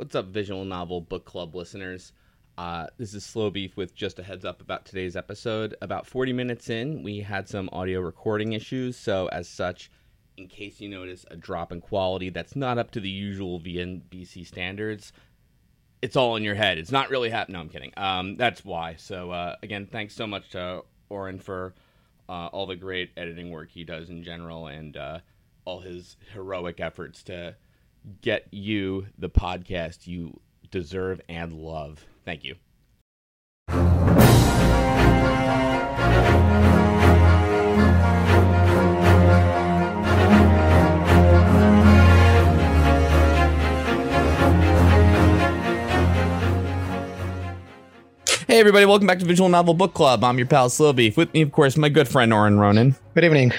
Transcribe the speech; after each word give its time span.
What's 0.00 0.14
up, 0.14 0.28
Visual 0.28 0.64
Novel 0.64 1.02
Book 1.02 1.26
Club 1.26 1.54
listeners? 1.54 2.14
Uh, 2.56 2.86
this 2.96 3.12
is 3.12 3.22
Slow 3.22 3.50
Beef 3.50 3.76
with 3.76 3.94
just 3.94 4.18
a 4.18 4.22
heads 4.22 4.46
up 4.46 4.62
about 4.62 4.86
today's 4.86 5.14
episode. 5.14 5.76
About 5.82 6.06
40 6.06 6.32
minutes 6.32 6.70
in, 6.70 7.02
we 7.02 7.20
had 7.20 7.50
some 7.50 7.68
audio 7.70 8.00
recording 8.00 8.54
issues, 8.54 8.96
so 8.96 9.26
as 9.26 9.46
such, 9.46 9.90
in 10.38 10.48
case 10.48 10.80
you 10.80 10.88
notice 10.88 11.26
a 11.30 11.36
drop 11.36 11.70
in 11.70 11.82
quality 11.82 12.30
that's 12.30 12.56
not 12.56 12.78
up 12.78 12.90
to 12.92 13.00
the 13.00 13.10
usual 13.10 13.60
VNBC 13.60 14.46
standards, 14.46 15.12
it's 16.00 16.16
all 16.16 16.34
in 16.34 16.44
your 16.44 16.54
head. 16.54 16.78
It's 16.78 16.90
not 16.90 17.10
really 17.10 17.28
happening. 17.28 17.52
No, 17.52 17.60
I'm 17.60 17.68
kidding. 17.68 17.92
Um, 17.98 18.36
that's 18.38 18.64
why. 18.64 18.94
So, 18.96 19.30
uh, 19.32 19.56
again, 19.62 19.86
thanks 19.86 20.14
so 20.14 20.26
much 20.26 20.48
to 20.52 20.80
Oren 21.10 21.38
for 21.38 21.74
uh, 22.26 22.46
all 22.46 22.64
the 22.64 22.74
great 22.74 23.10
editing 23.18 23.50
work 23.50 23.68
he 23.70 23.84
does 23.84 24.08
in 24.08 24.24
general 24.24 24.66
and 24.66 24.96
uh, 24.96 25.18
all 25.66 25.80
his 25.80 26.16
heroic 26.32 26.80
efforts 26.80 27.22
to 27.24 27.54
get 28.22 28.46
you 28.50 29.06
the 29.18 29.30
podcast 29.30 30.06
you 30.06 30.40
deserve 30.70 31.20
and 31.28 31.52
love. 31.54 32.04
Thank 32.24 32.44
you. 32.44 32.56
Hey 48.46 48.58
everybody, 48.58 48.84
welcome 48.84 49.06
back 49.06 49.20
to 49.20 49.24
Visual 49.24 49.48
Novel 49.48 49.74
Book 49.74 49.94
Club. 49.94 50.24
I'm 50.24 50.36
your 50.36 50.46
pal 50.46 50.68
Slow 50.70 50.92
Beef. 50.92 51.16
With 51.16 51.32
me, 51.32 51.42
of 51.42 51.52
course, 51.52 51.76
my 51.76 51.88
good 51.88 52.08
friend 52.08 52.32
Oren 52.32 52.58
Ronan, 52.58 52.96
Good 53.14 53.24
evening. 53.24 53.52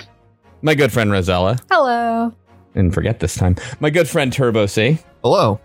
my 0.61 0.75
good 0.75 0.91
friend 0.91 1.09
Rosella, 1.09 1.57
Hello. 1.71 2.33
And 2.75 2.93
forget 2.93 3.19
this 3.19 3.35
time, 3.35 3.55
my 3.79 3.89
good 3.89 4.07
friend 4.09 4.31
Turbo 4.31 4.65
C, 4.65 4.97
Hello. 5.23 5.59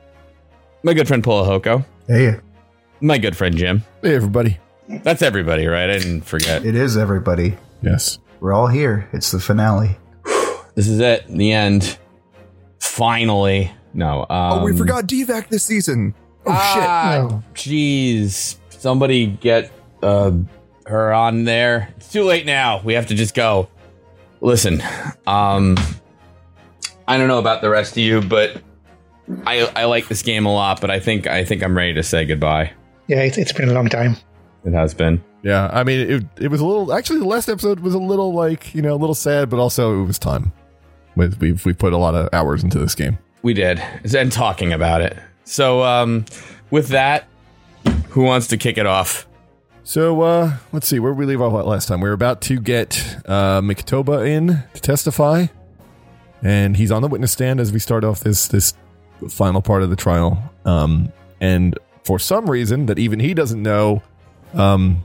my 0.82 0.92
good 0.94 1.08
friend 1.08 1.22
Polahoko, 1.22 1.84
Hey, 2.08 2.36
my 3.00 3.18
good 3.18 3.36
friend 3.36 3.56
Jim. 3.56 3.82
Hey, 4.02 4.14
everybody. 4.14 4.58
That's 4.88 5.20
everybody, 5.22 5.66
right? 5.66 5.90
I 5.90 5.98
didn't 5.98 6.22
forget. 6.22 6.64
it 6.64 6.74
is 6.76 6.96
everybody. 6.96 7.56
Yes. 7.82 8.18
We're 8.40 8.52
all 8.52 8.68
here. 8.68 9.08
It's 9.12 9.30
the 9.32 9.40
finale. 9.40 9.96
This 10.76 10.88
is 10.88 11.00
it. 11.00 11.26
The 11.28 11.52
end. 11.52 11.96
Finally. 12.80 13.70
No. 13.94 14.20
Um, 14.28 14.28
oh, 14.60 14.64
we 14.64 14.76
forgot 14.76 15.04
DVAC 15.06 15.48
this 15.48 15.64
season. 15.64 16.14
Oh, 16.44 16.52
Ah, 16.52 17.16
Oh. 17.22 17.42
jeez. 17.54 18.56
Somebody 18.68 19.26
get 19.26 19.72
uh, 20.02 20.32
her 20.86 21.12
on 21.14 21.44
there. 21.44 21.88
It's 21.96 22.12
too 22.12 22.24
late 22.24 22.44
now. 22.46 22.82
We 22.84 22.92
have 22.94 23.06
to 23.06 23.14
just 23.14 23.34
go. 23.34 23.68
Listen, 24.42 24.82
um, 25.26 25.76
I 27.08 27.18
don't 27.18 27.28
know 27.28 27.38
about 27.38 27.60
the 27.60 27.70
rest 27.70 27.92
of 27.92 27.98
you, 27.98 28.20
but 28.20 28.62
I 29.46 29.70
I 29.76 29.84
like 29.84 30.08
this 30.08 30.22
game 30.22 30.46
a 30.46 30.52
lot. 30.52 30.80
But 30.80 30.90
I 30.90 31.00
think 31.00 31.26
I 31.26 31.44
think 31.44 31.62
I'm 31.62 31.76
ready 31.76 31.94
to 31.94 32.02
say 32.02 32.24
goodbye. 32.24 32.72
Yeah, 33.06 33.22
it's, 33.22 33.38
it's 33.38 33.52
been 33.52 33.68
a 33.68 33.72
long 33.72 33.88
time. 33.88 34.16
It 34.64 34.72
has 34.72 34.94
been. 34.94 35.22
Yeah. 35.44 35.70
I 35.72 35.84
mean, 35.84 36.10
it, 36.10 36.24
it 36.40 36.48
was 36.48 36.60
a 36.60 36.66
little, 36.66 36.92
actually, 36.92 37.20
the 37.20 37.24
last 37.26 37.48
episode 37.48 37.78
was 37.78 37.94
a 37.94 38.00
little 38.00 38.34
like, 38.34 38.74
you 38.74 38.82
know, 38.82 38.94
a 38.94 38.96
little 38.96 39.14
sad, 39.14 39.48
but 39.48 39.60
also 39.60 40.02
it 40.02 40.04
was 40.04 40.18
time. 40.18 40.52
With 41.14 41.38
We've, 41.40 41.64
we 41.64 41.72
put 41.72 41.92
a 41.92 41.96
lot 41.96 42.16
of 42.16 42.28
hours 42.32 42.64
into 42.64 42.80
this 42.80 42.96
game. 42.96 43.16
We 43.42 43.54
did, 43.54 43.80
and 44.12 44.32
talking 44.32 44.72
about 44.72 45.02
it. 45.02 45.16
So, 45.44 45.84
um, 45.84 46.24
with 46.72 46.88
that, 46.88 47.28
who 48.08 48.24
wants 48.24 48.48
to 48.48 48.56
kick 48.56 48.76
it 48.76 48.86
off? 48.86 49.28
So, 49.84 50.20
uh, 50.22 50.56
let's 50.72 50.88
see, 50.88 50.98
where 50.98 51.12
we 51.12 51.26
leave 51.26 51.40
off 51.40 51.52
last 51.64 51.86
time? 51.86 52.00
We 52.00 52.08
were 52.08 52.14
about 52.14 52.40
to 52.42 52.58
get 52.58 53.18
uh, 53.24 53.60
Mikotoba 53.60 54.28
in 54.28 54.64
to 54.74 54.80
testify, 54.80 55.46
and 56.46 56.76
he's 56.76 56.92
on 56.92 57.02
the 57.02 57.08
witness 57.08 57.32
stand 57.32 57.58
as 57.58 57.72
we 57.72 57.80
start 57.80 58.04
off 58.04 58.20
this 58.20 58.46
this 58.46 58.72
final 59.28 59.60
part 59.60 59.82
of 59.82 59.90
the 59.90 59.96
trial. 59.96 60.40
Um, 60.64 61.12
and 61.40 61.76
for 62.04 62.20
some 62.20 62.48
reason 62.48 62.86
that 62.86 63.00
even 63.00 63.18
he 63.18 63.34
doesn't 63.34 63.60
know, 63.60 64.00
um, 64.54 65.04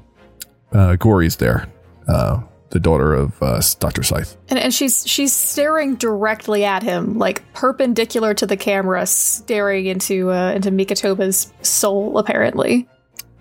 uh, 0.72 0.98
Gory's 0.98 1.38
there, 1.38 1.68
uh, 2.08 2.42
the 2.70 2.80
daughter 2.80 3.16
of 3.16 3.42
uh, 3.42 3.60
Doctor 3.80 4.04
Sithe. 4.04 4.36
And, 4.50 4.60
and 4.60 4.72
she's 4.72 5.08
she's 5.08 5.34
staring 5.34 5.96
directly 5.96 6.64
at 6.64 6.84
him, 6.84 7.18
like 7.18 7.42
perpendicular 7.54 8.36
to 8.36 8.46
the 8.46 8.58
camera, 8.58 9.08
staring 9.08 9.88
into 9.88 10.30
uh, 10.32 10.52
into 10.52 10.70
Mikotoba's 10.70 11.52
soul. 11.64 12.20
Apparently, 12.20 12.88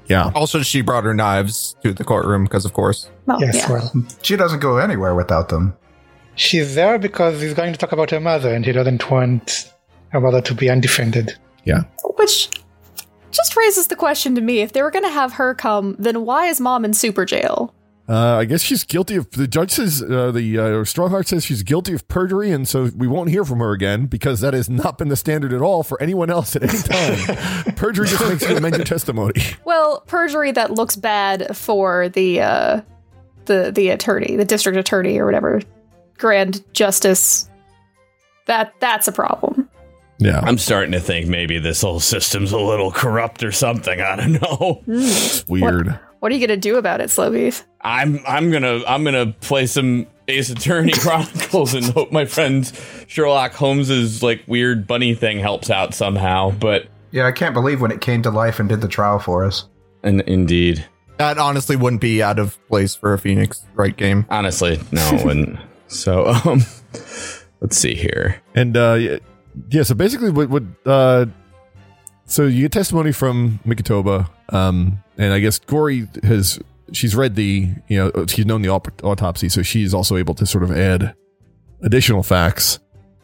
Yeah, 0.07 0.33
Also, 0.35 0.63
she 0.63 0.81
brought 0.81 1.05
her 1.05 1.13
knives 1.13 1.77
to 1.83 1.93
the 1.93 2.05
courtroom 2.05 2.45
because, 2.45 2.65
of 2.65 2.73
course. 2.73 3.11
well, 3.27 3.43
yes, 3.43 3.57
yeah. 3.57 3.71
well. 3.71 3.93
She 4.23 4.37
doesn't 4.37 4.61
go 4.61 4.79
anywhere 4.79 5.15
without 5.15 5.51
them. 5.51 5.77
She's 6.41 6.75
there 6.75 6.99
because 6.99 7.41
he's 7.41 7.55
going 7.55 7.73
to 7.73 7.79
talk 7.79 7.93
about 7.93 8.11
her 8.11 8.21
mother 8.21 8.53
and 8.55 8.65
he 8.65 8.73
doesn't 8.73 9.11
want 9.11 9.73
her 10.09 10.21
mother 10.21 10.41
to 10.41 10.55
be 10.55 10.71
undefended. 10.71 11.37
Yeah. 11.65 11.83
Which 12.17 12.51
just 13.31 13.57
raises 13.57 13.89
the 13.89 13.97
question 13.97 14.35
to 14.35 14.41
me: 14.41 14.61
if 14.61 14.73
they 14.73 14.83
were 14.83 14.91
going 14.91 15.05
to 15.05 15.11
have 15.11 15.35
her 15.35 15.55
come, 15.55 15.97
then 15.99 16.25
why 16.25 16.47
is 16.47 16.61
mom 16.61 16.85
in 16.85 16.95
super 16.95 17.25
jail? 17.25 17.75
uh, 18.11 18.39
I 18.39 18.45
guess 18.45 18.61
she's 18.63 18.83
guilty 18.83 19.15
of. 19.15 19.31
The 19.31 19.47
judge 19.47 19.71
says 19.71 20.03
uh, 20.03 20.33
the 20.33 20.59
uh, 20.59 20.63
Stronghart 20.85 21.29
says 21.29 21.45
she's 21.45 21.63
guilty 21.63 21.95
of 21.95 22.09
perjury, 22.09 22.51
and 22.51 22.67
so 22.67 22.91
we 22.97 23.07
won't 23.07 23.31
hear 23.31 23.45
from 23.45 23.61
her 23.61 23.71
again 23.71 24.07
because 24.07 24.41
that 24.41 24.53
has 24.53 24.69
not 24.69 24.99
been 24.99 25.09
the 25.09 25.17
standard 25.17 25.53
at 25.53 25.63
all 25.63 25.85
for 25.85 26.03
anyone 26.03 26.29
else 26.29 26.57
at 26.57 26.65
any 26.65 26.79
time. 26.83 27.75
perjury 27.77 28.09
just 28.09 28.29
makes 28.29 28.49
you 28.49 28.57
amend 28.57 28.77
your 28.77 28.85
testimony. 28.85 29.41
Well, 29.65 30.01
perjury 30.09 30.51
that 30.53 30.73
looks 30.73 30.97
bad 30.97 31.57
for 31.57 32.09
the 32.09 32.41
uh, 32.41 32.81
the 33.45 33.71
the 33.73 33.91
attorney, 33.91 34.35
the 34.35 34.45
district 34.45 34.77
attorney, 34.77 35.17
or 35.19 35.25
whatever, 35.27 35.61
grand 36.21 36.63
justice. 36.73 37.49
That 38.47 38.73
that's 38.81 39.09
a 39.09 39.13
problem. 39.13 39.69
Yeah, 40.19 40.41
I'm 40.43 40.59
starting 40.59 40.93
to 40.93 41.01
think 41.01 41.29
maybe 41.29 41.59
this 41.59 41.81
whole 41.83 41.99
system's 42.01 42.53
a 42.53 42.59
little 42.59 42.93
corrupt 42.93 43.43
or 43.43 43.53
something. 43.53 44.01
I 44.01 44.17
don't 44.17 44.33
know. 44.33 44.83
Hmm. 44.85 44.93
it's 45.01 45.49
weird. 45.49 45.99
What 46.21 46.31
are 46.31 46.35
you 46.35 46.47
gonna 46.47 46.59
do 46.59 46.77
about 46.77 47.01
it, 47.01 47.09
Slow 47.11 47.31
Beef? 47.31 47.65
I'm 47.81 48.21
I'm 48.29 48.51
gonna 48.51 48.83
I'm 48.87 49.03
gonna 49.05 49.35
play 49.41 49.65
some 49.67 50.07
Ace 50.29 50.51
Attorney 50.51 50.93
Chronicles 50.99 51.73
and 51.75 51.87
hope 51.87 52.13
my 52.13 52.27
friend 52.27 52.71
Sherlock 53.07 53.53
Holmes's 53.55 54.23
like 54.23 54.43
weird 54.47 54.87
bunny 54.87 55.15
thing 55.15 55.39
helps 55.39 55.71
out 55.71 55.95
somehow. 55.95 56.51
But 56.51 56.89
Yeah, 57.11 57.27
I 57.27 57.33
can't 57.33 57.55
believe 57.55 57.81
when 57.81 57.91
it 57.91 58.03
came 58.03 58.21
to 58.23 58.31
life 58.31 58.61
and 58.61 58.69
did 58.69 58.83
the 58.83 58.89
trial 58.89 59.19
for 59.19 59.45
us. 59.47 59.65
and 60.03 60.21
indeed, 60.23 60.85
That 61.17 61.39
honestly 61.39 61.77
wouldn't 61.77 62.03
be 62.03 62.23
out 62.23 62.39
of 62.39 62.59
place 62.69 62.95
for 62.95 63.15
a 63.15 63.19
Phoenix 63.19 63.65
Wright 63.75 63.97
game. 63.97 64.27
honestly, 64.29 64.79
no, 64.93 65.09
it 65.15 65.25
wouldn't. 65.25 65.59
So 65.91 66.27
um, 66.45 66.63
let's 67.61 67.77
see 67.77 67.95
here. 67.95 68.41
And 68.55 68.77
uh, 68.77 69.19
yeah, 69.71 69.83
so 69.83 69.95
basically, 69.95 70.31
what, 70.31 70.49
what 70.49 70.63
uh, 70.87 71.27
so 72.25 72.47
you 72.47 72.63
get 72.63 72.73
testimony 72.73 73.13
from 73.13 73.61
Mikotoba, 73.67 74.31
um, 74.51 75.03
and 75.19 75.33
I 75.33 75.41
guess 75.41 75.59
Gory 75.59 76.09
has 76.23 76.59
she's 76.93 77.15
read 77.15 77.35
the 77.35 77.69
you 77.89 77.99
know 77.99 78.27
she's 78.27 78.47
known 78.47 78.63
the 78.63 78.71
aut- 78.71 79.03
autopsy, 79.03 79.49
so 79.49 79.63
she's 79.63 79.93
also 79.93 80.17
able 80.17 80.35
to 80.35 80.47
sort 80.47 80.65
of 80.65 80.71
add 80.73 81.15
additional 81.83 82.23
facts. 82.23 82.79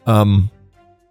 Um, 0.05 0.51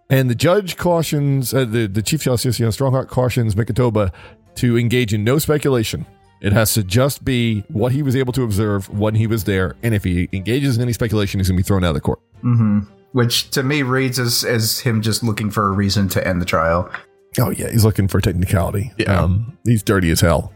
and 0.09 0.29
the 0.29 0.35
judge 0.35 0.77
cautions 0.77 1.53
uh, 1.53 1.65
the 1.65 1.87
the 1.87 2.01
chief 2.01 2.21
justice, 2.21 2.59
you 2.59 2.65
know, 2.65 2.71
Stronghart 2.71 3.07
cautions 3.07 3.55
Mikotoba 3.55 4.11
to 4.55 4.77
engage 4.77 5.13
in 5.13 5.23
no 5.23 5.39
speculation. 5.39 6.05
It 6.41 6.53
has 6.53 6.73
to 6.75 6.83
just 6.83 7.25
be 7.25 7.61
what 7.69 7.91
he 7.91 8.03
was 8.03 8.15
able 8.15 8.33
to 8.33 8.43
observe 8.43 8.89
when 8.89 9.15
he 9.15 9.27
was 9.27 9.45
there, 9.45 9.75
and 9.81 9.95
if 9.95 10.03
he 10.03 10.29
engages 10.31 10.75
in 10.77 10.83
any 10.83 10.93
speculation, 10.93 11.39
he's 11.39 11.47
going 11.49 11.57
to 11.57 11.63
be 11.63 11.67
thrown 11.67 11.83
out 11.83 11.89
of 11.89 11.95
the 11.95 12.01
court. 12.01 12.19
hmm 12.41 12.79
Which 13.13 13.49
to 13.51 13.63
me 13.63 13.81
reads 13.81 14.19
as, 14.19 14.43
as 14.43 14.79
him 14.79 15.01
just 15.01 15.23
looking 15.23 15.49
for 15.49 15.67
a 15.67 15.71
reason 15.71 16.07
to 16.09 16.27
end 16.27 16.41
the 16.41 16.45
trial. 16.45 16.91
Oh 17.39 17.49
yeah, 17.49 17.69
he's 17.69 17.85
looking 17.85 18.07
for 18.07 18.21
technicality. 18.21 18.91
Yeah. 18.97 19.21
Um, 19.21 19.57
he's 19.63 19.83
dirty 19.83 20.09
as 20.11 20.21
hell, 20.21 20.53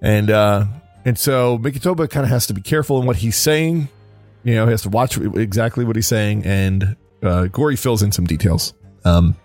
and 0.00 0.30
uh, 0.30 0.66
and 1.04 1.18
so 1.18 1.58
Mikotoba 1.58 2.08
kind 2.10 2.24
of 2.24 2.30
has 2.30 2.46
to 2.48 2.54
be 2.54 2.60
careful 2.60 3.00
in 3.00 3.06
what 3.06 3.16
he's 3.16 3.36
saying. 3.36 3.88
You 4.44 4.54
know, 4.54 4.66
he 4.66 4.70
has 4.70 4.82
to 4.82 4.88
watch 4.88 5.16
exactly 5.18 5.84
what 5.84 5.96
he's 5.96 6.06
saying, 6.06 6.44
and 6.44 6.96
uh, 7.22 7.46
Gory 7.46 7.76
fills 7.76 8.02
in 8.02 8.12
some 8.12 8.24
details. 8.24 8.74
Um, 9.04 9.36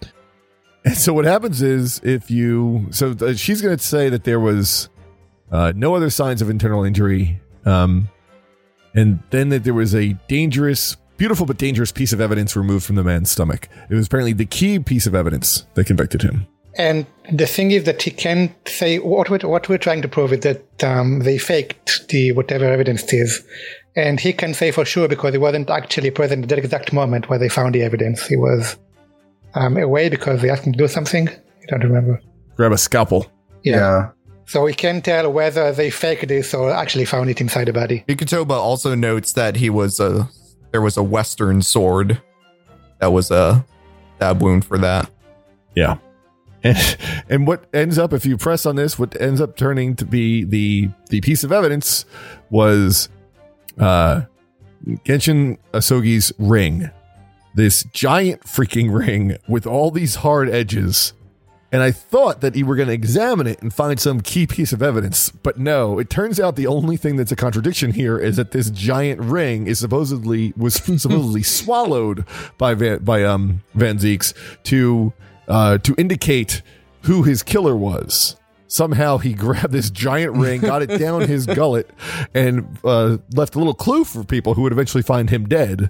and 0.85 0.97
so 0.97 1.13
what 1.13 1.25
happens 1.25 1.62
is 1.62 2.00
if 2.03 2.31
you 2.31 2.88
so 2.91 3.15
uh, 3.21 3.33
she's 3.33 3.62
going 3.62 3.77
to 3.77 3.83
say 3.83 4.09
that 4.09 4.24
there 4.24 4.39
was 4.39 4.89
uh, 5.51 5.74
no 5.75 5.95
other 5.95 6.09
signs 6.09 6.42
of 6.42 6.50
internal 6.50 6.83
injury, 6.83 7.42
um, 7.65 8.09
and 8.94 9.21
then 9.30 9.50
that 9.50 9.63
there 9.63 9.74
was 9.74 9.94
a 9.95 10.13
dangerous. 10.27 10.98
Beautiful 11.18 11.45
but 11.45 11.57
dangerous 11.57 11.92
piece 11.92 12.13
of 12.13 12.19
evidence 12.19 12.56
removed 12.56 12.83
from 12.83 12.95
the 12.95 13.03
man's 13.03 13.30
stomach. 13.30 13.69
It 13.92 13.94
was 13.94 14.07
apparently 14.07 14.33
the 14.33 14.48
key 14.48 14.80
piece 14.80 15.06
of 15.06 15.13
evidence 15.13 15.68
that 15.75 15.86
convicted 15.86 16.24
him. 16.24 16.48
And 16.77 17.06
the 17.31 17.45
thing 17.45 17.71
is 17.71 17.83
that 17.83 18.01
he 18.01 18.12
can't 18.12 18.51
say 18.68 18.98
what 18.98 19.30
we're, 19.30 19.39
what 19.39 19.68
we're 19.68 19.77
trying 19.77 20.01
to 20.01 20.07
prove 20.07 20.33
is 20.33 20.39
that 20.39 20.83
um, 20.83 21.19
they 21.19 21.38
faked 21.38 22.07
the 22.07 22.31
whatever 22.31 22.65
evidence 22.65 23.04
it 23.04 23.13
is. 23.13 23.44
And 23.95 24.19
he 24.19 24.31
can 24.31 24.54
say 24.54 24.71
for 24.71 24.86
sure 24.86 25.07
because 25.07 25.33
he 25.33 25.38
wasn't 25.38 25.69
actually 25.69 26.12
present 26.12 26.44
at 26.44 26.50
that 26.50 26.59
exact 26.59 26.94
moment 26.94 27.30
where 27.30 27.38
they 27.38 27.50
found 27.50 27.75
the 27.75 27.83
evidence. 27.83 28.25
He 28.25 28.38
was 28.38 28.77
um, 29.54 29.77
away 29.77 30.07
because 30.09 30.42
they 30.42 30.50
asked 30.50 30.63
him 30.63 30.74
to 30.74 30.80
do 30.80 30.88
something. 30.88 31.27
I 31.27 31.65
don't 31.69 31.81
remember. 31.83 32.21
Grab 32.56 32.71
a 32.71 32.77
scalpel. 32.77 33.30
Yeah. 33.63 34.09
So 34.51 34.63
we 34.63 34.74
can't 34.74 35.01
tell 35.01 35.31
whether 35.31 35.71
they 35.71 35.89
faked 35.89 36.27
this 36.27 36.53
or 36.53 36.71
actually 36.71 37.06
found 37.06 37.30
it 37.30 37.39
inside 37.39 37.69
the 37.69 37.71
body. 37.71 38.03
Ikutoba 38.09 38.51
also 38.51 38.95
notes 38.95 39.31
that 39.31 39.56
he 39.56 39.69
was 39.69 39.98
a 40.01 40.30
there 40.71 40.81
was 40.81 40.98
a 40.98 41.03
Western 41.03 41.62
sword 41.62 42.21
that 43.00 43.13
was 43.13 43.31
a 43.31 43.65
stab 44.18 44.42
wound 44.42 44.65
for 44.65 44.77
that. 44.77 45.09
Yeah. 45.74 46.00
And, 46.65 46.98
and 47.30 47.48
what 47.48 47.63
ends 47.74 47.98
up, 47.98 48.12
if 48.12 48.25
you 48.25 48.36
press 48.36 48.65
on 48.65 48.75
this, 48.75 49.00
what 49.00 49.19
ends 49.21 49.39
up 49.39 49.56
turning 49.56 49.95
to 49.95 50.03
be 50.03 50.44
the 50.44 50.89
the 51.07 51.21
piece 51.21 51.45
of 51.45 51.54
evidence 51.54 52.04
was 52.50 53.07
uh, 53.80 54.24
Genshin 55.06 55.59
Asogi's 55.74 56.33
ring, 56.38 56.92
this 57.56 57.86
giant 57.94 58.42
freaking 58.42 58.94
ring 58.94 59.38
with 59.47 59.65
all 59.65 59.92
these 59.92 60.15
hard 60.15 60.50
edges. 60.50 61.13
And 61.71 61.81
I 61.81 61.91
thought 61.91 62.41
that 62.41 62.56
you 62.56 62.65
were 62.65 62.75
going 62.75 62.89
to 62.89 62.94
examine 62.94 63.47
it 63.47 63.62
and 63.62 63.73
find 63.73 64.00
some 64.00 64.19
key 64.19 64.45
piece 64.45 64.73
of 64.73 64.81
evidence, 64.81 65.29
but 65.29 65.57
no. 65.57 66.00
It 66.00 66.09
turns 66.09 66.39
out 66.39 66.57
the 66.57 66.68
only 66.68 66.97
thing 66.97 67.15
that's 67.15 67.31
a 67.31 67.35
contradiction 67.35 67.91
here 67.91 68.19
is 68.19 68.35
that 68.35 68.51
this 68.51 68.69
giant 68.69 69.21
ring 69.21 69.68
is 69.68 69.79
supposedly 69.79 70.53
was 70.57 70.73
supposedly 71.01 71.44
swallowed 71.62 72.25
by 72.57 72.73
Van, 72.73 73.03
by 73.03 73.23
um 73.23 73.63
Van 73.73 73.97
Zieks 73.97 74.33
to 74.63 75.13
uh, 75.47 75.77
to 75.79 75.95
indicate 75.97 76.62
who 77.03 77.23
his 77.23 77.41
killer 77.44 77.75
was. 77.75 78.35
Somehow 78.68 79.18
he 79.18 79.33
grabbed 79.45 79.73
this 79.73 79.89
giant 79.89 80.33
ring, 80.35 80.62
got 80.62 80.81
it 80.81 80.97
down 80.97 81.21
his 81.21 81.45
gullet, 81.45 81.89
and 82.33 82.77
uh, 82.83 83.18
left 83.33 83.56
a 83.56 83.57
little 83.57 83.73
clue 83.73 84.03
for 84.03 84.23
people 84.23 84.53
who 84.53 84.62
would 84.63 84.71
eventually 84.71 85.03
find 85.03 85.29
him 85.29 85.47
dead. 85.47 85.89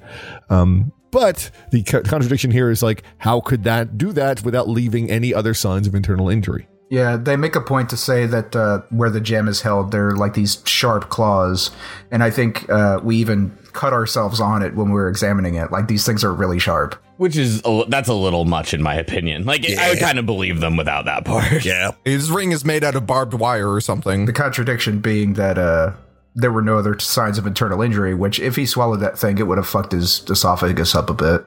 Um, 0.50 0.92
but 1.12 1.52
the 1.72 1.84
co- 1.84 2.02
contradiction 2.02 2.52
here 2.52 2.70
is 2.70 2.82
like, 2.82 3.04
how 3.18 3.42
could 3.42 3.64
that 3.66 3.98
do 3.98 4.12
that 4.14 4.44
without 4.44 4.70
leaving 4.70 5.10
any 5.10 5.34
other 5.34 5.54
signs 5.54 5.88
of 5.88 5.96
internal 5.96 6.30
injury? 6.30 6.68
Yeah, 6.90 7.16
they 7.16 7.38
make 7.38 7.56
a 7.56 7.62
point 7.62 7.90
to 7.92 7.98
say 7.98 8.26
that 8.26 8.54
uh, 8.54 8.82
where 8.90 9.10
the 9.10 9.22
gem 9.22 9.48
is 9.48 9.62
held, 9.62 9.92
they're 9.92 10.12
like 10.12 10.34
these 10.34 10.62
sharp 10.66 11.08
claws, 11.08 11.72
and 12.12 12.22
I 12.22 12.30
think 12.30 12.70
uh, 12.70 13.00
we 13.02 13.16
even 13.16 13.58
cut 13.72 13.94
ourselves 13.94 14.42
on 14.42 14.62
it 14.62 14.76
when 14.76 14.88
we 14.88 14.96
were 14.96 15.08
examining 15.08 15.56
it. 15.56 15.72
Like 15.72 15.88
these 15.88 16.06
things 16.06 16.22
are 16.26 16.34
really 16.34 16.60
sharp. 16.60 17.02
Which 17.16 17.38
is 17.38 17.62
a, 17.64 17.86
that's 17.88 18.10
a 18.10 18.14
little 18.14 18.44
much 18.44 18.74
in 18.74 18.82
my 18.82 18.96
opinion. 18.96 19.46
Like 19.46 19.66
I 19.70 19.90
would 19.90 20.00
kind 20.00 20.20
of 20.20 20.26
believe 20.26 20.60
them 20.60 20.76
without 20.76 21.06
that 21.06 21.24
part. 21.24 21.64
Yeah. 21.64 21.92
His 22.04 22.30
ring 22.30 22.52
is 22.52 22.66
made 22.66 22.84
out 22.84 22.96
of 22.96 23.06
barbed 23.06 23.36
wire 23.36 23.72
or 23.72 23.80
something. 23.80 24.26
The 24.26 24.34
contradiction 24.34 25.00
being 25.00 25.36
that 25.36 25.58
uh, 25.58 25.94
there 26.36 26.52
were 26.52 26.62
no 26.62 26.78
other 26.78 26.98
signs 27.00 27.38
of 27.38 27.46
internal 27.46 27.82
injury. 27.82 28.14
Which, 28.14 28.40
if 28.40 28.56
he 28.56 28.66
swallowed 28.66 29.02
that 29.02 29.18
thing, 29.18 29.38
it 29.38 29.48
would 29.48 29.58
have 29.58 29.68
fucked 29.68 29.92
his 29.92 30.24
esophagus 30.30 30.96
up 30.96 31.10
a 31.10 31.14
bit. 31.14 31.46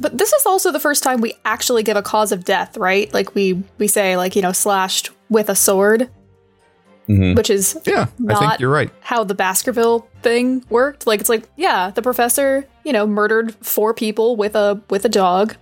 But 0.00 0.16
this 0.16 0.32
is 0.32 0.46
also 0.46 0.70
the 0.70 0.80
first 0.80 1.02
time 1.02 1.20
we 1.20 1.34
actually 1.44 1.82
give 1.82 1.96
a 1.96 2.02
cause 2.02 2.30
of 2.30 2.44
death, 2.44 2.76
right? 2.76 3.12
Like 3.12 3.34
we 3.34 3.62
we 3.78 3.88
say 3.88 4.16
like, 4.16 4.36
you 4.36 4.42
know, 4.42 4.52
slashed 4.52 5.10
with 5.28 5.48
a 5.48 5.54
sword. 5.54 6.10
Which 7.08 7.48
is 7.48 7.80
Yeah, 7.86 8.08
I 8.28 8.34
think 8.34 8.60
you're 8.60 8.70
right. 8.70 8.90
how 9.00 9.24
the 9.24 9.34
Baskerville 9.34 10.06
thing 10.20 10.62
worked. 10.68 11.06
Like 11.06 11.20
it's 11.20 11.30
like, 11.30 11.48
yeah, 11.56 11.90
the 11.90 12.02
professor, 12.02 12.68
you 12.84 12.92
know, 12.92 13.06
murdered 13.06 13.54
four 13.64 13.94
people 13.94 14.36
with 14.36 14.54
a 14.54 14.82
with 14.90 15.06
a 15.06 15.08
dog, 15.08 15.56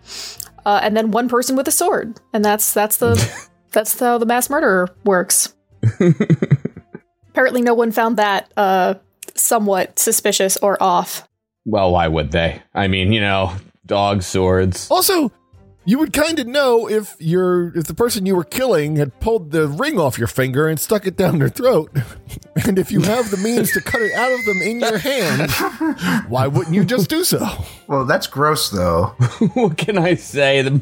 uh, 0.65 0.81
and 0.83 0.97
then 0.97 1.13
one 1.13 1.29
person 1.29 1.55
with 1.55 1.69
a 1.69 1.71
sword, 1.71 2.21
and 2.33 2.45
that's 2.45 2.75
that's 2.75 2.97
the 2.97 3.15
that's 3.71 3.97
how 4.01 4.19
the 4.19 4.27
mass 4.27 4.51
murderer 4.51 4.89
works. 5.05 5.55
Apparently, 7.37 7.61
no 7.61 7.75
one 7.75 7.93
found 7.93 8.17
that 8.17 8.51
uh, 8.57 8.95
somewhat 9.35 9.99
suspicious 9.99 10.57
or 10.57 10.83
off. 10.83 11.29
Well, 11.67 11.93
why 11.93 12.09
would 12.09 12.31
they? 12.33 12.63
I 12.73 12.89
mean, 12.89 13.13
you 13.13 13.21
know, 13.21 13.55
dog 13.85 14.23
swords. 14.23 14.91
Also, 14.91 15.31
you 15.85 15.99
would 15.99 16.15
kind 16.15 16.39
of 16.39 16.47
know 16.47 16.89
if 16.89 17.15
your 17.19 17.77
if 17.77 17.89
the 17.89 17.93
person 17.93 18.25
you 18.25 18.35
were 18.35 18.43
killing 18.43 18.97
had 18.97 19.21
pulled 19.21 19.51
the 19.51 19.69
ring 19.69 20.01
off 20.01 20.17
your 20.17 20.29
finger 20.29 20.67
and 20.67 20.81
stuck 20.81 21.07
it 21.07 21.19
down 21.19 21.39
their 21.39 21.51
throat. 21.51 21.91
And 22.67 22.79
if 22.79 22.91
you 22.91 23.03
have 23.03 23.31
the 23.31 23.37
means 23.37 23.71
to 23.73 23.83
cut 23.83 24.01
it 24.01 24.15
out 24.15 24.33
of 24.33 24.45
them 24.47 24.63
in 24.63 24.81
your 24.81 24.97
hand, 24.97 25.51
why 26.29 26.47
wouldn't 26.47 26.75
you 26.75 26.87
just 26.87 27.11
do 27.11 27.23
so? 27.23 27.47
Well, 27.87 28.07
that's 28.07 28.27
gross, 28.27 28.71
though. 28.71 29.09
what 29.53 29.77
can 29.77 29.99
I 29.99 30.15
say? 30.15 30.63
The 30.63 30.81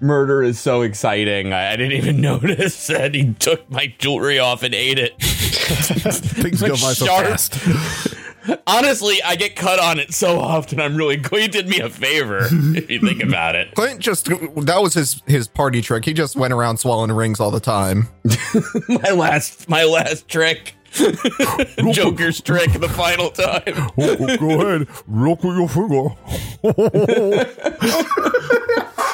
murder 0.00 0.42
is 0.42 0.58
so 0.58 0.82
exciting. 0.82 1.52
I, 1.52 1.72
I 1.72 1.76
didn't 1.76 1.92
even 1.92 2.20
notice 2.20 2.86
that 2.88 3.14
he 3.14 3.34
took 3.34 3.70
my 3.70 3.94
jewelry 3.98 4.38
off 4.38 4.62
and 4.62 4.74
ate 4.74 4.98
it. 4.98 5.20
Things 5.20 6.60
go 6.60 6.70
by 6.70 6.92
so 6.92 7.06
fast. 7.06 7.58
Honestly, 8.66 9.22
I 9.22 9.36
get 9.36 9.54
cut 9.54 9.78
on 9.78 9.98
it 9.98 10.14
so 10.14 10.40
often. 10.40 10.80
I'm 10.80 10.96
really 10.96 11.22
he 11.30 11.46
did 11.46 11.68
me 11.68 11.78
a 11.80 11.90
favor 11.90 12.48
if 12.50 12.90
you 12.90 12.98
think 12.98 13.22
about 13.22 13.54
it. 13.54 13.74
Klint 13.74 13.98
just 13.98 14.26
that 14.26 14.78
was 14.80 14.94
his 14.94 15.22
his 15.26 15.46
party 15.46 15.82
trick. 15.82 16.06
He 16.06 16.14
just 16.14 16.36
went 16.36 16.54
around 16.54 16.78
swallowing 16.78 17.12
rings 17.12 17.38
all 17.38 17.50
the 17.50 17.60
time. 17.60 18.08
My 18.88 19.10
last 19.10 19.68
my 19.68 19.84
last 19.84 20.26
trick. 20.26 20.74
Joker's 21.92 22.40
trick 22.40 22.72
the 22.72 22.88
final 22.88 23.30
time. 23.30 23.90
Oh, 23.98 24.36
go 24.36 24.60
ahead, 24.60 24.88
look 25.06 25.44
with 25.44 25.56
your 25.56 25.68
finger. 25.68 26.16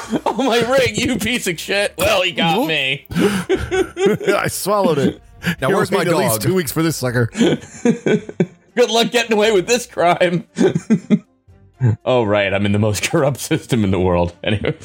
Oh 0.27 0.43
my 0.43 0.61
ring, 0.61 0.95
you 0.95 1.17
piece 1.19 1.47
of 1.47 1.59
shit. 1.59 1.95
Well, 1.97 2.23
he 2.23 2.33
got 2.33 2.67
me. 2.67 3.07
I 3.11 4.47
swallowed 4.49 4.99
it. 4.99 5.23
Now 5.61 5.69
You're 5.69 5.79
where's 5.79 5.91
my 5.91 5.99
waiting 5.99 6.13
at 6.13 6.19
least 6.19 6.41
dog? 6.41 6.43
two 6.43 6.55
weeks 6.55 6.73
for 6.73 6.83
this 6.83 6.97
sucker. 6.97 7.27
Good 7.35 8.91
luck 8.91 9.11
getting 9.11 9.33
away 9.33 9.53
with 9.53 9.67
this 9.67 9.87
crime. 9.87 10.47
oh 12.05 12.25
right, 12.25 12.53
I'm 12.53 12.67
in 12.67 12.73
the 12.73 12.79
most 12.79 13.11
corrupt 13.11 13.39
system 13.39 13.85
in 13.85 13.91
the 13.91 14.01
world. 14.01 14.35
Anyway. 14.45 14.77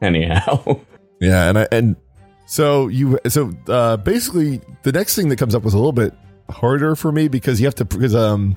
Anyhow. 0.00 0.80
Yeah, 1.20 1.48
and 1.48 1.58
I, 1.58 1.68
and 1.70 1.96
so 2.46 2.88
you 2.88 3.18
so 3.28 3.52
uh, 3.68 3.96
basically 3.98 4.60
the 4.82 4.92
next 4.92 5.14
thing 5.16 5.28
that 5.28 5.36
comes 5.36 5.54
up 5.54 5.62
was 5.62 5.74
a 5.74 5.78
little 5.78 5.92
bit 5.92 6.12
harder 6.50 6.96
for 6.96 7.12
me 7.12 7.28
because 7.28 7.60
you 7.60 7.66
have 7.66 7.74
to 7.76 7.84
because 7.84 8.14
um 8.14 8.56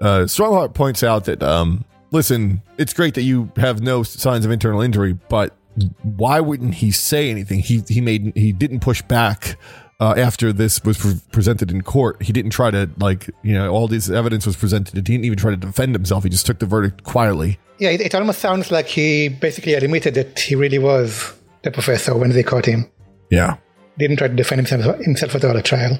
uh 0.00 0.20
Stronghart 0.26 0.74
points 0.74 1.02
out 1.02 1.24
that 1.24 1.42
um 1.42 1.84
listen 2.10 2.62
it's 2.78 2.92
great 2.92 3.14
that 3.14 3.22
you 3.22 3.50
have 3.56 3.80
no 3.82 4.02
signs 4.02 4.44
of 4.44 4.50
internal 4.50 4.80
injury 4.80 5.12
but 5.28 5.56
why 6.02 6.40
wouldn't 6.40 6.74
he 6.74 6.90
say 6.90 7.30
anything 7.30 7.60
he 7.60 7.82
he 7.88 8.00
made 8.00 8.32
he 8.34 8.52
didn't 8.52 8.80
push 8.80 9.02
back 9.02 9.56
uh, 10.00 10.14
after 10.16 10.52
this 10.52 10.82
was 10.82 10.98
pre- 10.98 11.20
presented 11.32 11.70
in 11.70 11.82
court 11.82 12.20
he 12.22 12.32
didn't 12.32 12.50
try 12.50 12.70
to 12.70 12.88
like 12.98 13.30
you 13.42 13.52
know 13.54 13.70
all 13.70 13.86
this 13.86 14.08
evidence 14.10 14.46
was 14.46 14.56
presented 14.56 14.94
he 14.94 15.00
didn't 15.02 15.24
even 15.24 15.38
try 15.38 15.50
to 15.50 15.56
defend 15.56 15.94
himself 15.94 16.24
he 16.24 16.30
just 16.30 16.46
took 16.46 16.58
the 16.58 16.66
verdict 16.66 17.04
quietly 17.04 17.58
Yeah, 17.78 17.90
it, 17.90 18.00
it 18.00 18.14
almost 18.14 18.40
sounds 18.40 18.70
like 18.70 18.86
he 18.86 19.28
basically 19.28 19.74
admitted 19.74 20.14
that 20.14 20.38
he 20.40 20.54
really 20.54 20.78
was 20.78 21.32
the 21.62 21.70
professor 21.70 22.16
when 22.16 22.30
they 22.30 22.42
caught 22.42 22.66
him. 22.66 22.90
yeah 23.30 23.56
Didn't 23.98 24.16
try 24.16 24.28
to 24.28 24.34
defend 24.34 24.66
himself, 24.66 24.98
himself 25.00 25.34
at 25.34 25.44
all 25.44 25.56
at 25.56 25.64
trial. 25.64 25.98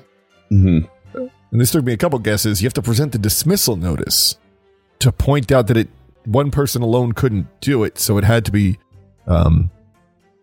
Hmm. 0.48 0.80
and 1.14 1.60
this 1.60 1.70
took 1.70 1.84
me 1.84 1.92
a 1.92 1.96
couple 1.96 2.18
guesses. 2.18 2.60
You 2.60 2.66
have 2.66 2.74
to 2.74 2.82
present 2.82 3.12
the 3.12 3.18
dismissal 3.18 3.76
notice 3.76 4.36
to 4.98 5.12
point 5.12 5.52
out 5.52 5.66
that 5.68 5.76
it 5.76 5.88
one 6.24 6.50
person 6.50 6.82
alone 6.82 7.12
couldn't 7.12 7.46
do 7.60 7.84
it, 7.84 7.98
so 7.98 8.18
it 8.18 8.24
had 8.24 8.44
to 8.46 8.52
be 8.52 8.78
um 9.26 9.70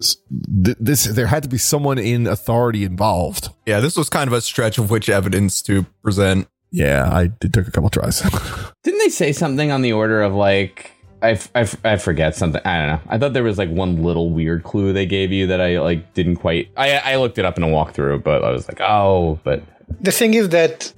th- 0.01 0.77
this 0.79 1.05
there 1.05 1.27
had 1.27 1.43
to 1.43 1.49
be 1.49 1.57
someone 1.57 1.97
in 1.97 2.27
authority 2.27 2.83
involved. 2.83 3.49
Yeah, 3.65 3.79
this 3.79 3.97
was 3.97 4.09
kind 4.09 4.27
of 4.27 4.33
a 4.33 4.41
stretch 4.41 4.77
of 4.77 4.89
which 4.89 5.09
evidence 5.09 5.61
to 5.63 5.83
present. 6.03 6.47
Yeah, 6.71 7.09
I 7.11 7.31
it 7.41 7.53
took 7.53 7.67
a 7.67 7.71
couple 7.71 7.89
tries. 7.89 8.21
Didn't 8.83 8.99
they 8.99 9.09
say 9.09 9.31
something 9.31 9.71
on 9.71 9.81
the 9.81 9.93
order 9.93 10.21
of 10.21 10.33
like 10.33 10.91
I, 11.21 11.31
f- 11.31 11.49
I, 11.55 11.61
f- 11.61 11.85
I 11.85 11.97
forget 11.97 12.35
something. 12.35 12.61
I 12.63 12.77
don't 12.77 12.87
know. 12.89 12.99
I 13.09 13.17
thought 13.17 13.33
there 13.33 13.43
was 13.43 13.57
like 13.57 13.69
one 13.69 14.03
little 14.03 14.29
weird 14.29 14.63
clue 14.63 14.93
they 14.93 15.07
gave 15.07 15.31
you 15.31 15.47
that 15.47 15.59
I 15.59 15.79
like 15.79 16.13
didn't 16.13 16.35
quite. 16.37 16.69
I 16.77 16.97
I 16.97 17.15
looked 17.15 17.37
it 17.39 17.45
up 17.45 17.57
in 17.57 17.63
a 17.63 17.67
walkthrough, 17.67 18.23
but 18.23 18.43
I 18.43 18.51
was 18.51 18.67
like, 18.67 18.81
oh, 18.81 19.39
but 19.43 19.63
The 20.01 20.11
thing 20.11 20.33
is 20.35 20.49
that 20.49 20.93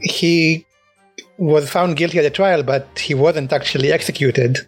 he 0.00 0.66
was 1.40 1.68
found 1.70 1.96
guilty 1.96 2.18
at 2.18 2.22
the 2.22 2.30
trial, 2.30 2.62
but 2.62 2.86
he 2.98 3.14
wasn't 3.14 3.52
actually 3.52 3.90
executed. 3.92 4.58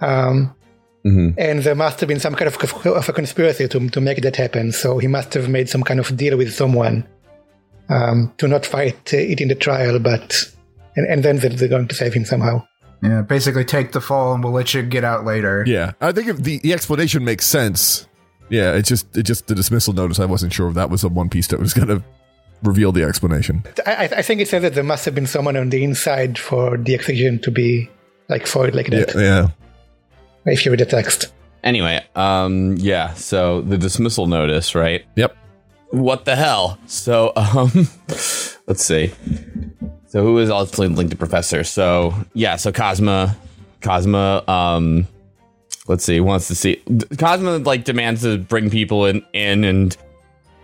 Um, 0.00 0.54
Mhm. 1.04 1.34
And 1.36 1.64
there 1.64 1.74
must 1.74 1.98
have 1.98 2.06
been 2.08 2.20
some 2.20 2.36
kind 2.36 2.46
of, 2.46 2.56
of 2.86 3.08
a 3.08 3.12
conspiracy 3.12 3.66
to, 3.66 3.88
to 3.88 4.00
make 4.00 4.22
that 4.22 4.36
happen. 4.36 4.70
So 4.70 4.98
he 4.98 5.08
must 5.08 5.34
have 5.34 5.48
made 5.48 5.68
some 5.68 5.82
kind 5.82 5.98
of 5.98 6.16
deal 6.16 6.38
with 6.38 6.54
someone 6.54 7.04
um, 7.88 8.32
to 8.38 8.46
not 8.46 8.64
fight 8.64 9.12
it 9.12 9.40
in 9.40 9.48
the 9.48 9.56
trial, 9.56 9.98
but 9.98 10.48
and, 10.94 11.06
and 11.08 11.24
then 11.24 11.38
they're 11.38 11.50
they're 11.50 11.68
going 11.68 11.88
to 11.88 11.94
save 11.96 12.14
him 12.14 12.24
somehow. 12.24 12.64
Yeah, 13.02 13.22
basically 13.22 13.64
take 13.64 13.90
the 13.90 14.00
fall 14.00 14.32
and 14.32 14.44
we'll 14.44 14.52
let 14.52 14.74
you 14.74 14.82
get 14.84 15.02
out 15.02 15.24
later. 15.24 15.64
yeah, 15.66 15.90
I 16.00 16.12
think 16.12 16.28
if 16.28 16.36
the, 16.36 16.58
the 16.60 16.72
explanation 16.72 17.24
makes 17.24 17.46
sense. 17.46 18.06
Yeah, 18.48 18.74
it's 18.74 18.88
just 18.88 19.16
it 19.16 19.24
just 19.24 19.48
the 19.48 19.56
dismissal 19.56 19.94
notice. 19.94 20.20
I 20.20 20.26
wasn't 20.26 20.52
sure 20.52 20.68
if 20.68 20.74
that 20.76 20.88
was 20.88 21.00
the 21.02 21.08
one 21.08 21.28
piece 21.30 21.48
that 21.48 21.58
was 21.58 21.74
going 21.74 21.88
to 21.88 22.04
reveal 22.62 22.92
the 22.92 23.02
explanation. 23.04 23.64
I, 23.86 23.94
I- 24.06 24.18
I 24.18 24.22
think 24.22 24.40
it 24.40 24.48
says 24.48 24.62
that 24.62 24.74
there 24.74 24.84
must 24.84 25.04
have 25.04 25.14
been 25.14 25.26
someone 25.26 25.56
on 25.56 25.70
the 25.70 25.82
inside 25.84 26.38
for 26.38 26.76
the 26.76 26.94
execution 26.94 27.38
to 27.40 27.50
be 27.50 27.90
like 28.28 28.46
foiled 28.46 28.74
like 28.74 28.88
Yeah, 28.88 29.04
that. 29.04 29.14
yeah. 29.16 29.48
If 30.52 30.64
you 30.64 30.70
read 30.72 30.80
the 30.80 30.86
text. 30.86 31.32
anyway, 31.64 32.04
um, 32.16 32.76
yeah. 32.78 33.14
So 33.14 33.60
the 33.62 33.78
dismissal 33.78 34.26
notice, 34.26 34.74
right? 34.74 35.04
Yep. 35.16 35.36
What 35.90 36.24
the 36.24 36.36
hell? 36.36 36.78
So 36.86 37.32
um, 37.36 37.88
let's 38.66 38.82
see. 38.84 39.12
So 40.08 40.22
who 40.22 40.38
is 40.38 40.50
ultimately 40.50 40.88
linked 40.94 41.10
to 41.12 41.16
Professor? 41.16 41.64
So 41.64 42.14
yeah. 42.34 42.56
So 42.56 42.72
Kazuma, 42.72 43.36
Kazuma. 43.80 44.42
Um, 44.48 45.06
let's 45.86 46.04
see. 46.04 46.18
Wants 46.20 46.48
to 46.48 46.54
see 46.54 46.82
Kazuma 47.18 47.58
like 47.58 47.84
demands 47.84 48.22
to 48.22 48.38
bring 48.38 48.70
people 48.70 49.06
in 49.06 49.24
in 49.32 49.64
and 49.64 49.96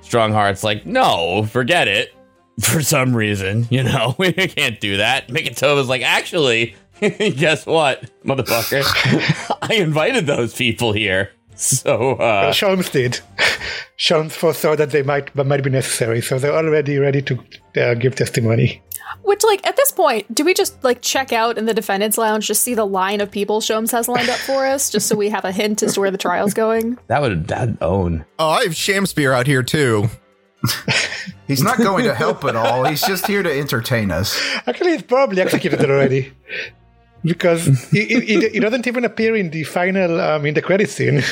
Stronghart's 0.09 0.65
like 0.65 0.87
no, 0.87 1.43
forget 1.45 1.87
it. 1.87 2.15
For 2.61 2.83
some 2.83 3.15
reason, 3.15 3.67
you 3.71 3.85
know, 3.85 4.15
we 4.19 4.33
can't 4.33 4.81
do 4.81 4.97
that. 4.97 5.29
Mikotoba's 5.29 5.89
like, 5.89 6.03
actually, 6.03 6.75
guess 7.01 7.67
what, 7.67 8.11
motherfucker? 8.25 8.83
I 9.63 9.75
invited 9.75 10.27
those 10.27 10.55
people 10.55 10.93
here. 10.93 11.31
So 11.61 12.15
Well, 12.17 12.49
uh, 12.49 12.53
Sholmes 12.53 12.91
did. 12.93 13.21
Sholmes 13.99 14.31
foresaw 14.33 14.77
that 14.77 14.91
they 14.91 15.03
might 15.03 15.35
might 15.35 15.63
be 15.65 15.71
necessary, 15.71 16.21
so 16.23 16.39
they're 16.39 16.53
already 16.55 16.99
ready 16.99 17.21
to 17.23 17.39
uh, 17.77 17.95
give 17.95 18.15
testimony. 18.15 18.81
Which, 19.23 19.43
like, 19.43 19.67
at 19.67 19.75
this 19.77 19.91
point, 19.91 20.33
do 20.35 20.45
we 20.45 20.55
just 20.55 20.83
like 20.85 21.03
check 21.03 21.33
out 21.33 21.59
in 21.59 21.65
the 21.67 21.75
defendants' 21.75 22.17
lounge, 22.19 22.47
just 22.47 22.63
see 22.63 22.75
the 22.75 22.85
line 22.87 23.21
of 23.21 23.31
people 23.31 23.61
Sholmes 23.61 23.91
has 23.91 24.07
lined 24.07 24.29
up 24.29 24.39
for 24.39 24.67
us, 24.67 24.91
just 24.91 25.09
so 25.09 25.17
we 25.17 25.31
have 25.31 25.45
a 25.45 25.51
hint 25.53 25.83
as 25.83 25.95
to 25.95 26.01
where 26.01 26.11
the 26.13 26.19
trial's 26.19 26.55
going? 26.55 26.97
that 27.09 27.21
would 27.23 27.49
that 27.49 27.71
own. 27.83 28.25
Oh, 28.39 28.51
I 28.51 28.63
have 28.63 28.73
Shamspear 28.73 29.35
out 29.35 29.47
here 29.49 29.63
too. 29.65 30.09
He's 31.49 31.63
not 31.63 31.79
going 31.79 32.05
to 32.05 32.15
help 32.15 32.45
at 32.45 32.55
all. 32.57 32.85
He's 32.85 33.03
just 33.03 33.27
here 33.27 33.43
to 33.43 33.51
entertain 33.59 34.11
us. 34.11 34.39
Actually, 34.67 34.93
he's 34.93 35.03
probably 35.03 35.41
executed 35.41 35.81
already. 35.91 36.33
Because 37.25 37.65
he, 37.91 38.05
he, 38.07 38.21
he- 38.21 38.49
he 38.51 38.61
doesn't 38.61 38.87
even 38.87 39.05
appear 39.05 39.35
in 39.35 39.51
the 39.51 39.65
final, 39.65 40.21
um, 40.21 40.45
in 40.47 40.55
the 40.55 40.63
credit 40.63 40.91
scene. 40.91 41.23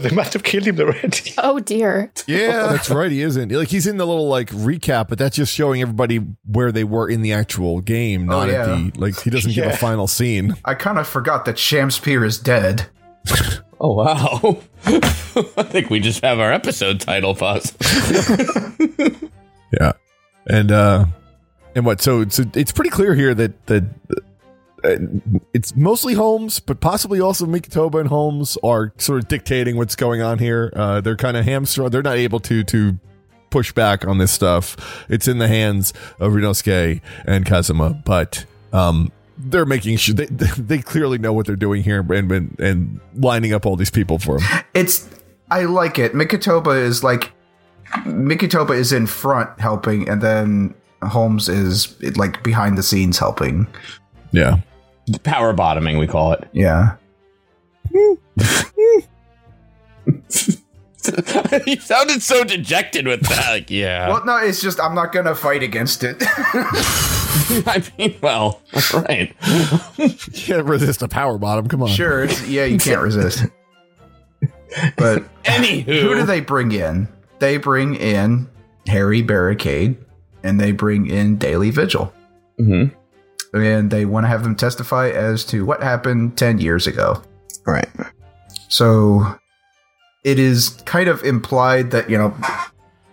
They 0.00 0.10
must 0.10 0.32
have 0.32 0.42
killed 0.42 0.66
him 0.66 0.78
already. 0.80 1.34
Oh 1.38 1.60
dear. 1.60 2.12
Yeah. 2.26 2.68
That's 2.68 2.90
right. 2.90 3.10
He 3.10 3.22
isn't 3.22 3.52
like 3.52 3.68
he's 3.68 3.86
in 3.86 3.96
the 3.96 4.06
little 4.06 4.28
like 4.28 4.50
recap, 4.50 5.08
but 5.08 5.18
that's 5.18 5.36
just 5.36 5.54
showing 5.54 5.82
everybody 5.82 6.18
where 6.44 6.72
they 6.72 6.84
were 6.84 7.08
in 7.08 7.22
the 7.22 7.32
actual 7.32 7.80
game, 7.80 8.26
not 8.26 8.48
at 8.48 8.52
yeah. 8.52 8.64
the 8.66 8.92
like. 8.96 9.20
He 9.20 9.30
doesn't 9.30 9.52
give 9.52 9.66
a 9.66 9.76
final 9.76 10.06
scene. 10.06 10.54
I 10.64 10.74
kind 10.74 10.98
of 10.98 11.06
forgot 11.06 11.44
that 11.44 11.56
Shamspear 11.56 12.24
is 12.24 12.38
dead. 12.38 12.86
Oh 13.78 13.92
wow! 13.92 14.58
I 14.86 15.62
think 15.62 15.90
we 15.90 16.00
just 16.00 16.24
have 16.24 16.40
our 16.40 16.50
episode 16.50 16.98
title, 16.98 17.34
Fuzz. 17.34 17.76
Yeah, 19.78 19.92
and 20.46 20.70
uh, 20.70 21.06
and 21.74 21.84
what? 21.84 22.00
So 22.00 22.20
it's 22.20 22.38
it's 22.38 22.72
pretty 22.72 22.90
clear 22.90 23.14
here 23.14 23.34
that 23.34 23.66
that. 23.66 23.84
Uh, 24.86 24.96
it's 25.52 25.74
mostly 25.76 26.14
Holmes, 26.14 26.60
but 26.60 26.80
possibly 26.80 27.20
also 27.20 27.46
Mikotoba 27.46 28.00
and 28.00 28.08
Holmes 28.08 28.56
are 28.62 28.92
sort 28.98 29.18
of 29.18 29.28
dictating 29.28 29.76
what's 29.76 29.96
going 29.96 30.22
on 30.22 30.38
here. 30.38 30.72
Uh, 30.76 31.00
they're 31.00 31.16
kind 31.16 31.36
of 31.36 31.44
hamstrung. 31.44 31.90
They're 31.90 32.02
not 32.02 32.16
able 32.16 32.40
to 32.40 32.62
to 32.64 32.98
push 33.50 33.72
back 33.72 34.06
on 34.06 34.18
this 34.18 34.32
stuff. 34.32 35.06
It's 35.08 35.28
in 35.28 35.38
the 35.38 35.48
hands 35.48 35.92
of 36.20 36.32
Ryunosuke 36.32 37.00
and 37.26 37.46
Kazuma, 37.46 38.02
but 38.04 38.44
um, 38.72 39.12
they're 39.38 39.66
making 39.66 39.96
sure 39.96 40.14
they 40.14 40.26
they 40.58 40.78
clearly 40.78 41.18
know 41.18 41.32
what 41.32 41.46
they're 41.46 41.56
doing 41.56 41.82
here 41.82 42.00
and 42.00 42.30
and, 42.32 42.60
and 42.60 43.00
lining 43.14 43.52
up 43.52 43.66
all 43.66 43.76
these 43.76 43.90
people 43.90 44.18
for 44.18 44.38
them. 44.38 44.64
It's 44.74 45.08
I 45.50 45.64
like 45.64 45.98
it. 45.98 46.12
Mikotoba 46.12 46.80
is 46.80 47.02
like 47.04 47.32
Mikotoba 48.04 48.76
is 48.76 48.92
in 48.92 49.06
front 49.06 49.58
helping, 49.60 50.08
and 50.08 50.20
then 50.20 50.74
Holmes 51.02 51.48
is 51.48 51.96
like 52.16 52.42
behind 52.42 52.76
the 52.76 52.82
scenes 52.82 53.18
helping. 53.18 53.66
Yeah. 54.32 54.56
Power 55.22 55.52
bottoming, 55.52 55.98
we 55.98 56.06
call 56.06 56.32
it. 56.32 56.48
Yeah. 56.52 56.96
you 61.66 61.76
sounded 61.80 62.22
so 62.22 62.44
dejected 62.44 63.06
with 63.06 63.20
that. 63.28 63.50
Like, 63.50 63.70
yeah. 63.70 64.08
Well, 64.08 64.24
no, 64.24 64.36
it's 64.38 64.60
just 64.60 64.80
I'm 64.80 64.94
not 64.94 65.12
gonna 65.12 65.34
fight 65.34 65.62
against 65.62 66.02
it. 66.04 66.16
I 67.66 67.82
mean, 67.98 68.16
well, 68.20 68.60
right. 68.92 69.34
You 69.98 70.08
can't 70.34 70.64
resist 70.64 71.02
a 71.02 71.08
power 71.08 71.38
bottom. 71.38 71.68
Come 71.68 71.82
on. 71.82 71.88
sure, 71.88 72.24
it's, 72.24 72.46
yeah, 72.48 72.64
you 72.64 72.78
can't 72.78 73.00
resist. 73.02 73.44
But 74.96 75.24
Anywho, 75.44 75.84
who 76.02 76.14
do 76.16 76.26
they 76.26 76.40
bring 76.40 76.72
in? 76.72 77.08
They 77.38 77.56
bring 77.56 77.94
in 77.94 78.48
Harry 78.88 79.22
Barricade, 79.22 79.96
and 80.42 80.58
they 80.60 80.72
bring 80.72 81.06
in 81.06 81.36
Daley 81.36 81.70
Vigil, 81.70 82.12
Mhm. 82.60 82.92
And 83.62 83.90
they 83.90 84.04
want 84.04 84.24
to 84.24 84.28
have 84.28 84.42
them 84.42 84.56
testify 84.56 85.08
as 85.08 85.44
to 85.46 85.64
what 85.64 85.82
happened 85.82 86.36
ten 86.36 86.58
years 86.58 86.86
ago. 86.86 87.22
Right. 87.66 87.88
So 88.68 89.38
it 90.24 90.38
is 90.38 90.70
kind 90.84 91.08
of 91.08 91.22
implied 91.22 91.92
that, 91.92 92.10
you 92.10 92.18
know, 92.18 92.36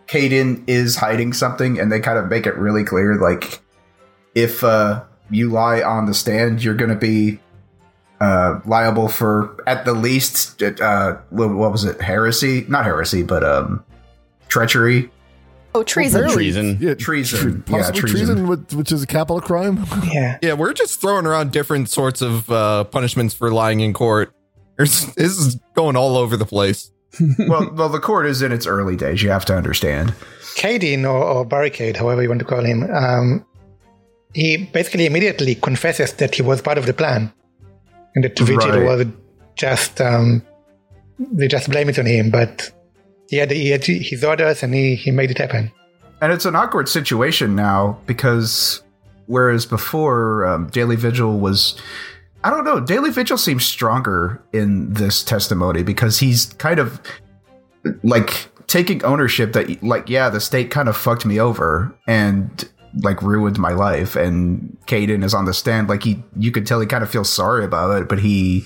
Caden 0.07 0.63
is 0.67 0.95
hiding 0.95 1.33
something 1.33 1.79
and 1.79 1.91
they 1.91 1.99
kind 1.99 2.17
of 2.17 2.27
make 2.27 2.45
it 2.45 2.55
really 2.55 2.83
clear 2.83 3.15
like 3.15 3.61
if 4.35 4.63
uh 4.63 5.03
you 5.29 5.49
lie 5.49 5.81
on 5.81 6.05
the 6.05 6.13
stand, 6.13 6.63
you're 6.63 6.75
going 6.75 6.89
to 6.89 6.95
be 6.95 7.39
uh 8.19 8.59
liable 8.65 9.07
for 9.07 9.55
at 9.67 9.85
the 9.85 9.93
least 9.93 10.61
uh 10.61 11.17
what 11.29 11.53
what 11.53 11.71
was 11.71 11.83
it? 11.83 12.01
Heresy? 12.01 12.65
Not 12.67 12.85
heresy, 12.85 13.23
but 13.23 13.43
um 13.43 13.83
treachery. 14.49 15.11
Oh, 15.75 15.83
treason. 15.83 16.29
treason. 16.29 16.77
Yeah, 16.79 16.93
Treason. 16.93 17.63
tre- 17.63 17.77
Yeah, 17.79 17.91
treason. 17.91 18.07
treason, 18.07 18.47
which- 18.47 18.73
which 18.73 18.91
is 18.91 19.01
a 19.03 19.07
capital 19.07 19.41
crime. 19.41 19.85
Yeah. 20.11 20.37
Yeah, 20.41 20.53
we're 20.53 20.73
just 20.73 21.01
throwing 21.01 21.25
around 21.25 21.51
different 21.51 21.89
sorts 21.89 22.21
of 22.21 22.49
uh, 22.51 22.83
punishments 22.85 23.33
for 23.33 23.51
lying 23.51 23.79
in 23.79 23.93
court. 23.93 24.31
There's, 24.77 25.05
this 25.15 25.37
is 25.37 25.59
going 25.75 25.95
all 25.95 26.15
over 26.17 26.37
the 26.37 26.45
place. 26.45 26.91
well, 27.39 27.71
well 27.73 27.89
the 27.89 27.99
court 27.99 28.25
is 28.27 28.41
in 28.41 28.51
its 28.51 28.65
early 28.67 28.95
days, 28.95 29.21
you 29.23 29.29
have 29.31 29.45
to 29.45 29.55
understand. 29.55 30.13
Kadin, 30.55 31.03
or, 31.05 31.23
or 31.23 31.45
Barricade, 31.45 31.97
however 31.97 32.21
you 32.21 32.29
want 32.29 32.39
to 32.39 32.45
call 32.45 32.63
him, 32.63 32.83
um, 32.91 33.45
he 34.33 34.57
basically 34.57 35.05
immediately 35.07 35.55
confesses 35.55 36.13
that 36.13 36.35
he 36.35 36.41
was 36.43 36.61
part 36.61 36.77
of 36.77 36.85
the 36.85 36.93
plan. 36.93 37.31
And 38.15 38.23
that 38.23 38.37
Vigil 38.37 38.57
Right. 38.57 38.83
was 38.85 39.05
just, 39.55 39.99
um, 40.01 40.43
they 41.19 41.47
just 41.47 41.69
blame 41.71 41.89
it 41.89 41.97
on 41.97 42.05
him, 42.05 42.29
but 42.29 42.71
he 43.29 43.37
had, 43.37 43.51
he 43.51 43.69
had 43.69 43.83
his 43.83 44.23
orders 44.23 44.63
and 44.63 44.73
he, 44.73 44.95
he 44.95 45.11
made 45.11 45.31
it 45.31 45.37
happen. 45.37 45.71
And 46.21 46.31
it's 46.31 46.45
an 46.45 46.55
awkward 46.55 46.87
situation 46.87 47.55
now 47.55 47.99
because 48.05 48.81
whereas 49.25 49.65
before 49.65 50.45
um, 50.45 50.67
Daley 50.67 50.95
Vigil 50.95 51.39
was, 51.39 51.77
I 52.43 52.49
don't 52.49 52.63
know, 52.63 52.79
Daley 52.79 53.11
Vigil 53.11 53.37
seems 53.37 53.65
stronger 53.65 54.41
in 54.53 54.93
this 54.93 55.23
testimony 55.23 55.83
because 55.83 56.19
he's 56.19 56.53
kind 56.53 56.79
of 56.79 57.01
like 58.03 58.49
taking 58.67 59.03
ownership 59.03 59.53
that, 59.53 59.83
like, 59.83 60.09
yeah, 60.09 60.29
the 60.29 60.39
state 60.39 60.71
kind 60.71 60.87
of 60.87 60.95
fucked 60.95 61.25
me 61.25 61.39
over 61.39 61.93
and 62.07 62.69
like 63.01 63.21
ruined 63.21 63.59
my 63.59 63.71
life. 63.71 64.15
And 64.15 64.77
Caden 64.87 65.23
is 65.23 65.33
on 65.33 65.45
the 65.45 65.53
stand, 65.53 65.89
like 65.89 66.03
he, 66.03 66.23
you 66.37 66.51
could 66.51 66.65
tell 66.65 66.79
he 66.79 66.87
kind 66.87 67.03
of 67.03 67.09
feels 67.09 67.31
sorry 67.31 67.65
about 67.65 68.01
it, 68.01 68.07
but 68.07 68.19
he. 68.19 68.63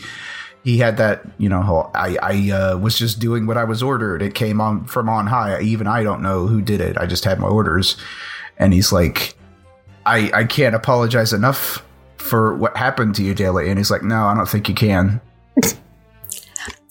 He 0.68 0.80
had 0.80 0.98
that, 0.98 1.22
you 1.38 1.48
know. 1.48 1.62
whole, 1.62 1.90
I 1.96 2.18
I 2.22 2.52
uh, 2.52 2.78
was 2.78 2.98
just 3.00 3.20
doing 3.20 3.48
what 3.48 3.56
I 3.56 3.64
was 3.64 3.82
ordered. 3.82 4.22
It 4.22 4.36
came 4.36 4.60
on 4.60 4.84
from 4.84 5.08
on 5.08 5.26
high. 5.26 5.62
Even 5.62 5.88
I 5.88 6.04
don't 6.04 6.22
know 6.22 6.46
who 6.46 6.62
did 6.62 6.82
it. 6.82 6.98
I 6.98 7.06
just 7.06 7.24
had 7.24 7.40
my 7.40 7.48
orders, 7.48 7.96
and 8.58 8.74
he's 8.74 8.92
like, 8.92 9.38
I 10.06 10.30
I 10.34 10.44
can't 10.44 10.76
apologize 10.76 11.32
enough 11.32 11.82
for 12.18 12.54
what 12.54 12.76
happened 12.76 13.16
to 13.16 13.24
you, 13.24 13.34
Daley. 13.34 13.70
And 13.70 13.80
he's 13.80 13.90
like, 13.90 14.04
No, 14.04 14.26
I 14.26 14.36
don't 14.36 14.50
think 14.50 14.68
you 14.68 14.76
can. 14.76 15.22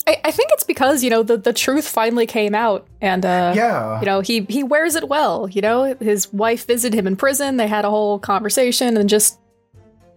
I, 0.08 0.20
I 0.24 0.30
think 0.30 0.50
it's 0.52 0.64
because 0.64 1.02
you 1.04 1.10
know 1.10 1.22
the 1.22 1.36
the 1.36 1.52
truth 1.52 1.86
finally 1.86 2.26
came 2.26 2.54
out, 2.54 2.86
and 3.02 3.26
uh, 3.26 3.52
Yeah. 3.54 4.00
you 4.00 4.06
know 4.06 4.20
he 4.20 4.46
he 4.48 4.62
wears 4.62 4.94
it 4.94 5.06
well. 5.06 5.48
You 5.50 5.60
know 5.60 5.94
his 6.00 6.32
wife 6.32 6.66
visited 6.66 6.96
him 6.96 7.06
in 7.06 7.16
prison. 7.16 7.58
They 7.58 7.66
had 7.66 7.84
a 7.84 7.90
whole 7.90 8.18
conversation, 8.20 8.96
and 8.96 9.06
just 9.08 9.38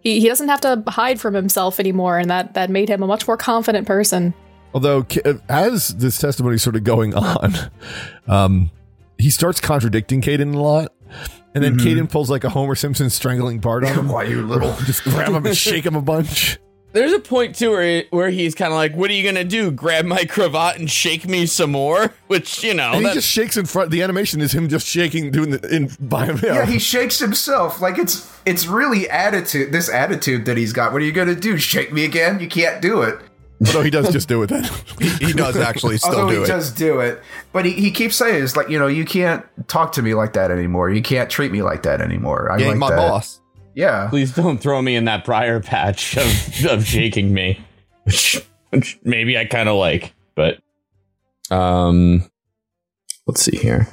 he, 0.02 0.20
he 0.20 0.28
doesn't 0.28 0.48
have 0.50 0.62
to 0.62 0.84
hide 0.88 1.20
from 1.20 1.34
himself 1.34 1.80
anymore, 1.80 2.18
and 2.18 2.30
that 2.30 2.54
that 2.54 2.70
made 2.70 2.90
him 2.90 3.04
a 3.04 3.08
much 3.08 3.28
more 3.28 3.38
confident 3.38 3.88
person. 3.88 4.34
Although, 4.74 5.06
as 5.48 5.90
this 5.90 6.18
testimony 6.18 6.58
sort 6.58 6.76
of 6.76 6.84
going 6.84 7.14
on, 7.16 7.54
um, 8.28 8.72
he 9.18 9.30
starts 9.30 9.60
contradicting 9.60 10.22
Caden 10.22 10.56
a 10.56 10.60
lot. 10.60 10.94
And 11.56 11.64
then 11.64 11.78
Caden 11.78 12.12
pulls 12.12 12.30
like 12.30 12.44
a 12.44 12.50
Homer 12.50 12.76
Simpson 12.76 13.10
strangling 13.10 13.60
Bart 13.60 13.84
on 13.84 13.94
him. 13.96 14.08
Why 14.10 14.24
you 14.24 14.46
little? 14.46 14.76
Just 14.86 15.04
grab 15.04 15.32
him 15.32 15.46
and 15.46 15.58
shake 15.58 15.86
him 15.86 15.96
a 15.96 16.02
bunch. 16.02 16.60
There's 16.92 17.14
a 17.14 17.20
point 17.20 17.56
too 17.56 17.72
where 17.72 18.04
where 18.10 18.30
he's 18.30 18.56
kind 18.56 18.72
of 18.72 18.78
like, 18.78 18.96
"What 18.96 19.12
are 19.12 19.14
you 19.14 19.24
gonna 19.24 19.44
do? 19.44 19.70
Grab 19.70 20.06
my 20.06 20.26
cravat 20.26 20.78
and 20.80 20.90
shake 20.90 21.28
me 21.28 21.46
some 21.46 21.72
more?" 21.72 22.14
Which 22.28 22.64
you 22.64 22.74
know, 22.74 22.94
And 22.94 23.06
he 23.06 23.14
just 23.14 23.28
shakes 23.28 23.58
in 23.58 23.66
front. 23.66 23.92
The 23.92 24.02
animation 24.02 24.42
is 24.42 24.54
him 24.54 24.68
just 24.70 24.88
shaking, 24.88 25.30
doing 25.32 25.52
the 25.52 25.76
in 25.76 25.92
by 26.00 26.26
him. 26.26 26.40
Yeah, 26.44 26.66
he 26.66 26.80
shakes 26.80 27.20
himself. 27.20 27.80
Like 27.80 27.98
it's 28.00 28.32
it's 28.46 28.66
really 28.66 29.10
attitude. 29.10 29.72
This 29.72 29.90
attitude 29.90 30.46
that 30.46 30.58
he's 30.58 30.74
got. 30.74 30.92
What 30.92 31.02
are 31.02 31.06
you 31.06 31.12
gonna 31.12 31.36
do? 31.36 31.58
Shake 31.58 31.94
me 31.94 32.06
again? 32.06 32.40
You 32.40 32.48
can't 32.48 32.82
do 32.82 33.04
it. 33.04 33.20
Although 33.68 33.84
he 33.84 33.90
does 33.90 34.12
just 34.12 34.28
do 34.30 34.42
it 34.44 34.48
then. 34.48 34.64
He, 35.00 35.28
he 35.28 35.34
does 35.34 35.56
actually 35.58 35.98
still 35.98 36.12
Although 36.16 36.30
do 36.30 36.38
he 36.38 36.44
it. 36.44 36.48
does 36.48 36.72
do 36.72 37.00
it, 37.00 37.22
but 37.54 37.66
he, 37.66 37.72
he 37.72 37.92
keeps 37.92 38.16
saying 38.18 38.44
it's 38.44 38.58
like 38.58 38.70
you 38.70 38.78
know 38.80 38.88
you 38.88 39.06
can't 39.06 39.46
talk 39.68 39.92
to 39.94 40.02
me 40.02 40.14
like 40.14 40.34
that 40.34 40.50
anymore. 40.52 40.90
You 40.90 41.02
can't 41.02 41.30
treat 41.30 41.52
me 41.52 41.62
like 41.62 41.84
that 41.84 42.02
anymore. 42.02 42.52
I'm 42.52 42.60
ain't 42.60 42.70
like 42.70 42.78
my 42.78 42.90
that. 42.90 42.98
boss. 42.98 43.40
Yeah, 43.76 44.10
please 44.10 44.34
don't 44.34 44.58
throw 44.60 44.82
me 44.82 44.96
in 44.96 45.06
that 45.06 45.26
briar 45.26 45.60
patch 45.60 46.18
of, 46.18 46.66
of 46.66 46.86
shaking 46.86 47.34
me, 47.34 47.64
which, 48.04 48.44
which 48.70 49.00
maybe 49.04 49.38
I 49.38 49.46
kind 49.46 49.70
of 49.70 49.76
like, 49.76 50.14
but 50.36 50.60
um, 51.52 52.30
let's 53.28 53.42
see 53.42 53.58
here. 53.58 53.88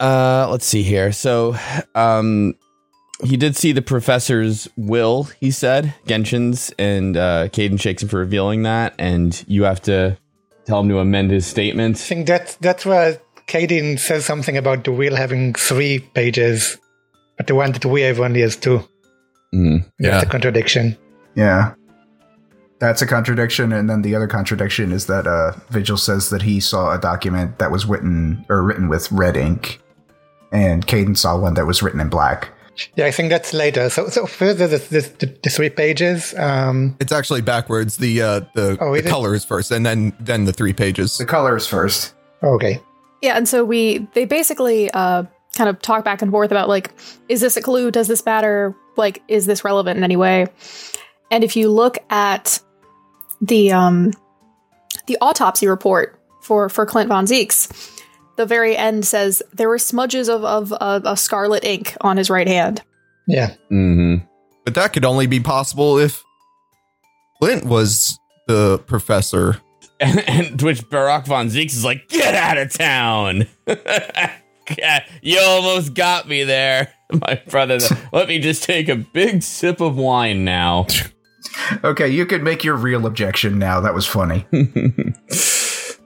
Uh, 0.00 0.48
let's 0.50 0.66
see 0.66 0.82
here. 0.82 1.12
So, 1.12 1.56
um, 1.94 2.54
he 3.22 3.36
did 3.36 3.56
see 3.56 3.72
the 3.72 3.82
professor's 3.82 4.68
will. 4.76 5.24
He 5.40 5.50
said 5.50 5.94
Genshin's, 6.06 6.72
and 6.78 7.16
uh, 7.16 7.48
Caden 7.48 7.80
shakes 7.80 8.02
him 8.02 8.08
for 8.08 8.18
revealing 8.18 8.62
that, 8.62 8.94
and 8.98 9.44
you 9.46 9.64
have 9.64 9.80
to 9.82 10.18
tell 10.66 10.80
him 10.80 10.88
to 10.88 10.98
amend 10.98 11.30
his 11.30 11.46
statement. 11.46 11.96
I 11.96 12.00
think 12.00 12.26
that's, 12.26 12.56
that's 12.56 12.84
where 12.84 13.20
Kadin 13.46 13.98
says 13.98 14.24
something 14.24 14.56
about 14.56 14.84
the 14.84 14.92
will 14.92 15.16
having 15.16 15.54
three 15.54 16.00
pages, 16.00 16.78
but 17.36 17.46
the 17.46 17.54
one 17.54 17.72
that 17.72 17.84
we 17.84 18.02
have 18.02 18.20
only 18.20 18.40
has 18.40 18.56
two. 18.56 18.82
Yeah, 19.52 19.78
That's 20.00 20.24
a 20.24 20.28
contradiction. 20.28 20.96
yeah. 21.34 21.74
That's 22.80 23.00
a 23.00 23.06
contradiction, 23.06 23.72
and 23.72 23.88
then 23.88 24.02
the 24.02 24.14
other 24.16 24.26
contradiction 24.26 24.92
is 24.92 25.06
that 25.06 25.26
uh, 25.26 25.52
Vigil 25.70 25.96
says 25.96 26.28
that 26.30 26.42
he 26.42 26.58
saw 26.60 26.92
a 26.92 26.98
document 26.98 27.58
that 27.60 27.70
was 27.70 27.86
written 27.86 28.44
or 28.50 28.62
written 28.62 28.88
with 28.88 29.10
red 29.12 29.36
ink, 29.36 29.80
and 30.52 30.84
Caden 30.86 31.16
saw 31.16 31.38
one 31.38 31.54
that 31.54 31.66
was 31.66 31.82
written 31.82 32.00
in 32.00 32.08
black. 32.08 32.50
Yeah, 32.96 33.06
I 33.06 33.12
think 33.12 33.30
that's 33.30 33.54
later. 33.54 33.88
So, 33.88 34.08
so 34.08 34.26
first 34.26 34.58
there's 34.58 34.88
this, 34.88 35.08
the, 35.10 35.26
the 35.42 35.48
three 35.50 35.70
pages. 35.70 36.34
Um, 36.36 36.96
It's 37.00 37.12
actually 37.12 37.40
backwards. 37.42 37.96
The 37.98 38.20
uh, 38.20 38.40
the, 38.54 38.76
Oh, 38.80 38.90
the 38.92 38.98
is 38.98 39.06
it? 39.06 39.08
colors 39.08 39.44
first, 39.44 39.70
and 39.70 39.86
then 39.86 40.12
then 40.18 40.44
the 40.44 40.52
three 40.52 40.72
pages. 40.72 41.16
The 41.16 41.24
colors 41.26 41.66
first. 41.66 42.12
okay. 42.42 42.80
Yeah, 43.22 43.36
and 43.36 43.48
so 43.48 43.64
we 43.64 44.06
they 44.14 44.26
basically 44.26 44.90
uh 44.90 45.22
kind 45.54 45.70
of 45.70 45.80
talk 45.80 46.04
back 46.04 46.22
and 46.22 46.30
forth 46.30 46.50
about 46.50 46.68
like, 46.68 46.92
is 47.28 47.40
this 47.40 47.56
a 47.56 47.62
clue? 47.62 47.90
Does 47.90 48.08
this 48.08 48.24
matter? 48.24 48.74
Like, 48.96 49.22
is 49.28 49.46
this 49.46 49.64
relevant 49.64 49.96
in 49.98 50.04
any 50.04 50.16
way? 50.16 50.46
And 51.30 51.42
if 51.44 51.56
you 51.56 51.70
look 51.70 51.98
at 52.10 52.60
the 53.40 53.72
um 53.72 54.12
the 55.06 55.18
autopsy 55.20 55.66
report 55.66 56.20
for 56.42 56.68
for 56.68 56.86
Klint 56.86 57.08
von 57.08 57.26
Zieks, 57.26 58.00
the 58.36 58.46
very 58.46 58.76
end 58.76 59.06
says 59.06 59.42
there 59.52 59.68
were 59.68 59.78
smudges 59.78 60.28
of 60.28 60.44
of, 60.44 60.72
of, 60.74 61.04
of 61.04 61.18
scarlet 61.18 61.64
ink 61.64 61.96
on 62.00 62.16
his 62.16 62.30
right 62.30 62.48
hand. 62.48 62.82
Yeah. 63.26 63.54
Mm-hmm. 63.70 64.24
But 64.64 64.74
that 64.74 64.92
could 64.92 65.04
only 65.04 65.26
be 65.26 65.40
possible 65.40 65.98
if 65.98 66.22
Klint 67.40 67.64
was 67.64 68.18
the 68.46 68.78
professor. 68.86 69.60
And, 70.00 70.28
and 70.28 70.60
which 70.60 70.82
Barok 70.90 71.24
von 71.24 71.46
Zieks 71.46 71.66
is 71.66 71.84
like, 71.84 72.08
get 72.08 72.34
out 72.34 72.58
of 72.58 72.72
town. 72.72 73.46
you 75.22 75.40
almost 75.40 75.94
got 75.94 76.28
me 76.28 76.44
there, 76.44 76.92
my 77.12 77.40
brother. 77.48 77.78
Let 78.12 78.28
me 78.28 78.38
just 78.38 78.62
take 78.62 78.88
a 78.88 78.96
big 78.96 79.42
sip 79.42 79.80
of 79.80 79.96
wine 79.96 80.44
now. 80.44 80.86
Okay, 81.82 82.08
you 82.08 82.26
could 82.26 82.42
make 82.42 82.64
your 82.64 82.76
real 82.76 83.06
objection 83.06 83.58
now. 83.58 83.80
That 83.80 83.94
was 83.94 84.06
funny. 84.06 84.46
Let's 84.52 85.98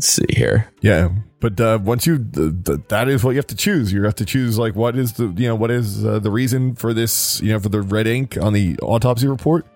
see 0.00 0.26
here. 0.28 0.70
Yeah, 0.80 1.10
but 1.40 1.60
uh, 1.60 1.78
once 1.82 2.06
you 2.06 2.18
th- 2.18 2.64
th- 2.64 2.80
that 2.88 3.08
is 3.08 3.22
what 3.22 3.30
you 3.30 3.36
have 3.36 3.46
to 3.48 3.56
choose. 3.56 3.92
You 3.92 4.02
have 4.04 4.14
to 4.16 4.24
choose 4.24 4.58
like 4.58 4.74
what 4.74 4.96
is 4.96 5.14
the 5.14 5.28
you 5.36 5.48
know 5.48 5.54
what 5.54 5.70
is 5.70 6.04
uh, 6.04 6.18
the 6.18 6.30
reason 6.30 6.74
for 6.74 6.92
this 6.92 7.40
you 7.40 7.52
know 7.52 7.60
for 7.60 7.68
the 7.68 7.82
red 7.82 8.06
ink 8.06 8.36
on 8.36 8.52
the 8.52 8.76
autopsy 8.80 9.26
report, 9.26 9.66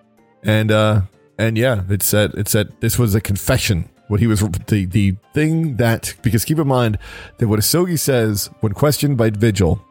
and 0.43 0.71
uh 0.71 1.01
and 1.37 1.57
yeah, 1.57 1.83
it 1.89 2.03
said 2.03 2.33
it 2.35 2.47
said 2.47 2.73
this 2.81 2.99
was 2.99 3.15
a 3.15 3.21
confession. 3.21 3.89
What 4.11 4.19
he 4.19 4.27
was 4.27 4.41
the 4.41 4.85
the 4.87 5.15
thing 5.33 5.77
that 5.77 6.13
because 6.21 6.43
keep 6.43 6.59
in 6.59 6.67
mind 6.67 6.97
that 7.37 7.47
what 7.47 7.61
Asogi 7.61 7.97
says 7.97 8.49
when 8.59 8.73
questioned 8.73 9.15
by 9.15 9.29
Vigil 9.29 9.81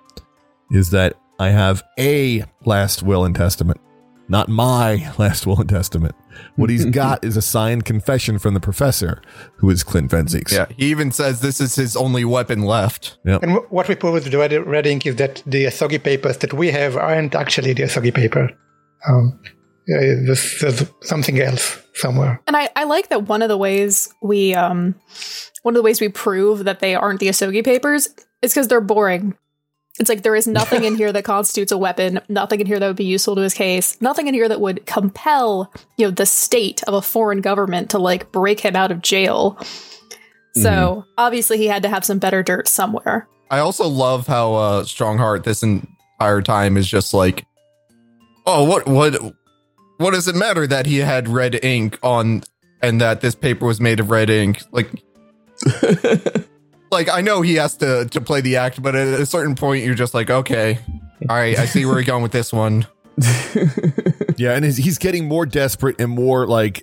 is 0.70 0.90
that 0.90 1.14
I 1.38 1.48
have 1.48 1.82
a 1.98 2.44
last 2.66 3.02
will 3.02 3.24
and 3.24 3.34
testament, 3.34 3.80
not 4.28 4.50
my 4.50 5.10
last 5.18 5.46
will 5.46 5.58
and 5.58 5.70
testament. 5.70 6.14
What 6.56 6.68
he's 6.68 6.84
got 7.02 7.24
is 7.24 7.38
a 7.38 7.40
signed 7.40 7.86
confession 7.86 8.38
from 8.38 8.52
the 8.52 8.60
professor, 8.60 9.22
who 9.56 9.70
is 9.70 9.82
Klint 9.82 10.10
Van 10.10 10.26
Zieks. 10.26 10.52
Yeah, 10.52 10.66
he 10.76 10.90
even 10.90 11.12
says 11.12 11.40
this 11.40 11.58
is 11.58 11.74
his 11.74 11.96
only 11.96 12.26
weapon 12.26 12.64
left. 12.64 13.16
And 13.24 13.52
wh- 13.52 13.72
what 13.72 13.88
we 13.88 13.94
prove 13.94 14.12
with 14.12 14.30
the 14.30 14.36
red, 14.36 14.52
red 14.66 14.86
ink 14.86 15.06
is 15.06 15.16
that 15.16 15.42
the 15.46 15.64
Asogi 15.64 16.02
papers 16.02 16.36
that 16.36 16.52
we 16.52 16.70
have 16.72 16.94
aren't 16.94 17.34
actually 17.34 17.72
the 17.72 17.84
Asogi 17.84 18.14
paper. 18.14 18.50
Um, 19.08 19.40
uh, 19.94 20.24
there's, 20.26 20.60
there's 20.60 20.84
something 21.02 21.40
else 21.40 21.78
somewhere. 21.94 22.40
And 22.46 22.56
I, 22.56 22.68
I 22.76 22.84
like 22.84 23.08
that 23.08 23.28
one 23.28 23.42
of 23.42 23.48
the 23.48 23.56
ways 23.56 24.12
we 24.22 24.54
um 24.54 24.94
one 25.62 25.74
of 25.74 25.76
the 25.76 25.82
ways 25.82 26.00
we 26.00 26.08
prove 26.08 26.64
that 26.64 26.80
they 26.80 26.94
aren't 26.94 27.20
the 27.20 27.28
Asogi 27.28 27.64
papers 27.64 28.08
is 28.42 28.52
because 28.52 28.68
they're 28.68 28.80
boring. 28.80 29.36
It's 29.98 30.08
like 30.08 30.22
there 30.22 30.36
is 30.36 30.46
nothing 30.46 30.84
in 30.84 30.94
here 30.96 31.12
that 31.12 31.24
constitutes 31.24 31.72
a 31.72 31.78
weapon, 31.78 32.20
nothing 32.28 32.60
in 32.60 32.66
here 32.66 32.78
that 32.78 32.86
would 32.86 32.96
be 32.96 33.04
useful 33.04 33.34
to 33.34 33.42
his 33.42 33.52
case, 33.52 34.00
nothing 34.00 34.26
in 34.26 34.34
here 34.34 34.48
that 34.48 34.60
would 34.60 34.86
compel, 34.86 35.72
you 35.98 36.06
know, 36.06 36.10
the 36.10 36.24
state 36.24 36.82
of 36.84 36.94
a 36.94 37.02
foreign 37.02 37.40
government 37.40 37.90
to 37.90 37.98
like 37.98 38.32
break 38.32 38.60
him 38.60 38.76
out 38.76 38.90
of 38.90 39.02
jail. 39.02 39.58
So 40.54 41.04
obviously 41.16 41.58
he 41.58 41.66
had 41.66 41.82
to 41.84 41.88
have 41.88 42.04
some 42.04 42.18
better 42.18 42.42
dirt 42.42 42.66
somewhere. 42.68 43.28
I 43.50 43.58
also 43.58 43.88
love 43.88 44.26
how 44.26 44.54
uh, 44.54 44.84
Stronghart 44.84 45.44
this 45.44 45.62
entire 45.62 46.42
time 46.42 46.76
is 46.76 46.88
just 46.88 47.14
like, 47.14 47.46
oh, 48.46 48.64
what 48.64 48.86
what 48.86 49.34
what 50.00 50.12
does 50.12 50.26
it 50.28 50.34
matter 50.34 50.66
that 50.66 50.86
he 50.86 50.98
had 50.98 51.28
red 51.28 51.62
ink 51.64 51.98
on 52.02 52.42
and 52.82 53.00
that 53.00 53.20
this 53.20 53.34
paper 53.34 53.66
was 53.66 53.80
made 53.80 54.00
of 54.00 54.10
red 54.10 54.30
ink? 54.30 54.62
Like, 54.72 54.90
like 56.90 57.08
I 57.08 57.20
know 57.20 57.42
he 57.42 57.54
has 57.56 57.76
to 57.78 58.06
to 58.06 58.20
play 58.20 58.40
the 58.40 58.56
act, 58.56 58.82
but 58.82 58.94
at 58.96 59.20
a 59.20 59.26
certain 59.26 59.54
point 59.54 59.84
you're 59.84 59.94
just 59.94 60.14
like, 60.14 60.30
okay, 60.30 60.78
all 61.28 61.36
right, 61.36 61.58
I 61.58 61.66
see 61.66 61.84
where 61.84 61.94
you're 61.96 62.04
going 62.04 62.22
with 62.22 62.32
this 62.32 62.52
one. 62.52 62.86
Yeah, 64.36 64.54
and 64.54 64.64
he's, 64.64 64.78
he's 64.78 64.96
getting 64.96 65.28
more 65.28 65.44
desperate 65.44 66.00
and 66.00 66.10
more 66.10 66.46
like, 66.46 66.78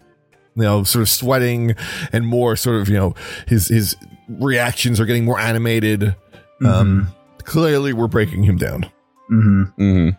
you 0.55 0.61
know, 0.61 0.83
sort 0.83 1.01
of 1.01 1.09
sweating 1.09 1.73
and 2.13 2.27
more 2.27 2.55
sort 2.55 2.79
of, 2.81 2.87
you 2.87 2.93
know, 2.95 3.15
his 3.47 3.67
his 3.67 3.95
reactions 4.29 4.99
are 4.99 5.07
getting 5.07 5.25
more 5.25 5.39
animated. 5.39 6.15
Um, 6.63 7.07
clearly, 7.39 7.93
we're 7.93 8.07
breaking 8.07 8.43
him 8.43 8.57
down. 8.57 8.83
hmm 9.27 9.63
Mm-hmm. 9.79 10.09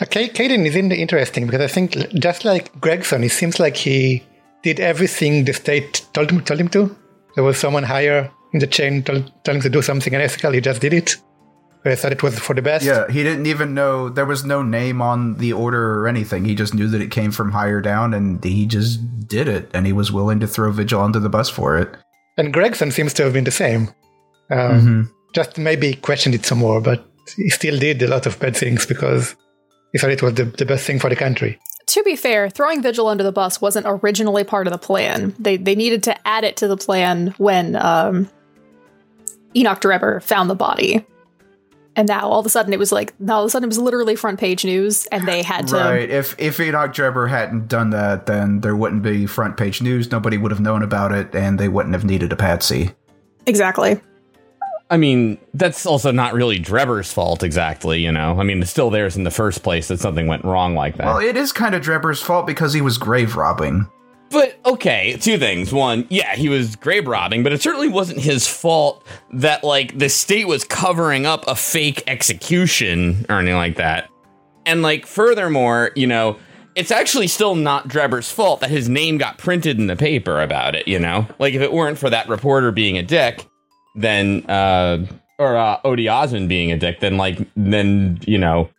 Uh, 0.00 0.06
Ka- 0.06 0.32
Caden 0.32 0.66
is 0.66 0.76
in- 0.76 0.92
interesting 0.92 1.46
because 1.46 1.60
I 1.60 1.66
think 1.66 1.92
just 2.14 2.44
like 2.44 2.78
Gregson, 2.80 3.24
it 3.24 3.30
seems 3.30 3.58
like 3.60 3.76
he 3.76 4.22
did 4.62 4.80
everything 4.80 5.44
the 5.44 5.52
state 5.52 6.04
told 6.12 6.30
him, 6.30 6.40
told 6.42 6.60
him 6.60 6.68
to. 6.70 6.96
There 7.34 7.44
was 7.44 7.58
someone 7.58 7.82
higher 7.82 8.30
in 8.52 8.60
the 8.60 8.66
chain 8.66 9.02
told, 9.02 9.30
telling 9.44 9.58
him 9.58 9.62
to 9.62 9.68
do 9.70 9.82
something 9.82 10.14
unethical. 10.14 10.52
He 10.52 10.60
just 10.60 10.80
did 10.80 10.94
it. 10.94 11.16
But 11.82 11.92
I 11.92 11.96
thought 11.96 12.12
it 12.12 12.22
was 12.22 12.38
for 12.38 12.54
the 12.54 12.62
best. 12.62 12.86
Yeah, 12.86 13.06
he 13.10 13.22
didn't 13.22 13.44
even 13.44 13.74
know 13.74 14.08
there 14.08 14.24
was 14.24 14.42
no 14.42 14.62
name 14.62 15.02
on 15.02 15.34
the 15.36 15.52
order 15.52 16.00
or 16.00 16.08
anything. 16.08 16.46
He 16.46 16.54
just 16.54 16.72
knew 16.72 16.88
that 16.88 17.02
it 17.02 17.10
came 17.10 17.30
from 17.30 17.52
higher 17.52 17.82
down, 17.82 18.14
and 18.14 18.42
he 18.42 18.64
just 18.64 19.28
did 19.28 19.48
it. 19.48 19.70
And 19.74 19.84
he 19.84 19.92
was 19.92 20.10
willing 20.10 20.40
to 20.40 20.46
throw 20.46 20.72
Vigil 20.72 21.02
under 21.02 21.20
the 21.20 21.28
bus 21.28 21.50
for 21.50 21.76
it. 21.76 21.94
And 22.38 22.54
Gregson 22.54 22.90
seems 22.90 23.12
to 23.14 23.24
have 23.24 23.34
been 23.34 23.44
the 23.44 23.50
same. 23.50 23.88
Um, 24.50 24.58
Mm-hmm. 24.58 25.02
Just 25.34 25.58
maybe 25.58 25.94
questioned 25.94 26.34
it 26.34 26.46
some 26.46 26.58
more, 26.58 26.80
but 26.80 27.04
he 27.36 27.50
still 27.50 27.76
did 27.78 28.00
a 28.02 28.06
lot 28.06 28.24
of 28.24 28.38
bad 28.38 28.56
things 28.56 28.86
because 28.86 29.34
he 29.94 29.98
thought 29.98 30.10
it 30.10 30.22
was 30.22 30.34
the, 30.34 30.44
the 30.44 30.66
best 30.66 30.84
thing 30.84 30.98
for 30.98 31.08
the 31.08 31.14
country. 31.14 31.60
To 31.86 32.02
be 32.02 32.16
fair, 32.16 32.50
throwing 32.50 32.82
Vigil 32.82 33.06
under 33.06 33.22
the 33.22 33.30
bus 33.30 33.60
wasn't 33.60 33.86
originally 33.88 34.42
part 34.42 34.66
of 34.66 34.72
the 34.72 34.78
plan. 34.78 35.34
They 35.38 35.56
they 35.56 35.76
needed 35.76 36.02
to 36.04 36.26
add 36.26 36.42
it 36.42 36.56
to 36.58 36.68
the 36.68 36.76
plan 36.76 37.32
when 37.38 37.76
um, 37.76 38.28
Enoch 39.54 39.80
Drebber 39.80 40.20
found 40.20 40.50
the 40.50 40.56
body. 40.56 41.06
And 41.94 42.08
now 42.08 42.28
all 42.28 42.40
of 42.40 42.46
a 42.46 42.48
sudden 42.48 42.72
it 42.72 42.78
was 42.80 42.90
like 42.90 43.14
now 43.20 43.36
all 43.36 43.42
of 43.44 43.46
a 43.46 43.50
sudden 43.50 43.64
it 43.64 43.68
was 43.68 43.78
literally 43.78 44.16
front 44.16 44.40
page 44.40 44.64
news 44.64 45.06
and 45.06 45.28
they 45.28 45.44
had 45.44 45.68
to 45.68 45.76
Right. 45.76 46.10
If 46.10 46.34
if 46.40 46.58
Enoch 46.58 46.92
Drebber 46.92 47.28
hadn't 47.28 47.68
done 47.68 47.90
that, 47.90 48.26
then 48.26 48.62
there 48.62 48.74
wouldn't 48.74 49.02
be 49.02 49.26
front 49.26 49.56
page 49.56 49.80
news. 49.80 50.10
Nobody 50.10 50.36
would 50.36 50.50
have 50.50 50.60
known 50.60 50.82
about 50.82 51.12
it, 51.12 51.36
and 51.36 51.60
they 51.60 51.68
wouldn't 51.68 51.94
have 51.94 52.04
needed 52.04 52.32
a 52.32 52.36
patsy. 52.36 52.90
Exactly. 53.46 54.00
I 54.94 54.96
mean, 54.96 55.38
that's 55.54 55.86
also 55.86 56.12
not 56.12 56.34
really 56.34 56.60
Drebber's 56.60 57.12
fault 57.12 57.42
exactly, 57.42 58.00
you 58.00 58.12
know? 58.12 58.38
I 58.38 58.44
mean, 58.44 58.62
it's 58.62 58.70
still 58.70 58.90
theirs 58.90 59.16
in 59.16 59.24
the 59.24 59.30
first 59.32 59.64
place 59.64 59.88
that 59.88 59.98
something 59.98 60.28
went 60.28 60.44
wrong 60.44 60.76
like 60.76 60.98
that. 60.98 61.06
Well, 61.06 61.18
it 61.18 61.36
is 61.36 61.50
kind 61.50 61.74
of 61.74 61.82
Drebber's 61.82 62.22
fault 62.22 62.46
because 62.46 62.72
he 62.72 62.80
was 62.80 62.96
grave 62.96 63.34
robbing. 63.34 63.88
But 64.30 64.56
okay, 64.64 65.16
two 65.20 65.36
things. 65.36 65.72
One, 65.72 66.06
yeah, 66.10 66.36
he 66.36 66.48
was 66.48 66.76
grave 66.76 67.08
robbing, 67.08 67.42
but 67.42 67.52
it 67.52 67.60
certainly 67.60 67.88
wasn't 67.88 68.20
his 68.20 68.46
fault 68.46 69.04
that 69.32 69.64
like 69.64 69.98
the 69.98 70.08
state 70.08 70.46
was 70.46 70.62
covering 70.62 71.26
up 71.26 71.44
a 71.48 71.56
fake 71.56 72.04
execution 72.06 73.26
or 73.28 73.40
anything 73.40 73.56
like 73.56 73.74
that. 73.78 74.08
And 74.64 74.80
like 74.80 75.06
furthermore, 75.06 75.90
you 75.96 76.06
know, 76.06 76.38
it's 76.76 76.92
actually 76.92 77.26
still 77.26 77.56
not 77.56 77.88
Drebber's 77.88 78.30
fault 78.30 78.60
that 78.60 78.70
his 78.70 78.88
name 78.88 79.18
got 79.18 79.38
printed 79.38 79.80
in 79.80 79.88
the 79.88 79.96
paper 79.96 80.40
about 80.40 80.76
it, 80.76 80.86
you 80.86 81.00
know? 81.00 81.26
Like 81.40 81.54
if 81.54 81.62
it 81.62 81.72
weren't 81.72 81.98
for 81.98 82.10
that 82.10 82.28
reporter 82.28 82.70
being 82.70 82.96
a 82.96 83.02
dick, 83.02 83.44
then 83.94 84.44
uh 84.48 85.06
or 85.38 85.56
uh 85.56 85.80
Odie 85.84 86.04
Asman 86.10 86.48
being 86.48 86.72
a 86.72 86.76
dick, 86.78 87.00
then 87.00 87.16
like 87.16 87.38
then, 87.56 88.18
you 88.26 88.38
know, 88.38 88.70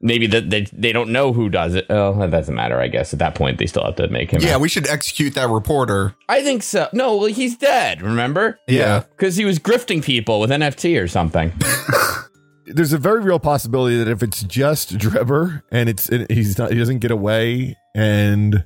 maybe 0.00 0.26
that 0.26 0.50
they 0.50 0.62
they 0.72 0.92
don't 0.92 1.10
know 1.10 1.32
who 1.32 1.48
does 1.48 1.74
it. 1.74 1.86
Oh, 1.90 2.18
that 2.18 2.30
doesn't 2.30 2.54
matter, 2.54 2.80
I 2.80 2.88
guess. 2.88 3.12
At 3.12 3.18
that 3.20 3.34
point 3.34 3.58
they 3.58 3.66
still 3.66 3.84
have 3.84 3.96
to 3.96 4.08
make 4.08 4.30
him 4.32 4.42
Yeah, 4.42 4.56
out. 4.56 4.60
we 4.60 4.68
should 4.68 4.88
execute 4.88 5.34
that 5.34 5.48
reporter. 5.48 6.14
I 6.28 6.42
think 6.42 6.62
so. 6.62 6.88
No, 6.92 7.16
well, 7.16 7.26
he's 7.26 7.56
dead. 7.56 8.02
Remember? 8.02 8.58
Yeah. 8.66 9.04
Because 9.10 9.36
he 9.36 9.44
was 9.44 9.58
grifting 9.58 10.02
people 10.04 10.40
with 10.40 10.50
NFT 10.50 11.00
or 11.02 11.06
something. 11.08 11.52
There's 12.66 12.92
a 12.92 12.98
very 12.98 13.20
real 13.20 13.38
possibility 13.40 13.96
that 13.98 14.08
if 14.08 14.22
it's 14.22 14.42
just 14.44 14.96
Drebber 14.96 15.62
and 15.70 15.88
it's 15.88 16.08
and 16.08 16.30
he's 16.30 16.56
not 16.58 16.72
he 16.72 16.78
doesn't 16.78 17.00
get 17.00 17.10
away 17.10 17.76
and 17.94 18.64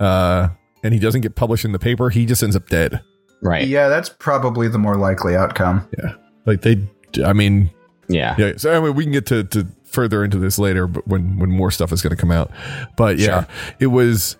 uh 0.00 0.48
and 0.84 0.92
he 0.92 1.00
doesn't 1.00 1.20
get 1.22 1.34
published 1.36 1.64
in 1.64 1.72
the 1.72 1.78
paper, 1.78 2.10
he 2.10 2.26
just 2.26 2.42
ends 2.42 2.54
up 2.56 2.68
dead. 2.68 3.00
Right. 3.42 3.66
Yeah, 3.66 3.88
that's 3.88 4.08
probably 4.08 4.68
the 4.68 4.78
more 4.78 4.96
likely 4.96 5.36
outcome. 5.36 5.86
Yeah. 5.98 6.14
Like 6.46 6.62
they, 6.62 6.86
I 7.24 7.32
mean, 7.32 7.70
Yeah. 8.08 8.34
yeah. 8.38 8.52
So 8.56 8.70
anyway, 8.70 8.90
we 8.90 9.04
can 9.04 9.12
get 9.12 9.26
to, 9.26 9.44
to 9.44 9.66
further 9.84 10.24
into 10.24 10.38
this 10.38 10.58
later, 10.58 10.86
but 10.86 11.06
when 11.06 11.38
when 11.38 11.50
more 11.50 11.70
stuff 11.70 11.92
is 11.92 12.02
going 12.02 12.14
to 12.14 12.20
come 12.20 12.30
out. 12.30 12.50
But 12.96 13.18
yeah, 13.18 13.44
it 13.78 13.88
was. 13.88 14.36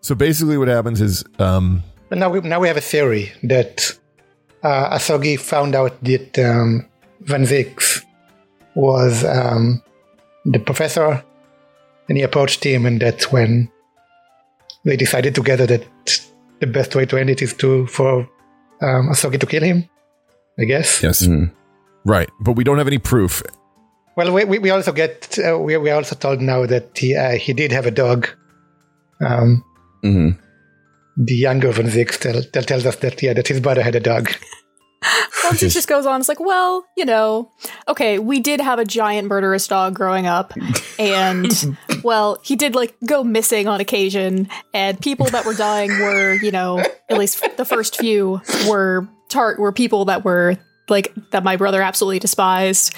So 0.00 0.14
basically, 0.14 0.56
what 0.58 0.68
happens 0.68 1.00
is, 1.00 1.24
um, 1.38 1.82
But 2.08 2.18
now 2.18 2.28
we 2.30 2.40
now 2.40 2.60
we 2.60 2.68
have 2.68 2.76
a 2.76 2.80
theory 2.80 3.32
that 3.42 3.90
uh, 4.62 4.96
Asogi 4.96 5.38
found 5.38 5.74
out 5.74 6.02
that 6.04 6.38
um, 6.38 6.86
Van 7.22 7.42
Zieks 7.44 8.04
was 8.74 9.24
um, 9.24 9.82
the 10.44 10.58
professor, 10.58 11.22
and 12.08 12.16
he 12.18 12.22
approached 12.22 12.62
him, 12.64 12.86
and 12.86 13.00
that's 13.00 13.32
when 13.32 13.68
they 14.84 14.96
decided 14.96 15.34
together 15.34 15.66
that 15.66 15.84
the 16.60 16.66
best 16.66 16.94
way 16.94 17.04
to 17.06 17.16
end 17.18 17.30
it 17.30 17.42
is 17.42 17.52
to 17.54 17.86
for 17.86 18.28
um, 18.82 19.08
Asogi 19.10 19.38
to 19.40 19.46
kill 19.46 19.62
him. 19.62 19.88
I 20.58 20.64
guess. 20.64 21.02
Yes. 21.02 21.26
Mhm. 21.26 21.50
Right. 22.04 22.30
But 22.40 22.52
we 22.56 22.64
don't 22.64 22.78
have 22.78 22.86
any 22.86 22.98
proof. 22.98 23.42
Well, 24.16 24.32
we, 24.32 24.44
we, 24.44 24.58
we 24.58 24.70
also 24.70 24.92
get 24.92 25.38
uh, 25.38 25.58
we 25.58 25.76
we 25.76 25.90
are 25.90 25.96
also 25.96 26.16
told 26.16 26.40
now 26.40 26.64
that 26.66 26.96
he 26.96 27.14
uh, 27.14 27.32
he 27.36 27.52
did 27.52 27.72
have 27.72 27.86
a 27.86 27.90
dog. 27.90 28.28
Um, 29.20 29.62
Mhm. 30.04 30.38
the 31.16 31.34
younger 31.34 31.72
von 31.72 31.86
Zieks 31.86 32.18
tell, 32.18 32.42
tell, 32.42 32.62
tells 32.62 32.86
us 32.86 32.96
that 32.96 33.22
yeah 33.22 33.32
that 33.34 33.48
his 33.48 33.60
brother 33.60 33.82
had 33.82 33.94
a 33.96 34.00
dog. 34.00 34.30
Once 35.44 35.62
it 35.62 35.70
just 35.70 35.88
goes 35.88 36.06
on, 36.06 36.20
it's 36.20 36.28
like, 36.28 36.40
well, 36.40 36.84
you 36.96 37.04
know, 37.04 37.50
okay, 37.88 38.18
we 38.18 38.40
did 38.40 38.60
have 38.60 38.78
a 38.78 38.84
giant 38.84 39.28
murderous 39.28 39.66
dog 39.68 39.94
growing 39.94 40.26
up, 40.26 40.52
and 40.98 41.76
well, 42.02 42.38
he 42.42 42.56
did 42.56 42.74
like 42.74 42.94
go 43.04 43.22
missing 43.22 43.68
on 43.68 43.80
occasion, 43.80 44.48
and 44.74 45.00
people 45.00 45.26
that 45.26 45.44
were 45.44 45.54
dying 45.54 45.90
were, 45.90 46.34
you 46.34 46.50
know, 46.50 46.78
at 47.08 47.18
least 47.18 47.44
the 47.56 47.64
first 47.64 47.96
few 47.96 48.40
were 48.68 49.08
tart 49.28 49.58
were 49.58 49.72
people 49.72 50.06
that 50.06 50.24
were 50.24 50.56
like 50.88 51.12
that 51.30 51.44
my 51.44 51.56
brother 51.56 51.82
absolutely 51.82 52.18
despised. 52.18 52.94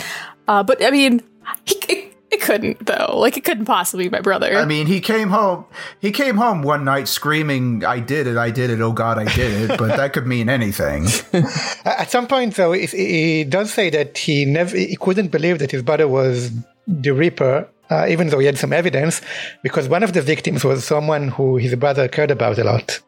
Uh, 0.46 0.62
but 0.62 0.82
I 0.84 0.90
mean, 0.90 1.22
he, 1.64 2.07
it, 2.30 2.34
it 2.34 2.40
couldn't 2.40 2.86
though, 2.86 3.18
like 3.18 3.36
it 3.36 3.44
couldn't 3.44 3.64
possibly 3.64 4.04
be 4.04 4.10
my 4.10 4.20
brother. 4.20 4.56
I 4.56 4.64
mean, 4.64 4.86
he 4.86 5.00
came 5.00 5.30
home. 5.30 5.64
He 6.00 6.10
came 6.10 6.36
home 6.36 6.62
one 6.62 6.84
night 6.84 7.08
screaming, 7.08 7.84
"I 7.84 8.00
did 8.00 8.26
it! 8.26 8.36
I 8.36 8.50
did 8.50 8.70
it! 8.70 8.80
Oh 8.80 8.92
God, 8.92 9.18
I 9.18 9.24
did 9.34 9.70
it!" 9.70 9.78
But 9.78 9.96
that 9.96 10.12
could 10.12 10.26
mean 10.26 10.48
anything. 10.48 11.06
At 11.84 12.10
some 12.10 12.26
point, 12.26 12.54
though, 12.56 12.72
he, 12.72 12.86
he 12.86 13.44
does 13.44 13.72
say 13.72 13.90
that 13.90 14.18
he 14.18 14.44
never 14.44 14.76
he 14.76 14.96
couldn't 14.96 15.28
believe 15.28 15.58
that 15.58 15.70
his 15.70 15.82
brother 15.82 16.08
was 16.08 16.50
the 16.86 17.10
Reaper, 17.10 17.68
uh, 17.90 18.06
even 18.08 18.28
though 18.28 18.38
he 18.38 18.46
had 18.46 18.58
some 18.58 18.72
evidence, 18.72 19.20
because 19.62 19.88
one 19.88 20.02
of 20.02 20.12
the 20.12 20.22
victims 20.22 20.64
was 20.64 20.84
someone 20.84 21.28
who 21.28 21.56
his 21.56 21.74
brother 21.74 22.08
cared 22.08 22.30
about 22.30 22.58
a 22.58 22.64
lot, 22.64 23.00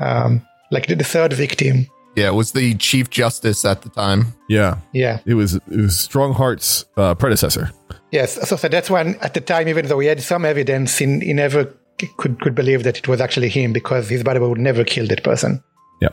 um, 0.00 0.40
like 0.70 0.86
the, 0.86 0.94
the 0.94 1.04
third 1.04 1.32
victim. 1.32 1.86
Yeah, 2.16 2.28
it 2.28 2.34
was 2.34 2.52
the 2.52 2.74
chief 2.76 3.10
justice 3.10 3.64
at 3.64 3.82
the 3.82 3.88
time. 3.88 4.34
Yeah. 4.48 4.78
Yeah. 4.92 5.18
It 5.26 5.34
was 5.34 5.54
it 5.54 5.62
was 5.68 5.98
Stronghart's 5.98 6.84
uh, 6.96 7.14
predecessor. 7.14 7.72
Yes, 8.14 8.48
so, 8.48 8.54
so 8.54 8.68
that's 8.68 8.88
when 8.88 9.16
at 9.16 9.34
the 9.34 9.40
time, 9.40 9.66
even 9.66 9.86
though 9.86 9.98
he 9.98 10.06
had 10.06 10.22
some 10.22 10.44
evidence, 10.44 10.98
he, 10.98 11.18
he 11.18 11.32
never 11.32 11.64
could 12.16 12.40
could 12.40 12.54
believe 12.54 12.84
that 12.84 12.96
it 12.96 13.08
was 13.08 13.20
actually 13.20 13.48
him 13.48 13.72
because 13.72 14.08
his 14.08 14.22
brother 14.22 14.48
would 14.48 14.60
never 14.60 14.84
kill 14.84 15.08
that 15.08 15.24
person. 15.24 15.60
Yeah, 16.00 16.10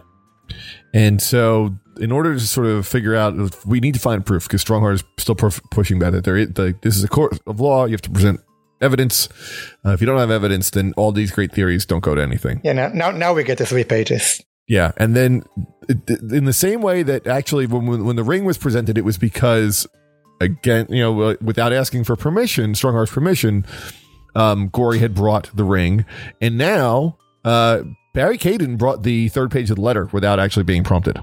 and 0.95 1.21
so, 1.21 1.75
in 1.99 2.11
order 2.11 2.33
to 2.33 2.39
sort 2.39 2.65
of 2.65 2.87
figure 2.87 3.15
out, 3.15 3.35
we 3.67 3.79
need 3.79 3.93
to 3.93 3.99
find 3.99 4.25
proof 4.25 4.47
because 4.47 4.63
Stronghart 4.63 4.95
is 4.95 5.03
still 5.19 5.35
perf- 5.35 5.61
pushing 5.69 5.99
back 5.99 6.13
that 6.13 6.23
there 6.23 6.37
is, 6.37 6.47
the, 6.53 6.73
this 6.81 6.97
is 6.97 7.03
a 7.03 7.07
court 7.07 7.39
of 7.45 7.59
law. 7.59 7.85
You 7.85 7.91
have 7.91 8.01
to 8.01 8.09
present 8.09 8.39
evidence. 8.81 9.29
Uh, 9.85 9.91
if 9.91 10.01
you 10.01 10.07
don't 10.07 10.17
have 10.17 10.31
evidence, 10.31 10.71
then 10.71 10.95
all 10.97 11.11
these 11.11 11.29
great 11.29 11.51
theories 11.51 11.85
don't 11.85 12.03
go 12.03 12.15
to 12.15 12.21
anything. 12.23 12.61
Yeah, 12.63 12.73
now 12.73 12.87
now, 12.87 13.11
now 13.11 13.33
we 13.35 13.43
get 13.43 13.59
the 13.59 13.67
three 13.67 13.83
pages. 13.83 14.41
Yeah, 14.67 14.91
and 14.97 15.15
then 15.15 15.43
in 16.31 16.45
the 16.45 16.53
same 16.53 16.81
way 16.81 17.03
that 17.03 17.27
actually 17.27 17.67
when 17.67 18.05
when 18.05 18.15
the 18.15 18.23
ring 18.23 18.43
was 18.43 18.57
presented, 18.57 18.97
it 18.97 19.05
was 19.05 19.19
because 19.19 19.85
again, 20.41 20.87
you 20.89 20.99
know, 20.99 21.37
without 21.41 21.71
asking 21.73 22.03
for 22.03 22.15
permission, 22.15 22.73
Stronghart's 22.73 23.11
permission, 23.11 23.65
um, 24.35 24.69
Gory 24.69 24.99
had 24.99 25.13
brought 25.13 25.55
the 25.55 25.63
ring, 25.63 26.05
and 26.41 26.57
now 26.57 27.17
uh, 27.45 27.83
Barry 28.13 28.37
Caden 28.37 28.77
brought 28.77 29.03
the 29.03 29.29
third 29.29 29.51
page 29.51 29.69
of 29.69 29.77
the 29.77 29.81
letter 29.81 30.09
without 30.11 30.39
actually 30.39 30.63
being 30.63 30.83
prompted. 30.83 31.19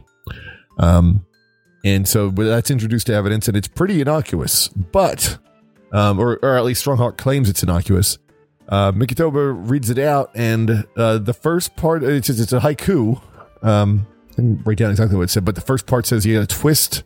Um, 0.79 1.25
and 1.85 2.09
so 2.09 2.31
that's 2.31 2.71
introduced 2.71 3.07
to 3.07 3.15
evidence, 3.15 3.49
and 3.49 3.57
it's 3.57 3.69
pretty 3.69 4.01
innocuous, 4.01 4.69
but 4.69 5.39
um, 5.93 6.19
or 6.19 6.39
or 6.43 6.57
at 6.57 6.65
least 6.65 6.85
Stronghart 6.85 7.17
claims 7.17 7.49
it's 7.49 7.63
innocuous. 7.63 8.19
Uh, 8.69 8.93
Mikotoba 8.93 9.55
reads 9.71 9.89
it 9.89 9.99
out, 9.99 10.31
and 10.35 10.87
uh, 10.97 11.19
the 11.19 11.33
first 11.33 11.77
part 11.77 12.03
it's 12.03 12.29
it's 12.29 12.53
a 12.53 12.61
haiku. 12.61 13.21
Um, 13.63 14.07
I 14.33 14.35
didn't 14.37 14.67
write 14.67 14.79
down 14.79 14.91
exactly 14.91 15.17
what 15.17 15.25
it 15.25 15.31
said, 15.31 15.45
but 15.45 15.55
the 15.55 15.61
first 15.61 15.87
part 15.87 16.07
says 16.07 16.27
you 16.27 16.39
got 16.39 16.49
to 16.49 16.57
twist 16.57 17.05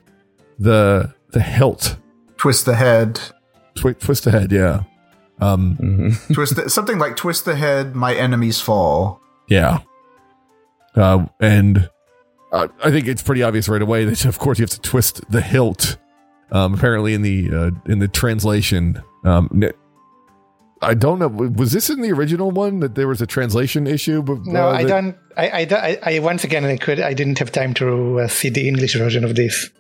the 0.59 1.15
the 1.33 1.41
hilt, 1.41 1.97
twist 2.37 2.65
the 2.67 2.75
head. 2.77 3.21
Twi- 3.77 3.95
twist 3.95 4.25
the 4.25 4.31
head. 4.31 4.53
Yeah, 4.53 4.83
um, 5.41 5.77
Mhm. 5.81 6.35
Twist 6.35 6.57
the, 6.57 6.69
something 6.71 6.99
like 6.99 7.17
twist 7.17 7.45
the 7.45 7.57
head. 7.57 7.95
My 7.95 8.15
enemies 8.15 8.61
fall. 8.61 9.21
yeah. 9.49 9.81
Uh, 10.95 11.25
and 11.41 11.89
uh, 12.53 12.69
I 12.85 12.91
think 12.91 13.07
it's 13.07 13.23
pretty 13.23 13.43
obvious 13.43 13.67
right 13.67 13.81
away 13.81 14.05
that 14.05 14.27
of 14.27 14.39
course 14.39 14.59
you 14.59 14.65
have 14.65 14.71
to 14.71 14.81
twist 14.81 15.23
the 15.31 15.41
hilt. 15.41 15.97
Um, 16.51 16.75
apparently 16.75 17.15
in 17.15 17.23
the 17.23 17.49
uh, 17.51 17.71
in 17.91 17.99
the 17.99 18.09
translation, 18.09 19.03
um, 19.25 19.49
n- 19.55 19.73
I 20.83 20.93
don't 20.93 21.19
know. 21.19 21.29
Was 21.29 21.73
this 21.73 21.89
in 21.89 22.03
the 22.03 22.13
original 22.13 22.51
one 22.51 22.81
that 22.81 22.95
there 22.95 23.09
was 23.09 23.23
a 23.23 23.27
translation 23.27 23.87
issue? 23.87 24.21
But 24.21 24.45
No, 24.45 24.69
uh, 24.69 24.73
I 24.73 24.83
that- 24.83 24.89
don't. 24.89 25.17
I, 25.35 25.49
I, 25.49 25.67
I, 25.71 25.99
I 26.17 26.19
once 26.19 26.45
again 26.45 26.67
I 26.67 26.77
could 26.77 27.01
I 27.01 27.15
didn't 27.15 27.39
have 27.39 27.53
time 27.53 27.73
to 27.75 28.21
uh, 28.21 28.29
see 28.29 28.51
the 28.51 28.69
English 28.69 28.95
version 28.99 29.25
of 29.25 29.35
this, 29.35 29.71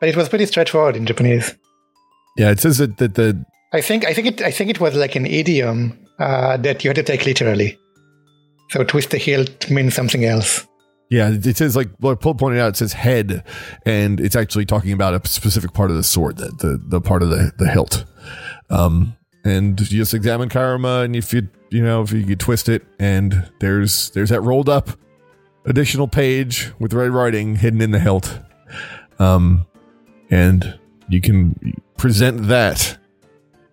but 0.00 0.08
it 0.08 0.16
was 0.16 0.28
pretty 0.28 0.46
straightforward 0.46 0.96
in 0.96 1.06
Japanese. 1.06 1.54
Yeah, 2.36 2.50
it 2.50 2.58
says 2.58 2.78
that, 2.78 2.96
that 2.98 3.14
the 3.14 3.44
I 3.72 3.80
think 3.80 4.04
I 4.04 4.14
think 4.14 4.26
it 4.26 4.42
I 4.42 4.50
think 4.50 4.70
it 4.70 4.80
was 4.80 4.96
like 4.96 5.14
an 5.14 5.26
idiom 5.26 5.98
uh, 6.18 6.56
that 6.58 6.82
you 6.82 6.88
had 6.88 6.96
to 6.96 7.02
take 7.02 7.26
literally. 7.26 7.78
So 8.70 8.84
twist 8.84 9.10
the 9.10 9.18
hilt 9.18 9.70
means 9.70 9.94
something 9.94 10.24
else. 10.24 10.66
Yeah, 11.10 11.30
it 11.30 11.56
says 11.56 11.74
like 11.74 11.88
what 11.98 12.20
Paul 12.20 12.34
pointed 12.34 12.60
out. 12.60 12.70
It 12.70 12.76
says 12.76 12.92
head, 12.92 13.44
and 13.84 14.20
it's 14.20 14.36
actually 14.36 14.64
talking 14.64 14.92
about 14.92 15.14
a 15.14 15.28
specific 15.28 15.72
part 15.72 15.90
of 15.90 15.96
the 15.96 16.04
sword, 16.04 16.36
the 16.36 16.48
the, 16.48 16.80
the 16.86 17.00
part 17.00 17.22
of 17.22 17.30
the 17.30 17.52
the 17.58 17.68
hilt. 17.68 18.04
Um, 18.70 19.16
and 19.44 19.80
you 19.80 19.98
just 19.98 20.14
examine 20.14 20.48
Karuma, 20.48 21.04
and 21.04 21.16
if 21.16 21.32
you 21.32 21.48
you 21.70 21.82
know 21.82 22.02
if 22.02 22.12
you 22.12 22.24
could 22.24 22.38
twist 22.38 22.68
it, 22.68 22.84
and 23.00 23.50
there's 23.58 24.10
there's 24.10 24.30
that 24.30 24.40
rolled 24.40 24.68
up 24.68 24.90
additional 25.66 26.08
page 26.08 26.70
with 26.78 26.92
red 26.92 27.10
writing 27.10 27.56
hidden 27.56 27.80
in 27.80 27.90
the 27.90 27.98
hilt. 27.98 28.38
Um, 29.18 29.66
and 30.30 30.78
you 31.08 31.20
can 31.20 31.54
present 31.96 32.48
that. 32.48 32.96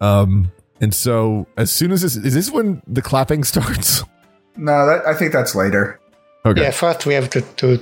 Um, 0.01 0.51
and 0.81 0.93
so 0.93 1.47
as 1.57 1.71
soon 1.71 1.91
as 1.91 2.01
this 2.01 2.15
is 2.15 2.33
this 2.33 2.51
when 2.51 2.81
the 2.87 3.01
clapping 3.01 3.43
starts. 3.53 4.03
No, 4.55 4.85
that, 4.87 5.05
I 5.05 5.13
think 5.13 5.33
that's 5.33 5.55
later. 5.55 5.99
Okay. 6.45 6.61
Yeah, 6.61 6.71
first 6.71 7.05
we 7.05 7.13
have 7.13 7.29
to 7.31 7.41
to 7.41 7.79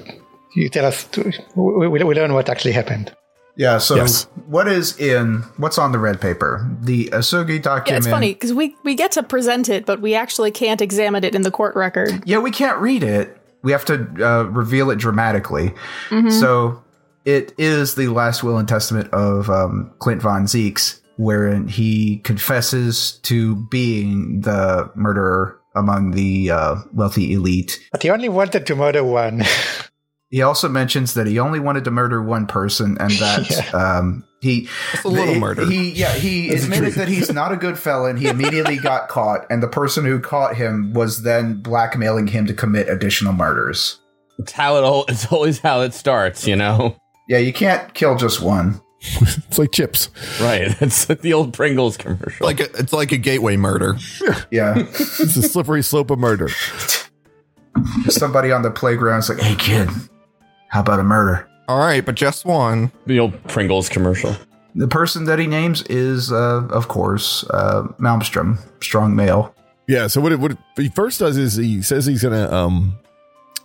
you 0.55 0.69
tell 0.69 0.85
us 0.85 1.03
to 1.05 1.31
we, 1.55 1.87
we, 1.87 2.03
we 2.03 2.15
learn 2.15 2.33
what 2.33 2.49
actually 2.49 2.71
happened. 2.73 3.13
Yeah. 3.57 3.77
So 3.77 3.95
Yes. 3.95 4.25
what 4.47 4.67
is 4.67 4.97
in 4.99 5.43
what's 5.57 5.77
on 5.77 5.91
the 5.93 5.99
red 5.99 6.19
paper? 6.19 6.69
The 6.81 7.05
Asogi 7.13 7.55
yeah, 7.55 7.61
document. 7.61 8.03
it's 8.05 8.11
funny 8.11 8.33
because 8.33 8.53
we 8.53 8.75
we 8.83 8.95
get 8.95 9.11
to 9.13 9.23
present 9.23 9.69
it, 9.69 9.85
but 9.85 10.01
we 10.01 10.13
actually 10.15 10.51
can't 10.51 10.81
examine 10.81 11.23
it 11.23 11.35
in 11.35 11.41
the 11.43 11.51
court 11.51 11.75
record. 11.75 12.21
Yeah, 12.25 12.39
we 12.39 12.51
can't 12.51 12.77
read 12.79 13.03
it. 13.03 13.37
We 13.61 13.71
have 13.71 13.85
to 13.85 14.07
uh, 14.19 14.43
reveal 14.43 14.91
it 14.91 14.97
dramatically. 14.99 15.73
So 16.29 16.83
it 17.25 17.53
is 17.57 17.95
the 17.95 18.07
last 18.07 18.43
will 18.43 18.57
and 18.57 18.67
testament 18.67 19.11
of 19.13 19.49
um, 19.49 19.93
Klint 19.99 20.21
von 20.21 20.45
Zieks, 20.45 21.01
wherein 21.17 21.67
he 21.67 22.17
confesses 22.19 23.19
to 23.23 23.55
being 23.69 24.41
the 24.41 24.89
murderer 24.95 25.59
among 25.75 26.11
the 26.11 26.51
uh, 26.51 26.75
wealthy 26.93 27.33
elite. 27.33 27.79
But 27.91 28.03
he 28.03 28.09
only 28.09 28.29
wanted 28.29 28.65
to 28.67 28.75
murder 28.75 29.03
one. 29.03 29.43
He 30.31 30.41
also 30.41 30.67
mentions 30.67 31.13
that 31.13 31.27
he 31.27 31.39
only 31.39 31.59
wanted 31.59 31.83
to 31.85 31.91
murder 31.91 32.21
one 32.21 32.47
person, 32.47 32.97
and 32.99 33.11
that 33.19 33.73
um, 33.73 34.23
he 34.41 34.67
It's 34.93 35.03
a 35.03 35.07
little 35.07 35.33
the- 35.35 35.39
murder. 35.39 35.65
He 35.65 35.91
yeah 35.91 36.13
he 36.13 36.49
admitted 36.53 36.93
that 36.95 37.07
he's 37.07 37.31
not 37.31 37.51
a 37.51 37.55
good 37.57 37.77
felon. 37.79 38.17
He 38.17 38.27
immediately 38.27 38.77
got 38.77 39.07
caught, 39.09 39.45
and 39.49 39.61
the 39.63 39.67
person 39.67 40.03
who 40.03 40.19
caught 40.19 40.55
him 40.55 40.93
was 40.93 41.23
then 41.23 41.61
blackmailing 41.61 42.27
him 42.27 42.45
to 42.47 42.53
commit 42.53 42.89
additional 42.89 43.33
murders. 43.33 43.99
It's 44.39 44.51
how 44.51 44.77
it 44.77 44.83
all. 44.83 45.05
It's 45.07 45.31
always 45.31 45.59
how 45.59 45.81
it 45.81 45.93
starts, 45.93 46.45
you 46.47 46.55
know. 46.57 46.95
Yeah, 47.27 47.39
you 47.39 47.53
can't 47.53 47.93
kill 47.93 48.15
just 48.15 48.41
one. 48.41 48.81
It's 49.47 49.59
like 49.59 49.71
chips. 49.71 50.09
Right. 50.41 50.75
It's 50.81 51.07
like 51.07 51.21
the 51.21 51.33
old 51.33 51.53
Pringles 51.53 51.95
commercial. 51.97 52.45
Like 52.45 52.59
a, 52.59 52.65
it's 52.79 52.91
like 52.93 53.11
a 53.11 53.17
gateway 53.17 53.55
murder. 53.55 53.97
Yeah, 54.51 54.73
It's 54.79 55.19
a 55.37 55.41
slippery 55.43 55.83
slope 55.83 56.09
of 56.11 56.17
murder. 56.19 56.49
somebody 58.09 58.51
on 58.51 58.61
the 58.61 58.71
playground's 58.71 59.29
like, 59.29 59.39
"Hey 59.39 59.55
kid, 59.55 59.89
how 60.69 60.81
about 60.81 60.99
a 60.99 61.03
murder?" 61.03 61.47
All 61.67 61.79
right, 61.79 62.05
but 62.05 62.15
just 62.15 62.45
one. 62.45 62.91
the 63.05 63.19
old 63.19 63.41
Pringles 63.47 63.89
commercial. 63.89 64.35
The 64.75 64.87
person 64.87 65.25
that 65.25 65.39
he 65.39 65.47
names 65.47 65.81
is, 65.83 66.31
uh, 66.31 66.67
of 66.69 66.87
course, 66.89 67.43
uh, 67.49 67.83
Malmstrom, 67.99 68.59
strong 68.83 69.15
male. 69.15 69.53
Yeah. 69.87 70.07
So 70.07 70.19
what 70.21 70.31
it, 70.31 70.39
what 70.39 70.51
it- 70.51 70.57
he 70.77 70.89
first 70.89 71.19
does 71.19 71.37
is 71.37 71.55
he 71.55 71.81
says 71.81 72.05
he's 72.05 72.21
gonna 72.23 72.51
um 72.51 72.97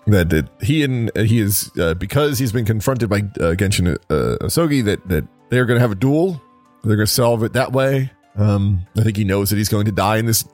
that, 0.07 0.31
that 0.31 0.49
he 0.61 0.83
and 0.83 1.11
uh, 1.17 1.23
he 1.23 1.41
is 1.41 1.71
uh, 1.79 1.95
because 1.95 2.39
he's 2.39 2.53
been 2.53 2.65
confronted 2.65 3.09
by 3.09 3.19
uh, 3.19 3.55
Genshin 3.55 3.97
uh, 4.09 4.45
Asogi 4.45 4.85
that 4.85 5.07
that 5.09 5.27
they're 5.51 5.67
gonna 5.67 5.81
have 5.81 5.93
a 5.93 5.97
duel. 5.97 6.41
They're 6.83 6.97
gonna 6.97 7.07
solve 7.07 7.43
it 7.43 7.53
that 7.53 7.73
way. 7.73 8.11
Um, 8.37 8.87
I 8.97 9.03
think 9.03 9.17
he 9.17 9.25
knows 9.25 9.51
that 9.51 9.57
he's 9.57 9.69
going 9.69 9.87
to 9.87 9.93
die 9.93 10.17
in 10.17 10.27
this 10.27 10.45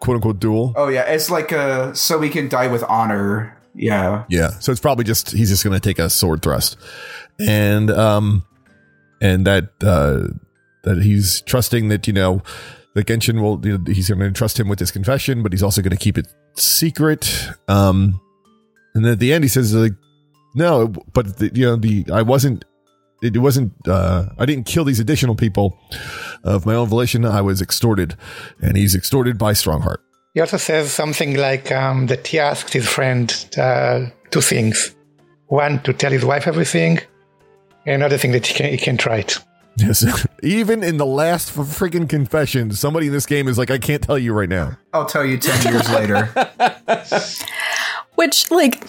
quote 0.00 0.16
unquote 0.16 0.40
duel. 0.40 0.72
Oh 0.76 0.88
yeah, 0.88 1.02
it's 1.02 1.30
like 1.30 1.52
uh, 1.52 1.92
so 1.92 2.20
he 2.20 2.30
can 2.30 2.48
die 2.48 2.66
with 2.66 2.82
honor. 2.84 3.56
Yeah, 3.74 4.24
Yeah. 4.28 4.50
So 4.58 4.72
it's 4.72 4.80
probably 4.80 5.04
just 5.04 5.30
he's 5.30 5.50
just 5.50 5.62
gonna 5.62 5.80
take 5.80 5.98
a 5.98 6.10
sword 6.10 6.42
thrust, 6.42 6.76
and 7.38 7.90
um, 7.90 8.42
and 9.20 9.46
that 9.46 9.70
uh, 9.82 10.28
that 10.82 11.02
he's 11.02 11.42
trusting 11.42 11.88
that 11.88 12.06
you 12.06 12.12
know 12.12 12.42
that 12.96 13.06
Genshin 13.06 13.42
will, 13.42 13.60
you 13.62 13.76
know, 13.76 13.92
he's 13.92 14.08
going 14.08 14.20
to 14.20 14.24
entrust 14.24 14.58
him 14.58 14.68
with 14.68 14.78
his 14.78 14.90
confession, 14.90 15.42
but 15.42 15.52
he's 15.52 15.62
also 15.62 15.82
going 15.82 15.90
to 15.90 16.02
keep 16.02 16.16
it 16.16 16.26
secret. 16.54 17.50
Um, 17.68 18.18
and 18.96 19.04
then 19.04 19.12
at 19.12 19.18
the 19.18 19.32
end, 19.34 19.44
he 19.44 19.48
says, 19.48 19.74
like, 19.74 19.92
no, 20.54 20.88
but 21.12 21.36
the, 21.36 21.50
you 21.54 21.66
know, 21.66 21.76
the 21.76 22.06
I 22.10 22.22
wasn't. 22.22 22.64
It 23.22 23.36
wasn't. 23.36 23.72
Uh, 23.86 24.30
I 24.38 24.46
didn't 24.46 24.64
kill 24.64 24.84
these 24.84 25.00
additional 25.00 25.34
people 25.34 25.78
of 26.44 26.64
my 26.64 26.74
own 26.74 26.88
volition. 26.88 27.26
I 27.26 27.42
was 27.42 27.60
extorted, 27.60 28.16
and 28.60 28.76
he's 28.76 28.94
extorted 28.94 29.36
by 29.36 29.52
Stronghart. 29.52 29.98
He 30.32 30.40
also 30.40 30.56
says 30.56 30.90
something 30.92 31.36
like 31.36 31.70
um, 31.72 32.06
that 32.06 32.26
he 32.26 32.38
asked 32.38 32.72
his 32.72 32.88
friend 32.88 33.30
uh, 33.58 34.06
two 34.30 34.40
things: 34.40 34.94
one, 35.48 35.82
to 35.82 35.92
tell 35.92 36.10
his 36.10 36.24
wife 36.24 36.46
everything, 36.46 37.00
and 37.84 37.96
another 37.96 38.16
thing 38.16 38.32
that 38.32 38.46
he 38.46 38.54
can 38.54 38.70
he 38.70 38.78
can 38.78 38.96
try 38.96 39.18
it. 39.18 39.38
Yes, 39.76 40.06
even 40.42 40.82
in 40.82 40.96
the 40.96 41.06
last 41.06 41.54
freaking 41.54 42.08
confession, 42.08 42.70
somebody 42.72 43.08
in 43.08 43.12
this 43.12 43.26
game 43.26 43.46
is 43.46 43.58
like, 43.58 43.70
"I 43.70 43.78
can't 43.78 44.02
tell 44.02 44.18
you 44.18 44.32
right 44.32 44.48
now." 44.48 44.78
I'll 44.94 45.04
tell 45.06 45.24
you 45.24 45.36
10 45.36 45.72
years 45.72 45.90
later. 45.90 46.30
Which, 48.16 48.50
like, 48.50 48.84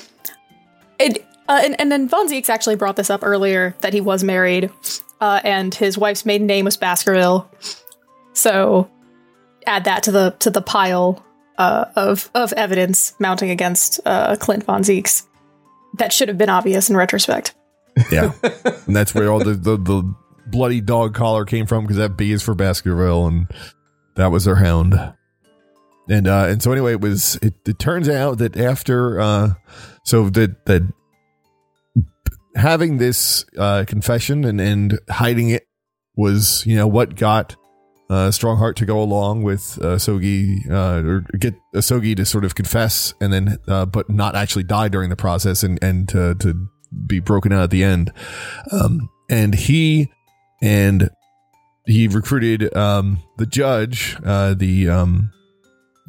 it, 0.99 1.25
uh, 1.47 1.61
and, 1.63 1.79
and 1.79 1.91
then 1.91 2.09
Von 2.09 2.27
Zieks 2.27 2.49
actually 2.49 2.75
brought 2.75 2.95
this 2.95 3.09
up 3.09 3.21
earlier 3.23 3.75
that 3.81 3.93
he 3.93 4.01
was 4.01 4.23
married, 4.23 4.71
uh, 5.21 5.41
and 5.43 5.73
his 5.73 5.97
wife's 5.97 6.25
maiden 6.25 6.47
name 6.47 6.65
was 6.65 6.75
Baskerville. 6.77 7.49
So, 8.33 8.89
add 9.65 9.83
that 9.83 10.03
to 10.03 10.11
the 10.11 10.35
to 10.39 10.49
the 10.49 10.61
pile 10.61 11.23
uh, 11.57 11.85
of 11.95 12.29
of 12.33 12.53
evidence 12.53 13.13
mounting 13.19 13.49
against 13.49 13.99
uh, 14.05 14.35
Klint 14.35 14.63
Von 14.63 14.81
Zieks. 14.81 15.23
That 15.97 16.13
should 16.13 16.27
have 16.27 16.37
been 16.37 16.49
obvious 16.49 16.89
in 16.89 16.97
retrospect. 16.97 17.55
Yeah, 18.11 18.31
and 18.85 18.95
that's 18.95 19.13
where 19.13 19.31
all 19.31 19.39
the 19.39 19.53
the, 19.53 19.77
the 19.77 20.15
bloody 20.47 20.81
dog 20.81 21.13
collar 21.13 21.45
came 21.45 21.65
from 21.65 21.83
because 21.83 21.97
that 21.97 22.17
B 22.17 22.31
is 22.31 22.43
for 22.43 22.55
Baskerville, 22.55 23.27
and 23.27 23.47
that 24.15 24.31
was 24.31 24.45
their 24.45 24.55
hound. 24.55 24.93
And 26.09 26.27
uh, 26.27 26.45
and 26.47 26.63
so 26.63 26.71
anyway, 26.71 26.93
it 26.93 27.01
was. 27.01 27.37
It, 27.41 27.53
it 27.65 27.79
turns 27.79 28.07
out 28.07 28.37
that 28.37 28.55
after 28.55 29.19
uh, 29.19 29.53
so 30.03 30.29
that 30.29 30.65
that 30.65 30.83
having 32.55 32.97
this 32.97 33.45
uh, 33.57 33.85
confession 33.87 34.45
and 34.45 34.59
and 34.61 34.99
hiding 35.09 35.49
it 35.49 35.67
was 36.15 36.65
you 36.65 36.75
know 36.75 36.87
what 36.87 37.15
got 37.15 37.55
uh, 38.09 38.29
Stronghart 38.29 38.75
to 38.77 38.85
go 38.85 39.01
along 39.01 39.43
with 39.43 39.77
uh, 39.81 39.97
Sogi 39.97 40.69
uh, 40.69 41.05
or 41.05 41.21
get 41.37 41.55
Sogi 41.75 42.15
to 42.15 42.25
sort 42.25 42.45
of 42.45 42.55
confess 42.55 43.13
and 43.19 43.33
then 43.33 43.57
uh, 43.67 43.85
but 43.85 44.09
not 44.09 44.35
actually 44.35 44.63
die 44.63 44.87
during 44.87 45.09
the 45.09 45.15
process 45.15 45.61
and 45.61 45.77
and 45.83 46.07
to 46.09 46.35
to 46.35 46.67
be 47.05 47.19
broken 47.19 47.51
out 47.51 47.63
at 47.63 47.69
the 47.69 47.83
end. 47.83 48.11
Um, 48.71 49.09
and 49.29 49.53
he 49.53 50.09
and 50.61 51.09
he 51.85 52.07
recruited 52.07 52.75
um, 52.75 53.19
the 53.37 53.45
judge, 53.45 54.17
uh, 54.25 54.53
the 54.53 54.89
um, 54.89 55.31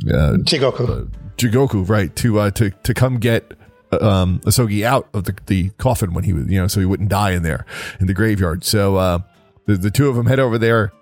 uh, 0.06 0.38
Jigoku. 0.38 1.10
Jigoku, 1.36 1.88
right, 1.88 2.14
to 2.16 2.40
uh, 2.40 2.50
to 2.52 2.70
to 2.70 2.94
come 2.94 3.18
get 3.18 3.52
um, 3.92 4.40
Asogi 4.40 4.84
out 4.84 5.08
of 5.14 5.24
the, 5.24 5.36
the 5.46 5.70
coffin 5.70 6.12
when 6.12 6.24
he 6.24 6.32
was, 6.32 6.46
you 6.48 6.60
know, 6.60 6.66
so 6.66 6.80
he 6.80 6.86
wouldn't 6.86 7.08
die 7.08 7.30
in 7.32 7.42
there 7.42 7.64
in 8.00 8.06
the 8.06 8.14
graveyard. 8.14 8.64
So 8.64 8.96
uh, 8.96 9.18
the 9.66 9.76
the 9.76 9.90
two 9.90 10.08
of 10.08 10.16
them 10.16 10.26
head 10.26 10.38
over 10.38 10.58
there. 10.58 10.92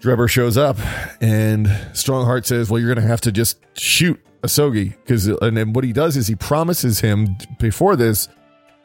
Drebber 0.00 0.28
shows 0.28 0.58
up, 0.58 0.76
and 1.22 1.66
Stronghart 1.92 2.44
says, 2.44 2.70
"Well, 2.70 2.78
you're 2.78 2.92
going 2.92 3.02
to 3.02 3.08
have 3.08 3.22
to 3.22 3.32
just 3.32 3.58
shoot 3.74 4.20
Asogi 4.42 4.90
because." 4.90 5.26
And 5.26 5.56
then 5.56 5.72
what 5.72 5.84
he 5.84 5.92
does 5.92 6.16
is 6.16 6.26
he 6.26 6.34
promises 6.34 7.00
him 7.00 7.36
before 7.58 7.96
this 7.96 8.28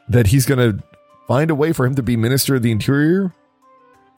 that 0.08 0.28
he's 0.28 0.46
going 0.46 0.58
to 0.58 0.82
find 1.28 1.50
a 1.50 1.54
way 1.54 1.72
for 1.72 1.84
him 1.84 1.94
to 1.96 2.02
be 2.02 2.16
Minister 2.16 2.54
of 2.56 2.62
the 2.62 2.72
Interior 2.72 3.34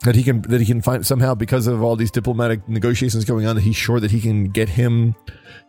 that 0.05 0.15
he 0.15 0.23
can 0.23 0.41
that 0.43 0.61
he 0.61 0.65
can 0.65 0.81
find 0.81 1.05
somehow 1.05 1.35
because 1.35 1.67
of 1.67 1.81
all 1.83 1.95
these 1.95 2.11
diplomatic 2.11 2.67
negotiations 2.69 3.25
going 3.25 3.45
on 3.45 3.55
that 3.55 3.63
he's 3.63 3.75
sure 3.75 3.99
that 3.99 4.11
he 4.11 4.21
can 4.21 4.45
get 4.45 4.69
him 4.69 5.15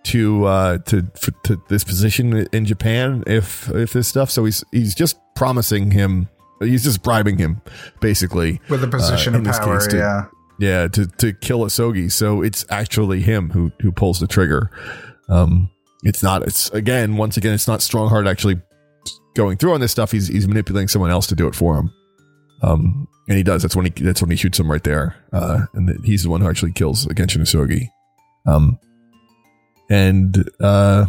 to 0.05 0.45
uh 0.45 0.79
to 0.79 1.03
for, 1.19 1.33
to 1.45 1.61
this 1.69 1.83
position 1.83 2.47
in 2.53 2.65
Japan 2.65 3.25
if 3.27 3.69
if 3.71 3.93
this 3.93 4.07
stuff. 4.07 4.31
So 4.31 4.45
he's 4.45 4.63
he's 4.73 4.95
just 4.95 5.19
promising 5.35 5.91
him 5.91 6.29
he's 6.61 6.85
just 6.85 7.03
bribing 7.03 7.39
him 7.39 7.61
basically 8.01 8.61
With 8.69 8.85
a 8.85 8.89
position 8.89 9.35
uh, 9.35 9.39
of 9.39 9.41
in 9.41 9.49
this 9.49 9.59
power, 9.59 9.79
case 9.79 9.87
to- 9.89 9.97
yeah. 9.97 10.25
yeah 10.59 10.89
to 10.89 11.07
to 11.07 11.33
kill 11.33 11.61
Asogi. 11.61 12.13
So 12.13 12.43
it's 12.43 12.65
actually 12.71 13.23
him 13.23 13.51
who 13.51 13.73
who 13.81 13.91
pulls 13.91 14.21
the 14.21 14.27
trigger. 14.27 14.71
Um 15.29 15.71
it's 16.05 16.23
not 16.23 16.43
it's 16.43 16.71
again 16.71 17.17
once 17.17 17.37
again 17.39 17.55
it's 17.55 17.67
not 17.67 17.81
Stronghart 17.81 18.29
actually 18.29 18.61
going 19.35 19.57
through 19.57 19.73
on 19.73 19.81
this 19.81 19.93
stuff. 19.93 20.13
He's 20.13 20.29
he's 20.29 20.47
manipulating 20.47 20.89
someone 20.89 21.11
else 21.11 21.27
to 21.29 21.35
do 21.35 21.49
it 21.49 21.55
for 21.55 21.77
him 21.79 21.91
um 22.63 23.07
and 23.29 23.37
he 23.37 23.43
does 23.43 23.63
that's 23.63 23.77
when 23.77 23.87
he 23.87 23.91
that's 24.05 24.21
when 24.23 24.31
he 24.31 24.37
shoots 24.37 24.59
him 24.59 24.71
right 24.71 24.85
there 24.85 25.17
uh 25.33 25.61
and 25.75 25.89
th- 25.89 26.01
he's 26.05 26.23
the 26.23 26.31
one 26.31 26.41
who 26.41 26.49
actually 26.49 26.73
kills 26.73 27.07
Genshin 27.07 27.41
Asogi 27.43 27.89
um 28.47 28.79
and 29.91 30.49
uh 30.61 31.07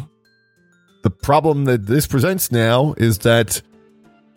the 1.04 1.10
problem 1.10 1.66
that 1.66 1.86
this 1.86 2.08
presents 2.08 2.52
now 2.52 2.94
is 2.98 3.20
that 3.20 3.62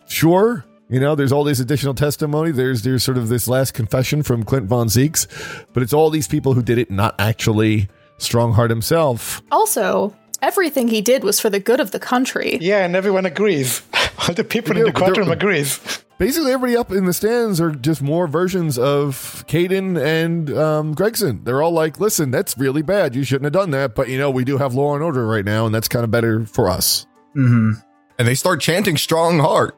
sure 0.07 0.65
you 0.89 0.99
know 0.99 1.15
there's 1.15 1.31
all 1.31 1.43
this 1.43 1.59
additional 1.59 1.93
testimony 1.93 2.51
there's 2.51 2.81
there's 2.83 3.03
sort 3.03 3.17
of 3.17 3.29
this 3.29 3.47
last 3.47 3.73
confession 3.73 4.23
from 4.23 4.43
klint 4.43 4.65
von 4.67 4.87
zieks 4.87 5.27
but 5.73 5.83
it's 5.83 5.93
all 5.93 6.09
these 6.09 6.27
people 6.27 6.53
who 6.53 6.61
did 6.61 6.77
it 6.77 6.89
not 6.91 7.15
actually 7.19 7.87
stronghart 8.17 8.69
himself 8.69 9.41
Also, 9.51 10.15
everything 10.41 10.87
he 10.87 11.01
did 11.01 11.23
was 11.23 11.39
for 11.39 11.49
the 11.49 11.59
good 11.59 11.79
of 11.79 11.89
the 11.91 11.99
country. 11.99 12.57
Yeah, 12.61 12.85
and 12.85 12.95
everyone 12.95 13.25
agrees. 13.25 13.81
All 14.27 14.33
the 14.35 14.43
people 14.43 14.77
in 14.77 14.83
the 14.83 14.91
courtroom 14.91 15.31
agrees. 15.31 15.79
basically 16.21 16.51
everybody 16.51 16.77
up 16.77 16.91
in 16.91 17.05
the 17.05 17.13
stands 17.13 17.59
are 17.59 17.71
just 17.71 17.99
more 17.99 18.27
versions 18.27 18.77
of 18.77 19.43
Caden 19.47 19.99
and 19.99 20.55
um, 20.55 20.93
Gregson. 20.93 21.43
They're 21.43 21.63
all 21.63 21.71
like, 21.71 21.99
"Listen, 21.99 22.29
that's 22.29 22.55
really 22.59 22.83
bad. 22.83 23.15
You 23.15 23.23
shouldn't 23.23 23.45
have 23.45 23.53
done 23.53 23.71
that." 23.71 23.95
But 23.95 24.07
you 24.07 24.19
know, 24.19 24.29
we 24.29 24.43
do 24.43 24.59
have 24.59 24.75
law 24.75 24.93
and 24.93 25.03
order 25.03 25.25
right 25.25 25.43
now, 25.43 25.65
and 25.65 25.73
that's 25.73 25.87
kind 25.87 26.03
of 26.03 26.11
better 26.11 26.45
for 26.45 26.69
us. 26.69 27.07
hmm 27.33 27.71
And 28.19 28.27
they 28.27 28.35
start 28.35 28.61
chanting 28.61 28.97
strong 28.97 29.39
heart. 29.39 29.75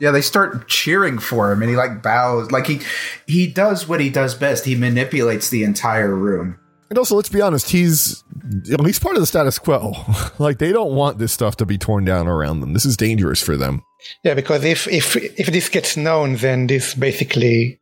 Yeah, 0.00 0.10
they 0.10 0.20
start 0.20 0.68
cheering 0.68 1.20
for 1.20 1.52
him, 1.52 1.62
and 1.62 1.70
he 1.70 1.76
like 1.76 2.02
bows, 2.02 2.50
like 2.50 2.66
he 2.66 2.80
he 3.28 3.46
does 3.46 3.86
what 3.86 4.00
he 4.00 4.10
does 4.10 4.34
best. 4.34 4.64
He 4.64 4.74
manipulates 4.74 5.48
the 5.48 5.62
entire 5.62 6.14
room. 6.14 6.58
And 6.90 6.98
also, 6.98 7.16
let's 7.16 7.28
be 7.28 7.40
honest, 7.40 7.70
he's 7.70 8.24
you 8.64 8.76
know, 8.76 8.84
he's 8.84 8.98
part 8.98 9.16
of 9.16 9.20
the 9.20 9.26
status 9.26 9.58
quo. 9.58 9.92
like 10.38 10.58
they 10.58 10.72
don't 10.72 10.94
want 10.94 11.18
this 11.18 11.32
stuff 11.32 11.56
to 11.56 11.66
be 11.66 11.78
torn 11.78 12.04
down 12.04 12.26
around 12.26 12.60
them. 12.60 12.72
This 12.72 12.84
is 12.84 12.96
dangerous 12.96 13.42
for 13.42 13.56
them. 13.56 13.82
Yeah, 14.24 14.34
because 14.34 14.64
if 14.64 14.88
if 14.88 15.16
if 15.16 15.48
this 15.48 15.68
gets 15.68 15.96
known, 15.96 16.36
then 16.36 16.66
this 16.66 16.94
basically 16.94 17.80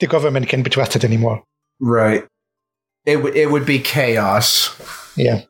the 0.00 0.06
government 0.06 0.48
can't 0.48 0.64
be 0.64 0.70
trusted 0.70 1.04
anymore. 1.04 1.44
Right. 1.80 2.24
It 3.06 3.22
would 3.22 3.36
it 3.36 3.50
would 3.50 3.66
be 3.66 3.78
chaos. 3.78 4.74
Yeah. 5.16 5.42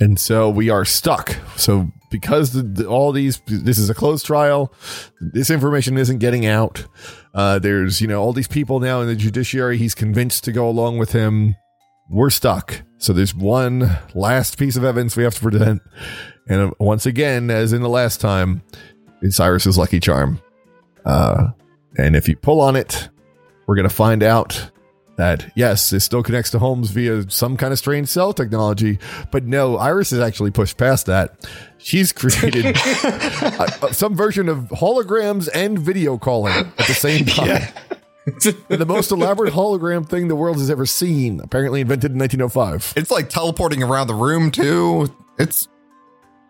And 0.00 0.20
so 0.20 0.48
we 0.48 0.70
are 0.70 0.84
stuck. 0.84 1.36
So 1.56 1.90
because 2.10 2.52
the, 2.52 2.62
the, 2.62 2.86
all 2.86 3.12
these, 3.12 3.40
this 3.46 3.78
is 3.78 3.90
a 3.90 3.94
closed 3.94 4.24
trial. 4.24 4.72
This 5.20 5.50
information 5.50 5.98
isn't 5.98 6.18
getting 6.18 6.46
out. 6.46 6.86
Uh, 7.34 7.58
there's, 7.58 8.00
you 8.00 8.06
know, 8.06 8.22
all 8.22 8.32
these 8.32 8.48
people 8.48 8.80
now 8.80 9.00
in 9.00 9.08
the 9.08 9.16
judiciary. 9.16 9.76
He's 9.76 9.94
convinced 9.94 10.44
to 10.44 10.52
go 10.52 10.68
along 10.68 10.98
with 10.98 11.12
him. 11.12 11.56
We're 12.08 12.30
stuck. 12.30 12.82
So 12.98 13.12
there's 13.12 13.34
one 13.34 13.98
last 14.14 14.58
piece 14.58 14.76
of 14.76 14.84
evidence 14.84 15.16
we 15.16 15.24
have 15.24 15.34
to 15.34 15.40
present. 15.40 15.82
And 16.48 16.60
uh, 16.60 16.74
once 16.78 17.06
again, 17.06 17.50
as 17.50 17.72
in 17.72 17.82
the 17.82 17.88
last 17.88 18.20
time, 18.20 18.62
it's 19.20 19.36
Cyrus's 19.36 19.76
lucky 19.76 20.00
charm. 20.00 20.40
Uh, 21.04 21.48
and 21.96 22.16
if 22.16 22.28
you 22.28 22.36
pull 22.36 22.60
on 22.60 22.76
it, 22.76 23.08
we're 23.66 23.76
going 23.76 23.88
to 23.88 23.94
find 23.94 24.22
out 24.22 24.70
that 25.16 25.50
yes, 25.56 25.92
it 25.92 26.00
still 26.00 26.22
connects 26.22 26.52
to 26.52 26.58
Holmes 26.60 26.90
via 26.90 27.28
some 27.28 27.56
kind 27.56 27.72
of 27.72 27.78
strange 27.78 28.08
cell 28.08 28.32
technology. 28.32 28.98
But 29.30 29.44
no, 29.44 29.76
Iris 29.76 30.10
has 30.10 30.20
actually 30.20 30.52
pushed 30.52 30.76
past 30.78 31.06
that. 31.06 31.46
She's 31.78 32.12
created 32.12 32.76
uh, 33.04 33.92
some 33.92 34.14
version 34.14 34.48
of 34.48 34.68
holograms 34.68 35.48
and 35.52 35.78
video 35.78 36.18
calling 36.18 36.54
at 36.54 36.76
the 36.76 36.94
same 36.94 37.26
time. 37.26 37.46
the 38.68 38.86
most 38.86 39.10
elaborate 39.10 39.52
hologram 39.52 40.08
thing 40.08 40.28
the 40.28 40.36
world 40.36 40.56
has 40.58 40.70
ever 40.70 40.86
seen, 40.86 41.40
apparently 41.40 41.80
invented 41.80 42.12
in 42.12 42.18
1905. 42.18 42.94
It's 42.96 43.10
like 43.10 43.28
teleporting 43.28 43.82
around 43.82 44.06
the 44.06 44.14
room 44.14 44.50
too. 44.50 45.14
It's 45.38 45.68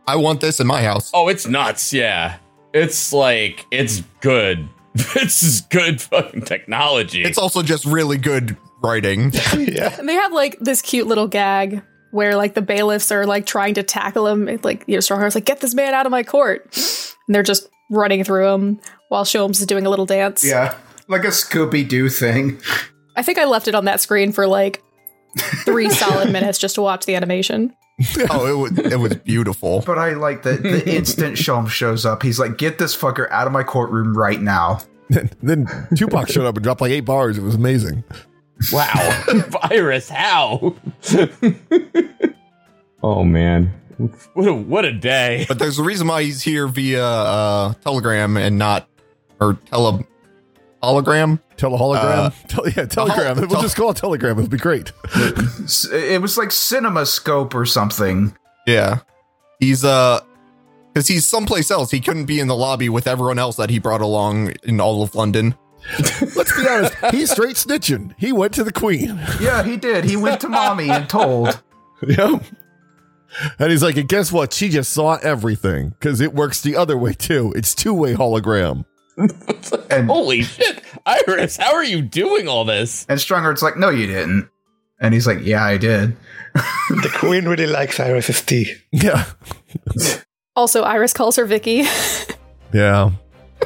I 0.09 0.17
want 0.17 0.41
this 0.41 0.59
in 0.59 0.67
my 0.67 0.83
house. 0.83 1.11
Oh, 1.13 1.29
it's 1.29 1.47
nuts. 1.47 1.93
Yeah. 1.93 2.39
It's 2.73 3.13
like, 3.13 3.67
it's 3.71 4.03
good. 4.21 4.69
This 5.15 5.45
is 5.45 5.61
good 5.61 6.01
fucking 6.01 6.43
technology. 6.43 7.23
It's 7.23 7.39
also 7.39 7.63
just 7.63 7.85
really 7.85 8.17
good 8.17 8.57
writing. 8.83 9.31
yeah. 9.57 9.95
And 9.97 10.09
they 10.09 10.15
have 10.15 10.33
like 10.33 10.59
this 10.59 10.83
cute 10.83 11.07
little 11.07 11.29
gag 11.29 11.83
where 12.11 12.35
like 12.35 12.55
the 12.55 12.63
bailiffs 12.63 13.13
are 13.13 13.25
like 13.25 13.47
trying 13.47 13.75
to 13.75 13.85
tackle 13.85 14.27
him. 14.27 14.49
It's 14.49 14.65
Like, 14.65 14.83
you 14.89 14.95
know, 14.95 15.01
Stronghart's 15.01 15.37
like, 15.37 15.45
get 15.45 15.61
this 15.61 15.73
man 15.73 15.95
out 15.95 16.07
of 16.07 16.11
my 16.11 16.25
court. 16.25 16.65
And 16.75 17.35
they're 17.35 17.45
just 17.45 17.69
running 17.91 18.25
through 18.25 18.49
him 18.49 18.81
while 19.09 19.25
Sholmes 19.25 19.61
is 19.61 19.67
doing 19.67 19.87
a 19.87 19.91
little 19.91 20.07
dance. 20.07 20.45
Yeah. 20.45 20.77
Like 21.09 21.25
a 21.25 21.29
Scooby 21.29 21.89
Doo 21.89 22.09
thing. 22.09 22.61
I 23.17 23.23
think 23.23 23.39
I 23.39 23.47
left 23.47 23.67
it 23.67 23.75
on 23.75 23.87
that 23.87 24.01
screen 24.01 24.31
for 24.33 24.47
like 24.47 24.83
three 25.65 25.91
solid 25.91 26.33
minutes 26.33 26.59
just 26.59 26.75
to 26.77 26.83
watch 26.83 27.07
the 27.07 27.15
animation. 27.15 27.75
oh, 28.31 28.47
it 28.47 28.57
was 28.57 28.93
it 28.93 29.01
was 29.01 29.17
beautiful. 29.17 29.83
But 29.85 29.99
I 29.99 30.13
like 30.13 30.45
that 30.45 30.63
the 30.63 30.89
instant 30.97 31.37
Sholmes 31.37 31.71
shows 31.71 32.07
up, 32.07 32.23
he's 32.23 32.39
like, 32.39 32.57
get 32.59 32.79
this 32.79 32.97
fucker 32.97 33.29
out 33.31 33.47
of 33.47 33.53
my 33.53 33.65
courtroom 33.65 34.17
right 34.17 34.41
now. 34.41 34.81
then 35.09 35.67
Tupac 35.97 36.29
showed 36.29 36.47
up 36.47 36.57
and 36.57 36.63
dropped 36.63 36.81
like 36.81 36.93
eight 36.93 37.01
bars. 37.01 37.39
It 37.39 37.43
was 37.43 37.55
amazing. 37.55 38.05
Wow, 38.73 39.25
virus, 39.69 40.09
how? 40.09 40.75
oh 43.03 43.25
man, 43.25 43.73
what 44.35 44.49
a 44.49 44.53
what 44.53 44.85
a 44.85 44.93
day. 44.93 45.45
But 45.49 45.59
there's 45.59 45.79
a 45.79 45.83
reason 45.83 46.07
why 46.09 46.25
he's 46.25 46.43
here 46.43 46.67
via 46.67 47.05
uh, 47.05 47.75
telegram 47.75 48.37
and 48.37 48.59
not 48.59 48.89
or 49.41 49.55
tele 49.55 50.05
hologram. 50.83 51.41
Telehologram? 51.57 52.27
Uh, 52.27 52.31
Tel- 52.49 52.69
yeah, 52.69 52.85
telegram. 52.87 53.37
tel- 53.37 53.49
we'll 53.49 53.63
just 53.63 53.77
call 53.77 53.91
it 53.91 53.97
telegram. 53.97 54.39
it'd 54.39 54.51
be 54.51 54.59
great. 54.59 54.93
It 55.15 56.21
was 56.23 56.37
like 56.39 56.51
CinemaScope 56.51 57.55
or 57.55 57.67
something. 57.67 58.37
Yeah, 58.67 59.01
he's 59.61 59.85
uh, 59.85 60.21
because 60.93 61.09
he's 61.09 61.27
someplace 61.27 61.71
else. 61.71 61.91
He 61.91 62.01
couldn't 62.01 62.27
be 62.27 62.41
in 62.41 62.49
the 62.49 62.57
lobby 62.57 62.89
with 62.89 63.07
everyone 63.07 63.39
else 63.39 63.57
that 63.57 63.71
he 63.71 63.79
brought 63.79 64.01
along 64.01 64.53
in 64.63 64.81
all 64.81 65.03
of 65.03 65.15
London. 65.15 65.55
Let's 66.37 66.57
be 66.61 66.69
honest. 66.69 66.95
He's 67.13 67.31
straight 67.31 67.57
snitching. 67.57 68.13
He 68.19 68.33
went 68.33 68.53
to 68.55 68.65
the 68.65 68.73
queen. 68.73 69.19
Yeah, 69.41 69.63
he 69.63 69.77
did. 69.77 70.05
He 70.05 70.17
went 70.17 70.41
to 70.43 70.49
mommy 70.49 70.91
and 70.91 71.09
told. 71.09 71.61
Yep. 72.07 72.45
And 73.59 73.71
he's 73.73 73.83
like, 73.83 73.97
and 73.97 74.09
guess 74.09 74.31
what? 74.31 74.53
She 74.53 74.69
just 74.69 74.93
saw 74.93 75.17
everything 75.17 75.91
because 75.91 76.21
it 76.21 76.33
works 76.33 76.61
the 76.61 76.77
other 76.77 76.97
way 76.97 77.13
too. 77.13 77.53
It's 77.57 77.75
two 77.75 77.93
way 77.93 78.15
hologram. 78.15 78.85
And 79.91 80.07
Holy 80.09 80.43
shit, 80.43 80.83
Iris, 81.07 81.57
how 81.57 81.75
are 81.75 81.85
you 81.85 82.03
doing 82.03 82.47
all 82.47 82.65
this? 82.65 83.05
and 83.09 83.19
Stronghart's 83.21 83.63
like, 83.63 83.77
no, 83.77 83.89
you 83.91 84.07
didn't. 84.07 84.49
And 85.01 85.15
he's 85.15 85.27
like, 85.27 85.41
yeah, 85.43 85.65
I 85.65 85.77
did. 85.79 86.17
The 86.91 87.11
queen 87.15 87.45
really 87.47 87.67
likes 87.67 88.01
Iris's 88.01 88.43
tea. 88.43 88.75
Yeah. 88.93 89.25
Also, 90.57 90.83
Iris 90.83 91.13
calls 91.13 91.37
her 91.37 91.45
Vicky. 91.47 91.85
Yeah. 92.73 93.13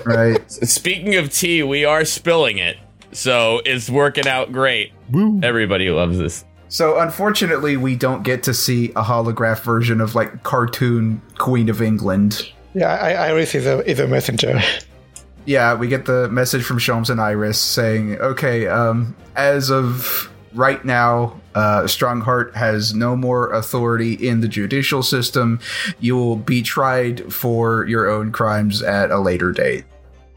Right. 0.05 0.49
Speaking 0.51 1.17
of 1.17 1.33
tea, 1.33 1.65
we 1.65 1.85
are 1.85 2.05
spilling 2.05 2.59
it, 2.59 2.77
so 3.11 3.61
it's 3.65 3.91
working 3.91 4.29
out 4.29 4.53
great. 4.53 4.93
Woo. 5.11 5.41
Everybody 5.43 5.91
loves 5.91 6.19
this. 6.19 6.45
So 6.69 7.01
unfortunately, 7.01 7.77
we 7.77 7.97
don't 7.97 8.23
get 8.23 8.45
to 8.45 8.55
see 8.55 8.91
a 8.91 9.03
holograph 9.03 9.62
version 9.65 10.01
of 10.01 10.15
like 10.15 10.45
cartoon 10.45 11.21
Queen 11.37 11.69
of 11.69 11.83
England. 11.83 12.49
Yeah, 12.75 12.95
I, 12.95 13.12
Iris 13.31 13.57
is 13.57 13.67
a 13.67 13.85
is 13.91 13.99
a 13.99 14.07
messenger. 14.07 14.61
Yeah, 15.45 15.75
we 15.75 15.89
get 15.89 16.05
the 16.07 16.29
message 16.29 16.65
from 16.65 16.79
Sholmes 16.79 17.11
and 17.11 17.21
Iris 17.21 17.59
saying, 17.59 18.19
"Okay, 18.19 18.67
um, 18.69 19.17
as 19.35 19.71
of 19.71 20.31
right 20.55 20.85
now, 20.85 21.41
uh, 21.55 21.83
Stronghart 21.83 22.55
has 22.55 22.95
no 22.95 23.17
more 23.17 23.51
authority 23.53 24.15
in 24.15 24.41
the 24.41 24.49
judicial 24.49 25.03
system. 25.03 25.59
You 25.99 26.17
will 26.17 26.37
be 26.37 26.63
tried 26.63 27.33
for 27.33 27.87
your 27.87 28.09
own 28.09 28.31
crimes 28.33 28.83
at 28.83 29.11
a 29.11 29.19
later 29.19 29.53
date." 29.53 29.85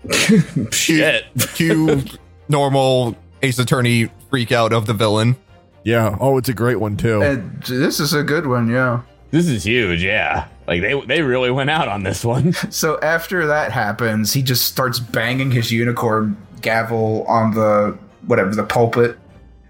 Shit. 0.71 1.25
Cue 1.55 2.03
normal 2.47 3.15
Ace 3.41 3.59
Attorney 3.59 4.09
freak 4.29 4.51
out 4.51 4.73
of 4.73 4.85
the 4.85 4.93
villain. 4.93 5.35
Yeah. 5.83 6.17
Oh, 6.19 6.37
it's 6.37 6.49
a 6.49 6.53
great 6.53 6.79
one 6.79 6.97
too. 6.97 7.21
And 7.21 7.61
this 7.63 7.99
is 7.99 8.13
a 8.13 8.23
good 8.23 8.47
one, 8.47 8.69
yeah. 8.69 9.01
This 9.31 9.47
is 9.47 9.63
huge, 9.63 10.03
yeah. 10.03 10.47
Like 10.67 10.81
they 10.81 10.99
they 11.01 11.21
really 11.21 11.51
went 11.51 11.69
out 11.69 11.87
on 11.87 12.03
this 12.03 12.23
one. 12.25 12.53
So 12.71 12.99
after 12.99 13.47
that 13.47 13.71
happens, 13.71 14.33
he 14.33 14.41
just 14.41 14.65
starts 14.65 14.99
banging 14.99 15.51
his 15.51 15.71
unicorn 15.71 16.37
gavel 16.61 17.25
on 17.27 17.53
the 17.53 17.97
whatever 18.25 18.53
the 18.55 18.63
pulpit 18.63 19.17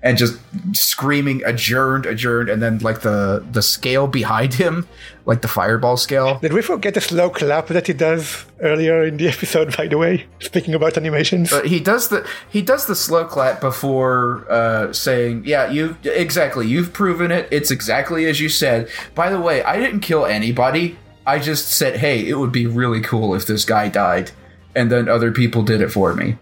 and 0.06 0.18
just 0.20 0.38
screaming 0.74 1.42
adjourned 1.46 2.06
adjourned 2.06 2.48
and 2.48 2.62
then 2.62 2.78
like 2.80 3.00
the 3.02 3.44
the 3.52 3.62
scale 3.62 4.06
behind 4.08 4.54
him 4.54 4.88
like 5.26 5.42
the 5.42 5.48
fireball 5.48 5.98
scale 5.98 6.38
Did 6.40 6.54
we 6.54 6.62
forget 6.62 6.94
the 6.94 7.02
slow 7.02 7.30
clap 7.32 7.68
that 7.68 7.88
he 7.88 7.94
does 7.94 8.46
earlier 8.62 9.04
in 9.04 9.18
the 9.18 9.28
episode? 9.36 9.76
By 9.76 9.88
the 9.88 9.98
way, 9.98 10.26
speaking 10.40 10.76
about 10.76 10.96
animations. 10.96 11.50
but 11.50 11.66
he 11.66 11.80
does 11.80 12.10
the 12.10 12.20
he 12.56 12.62
does 12.62 12.86
the 12.86 12.96
slow 12.96 13.26
clap 13.26 13.60
before 13.60 14.46
uh 14.50 14.94
saying 14.94 15.44
yeah 15.46 15.72
you 15.72 15.98
exactly 16.04 16.68
you've 16.68 16.94
proven 16.94 17.32
it 17.32 17.48
it's 17.52 17.72
exactly 17.72 18.26
as 18.32 18.40
you 18.40 18.50
said 18.50 18.88
by 19.16 19.28
the 19.34 19.42
way 19.48 19.64
i 19.64 19.76
didn't 19.80 20.02
kill 20.02 20.24
anybody 20.40 20.96
i 21.26 21.40
just 21.40 21.66
said 21.80 21.98
hey 21.98 22.18
it 22.30 22.36
would 22.38 22.52
be 22.52 22.68
really 22.68 23.02
cool 23.02 23.34
if 23.34 23.48
this 23.48 23.66
guy 23.66 23.90
died 23.90 24.30
and 24.76 24.92
then 24.92 25.10
other 25.10 25.32
people 25.32 25.64
did 25.64 25.82
it 25.82 25.90
for 25.90 26.14
me 26.14 26.38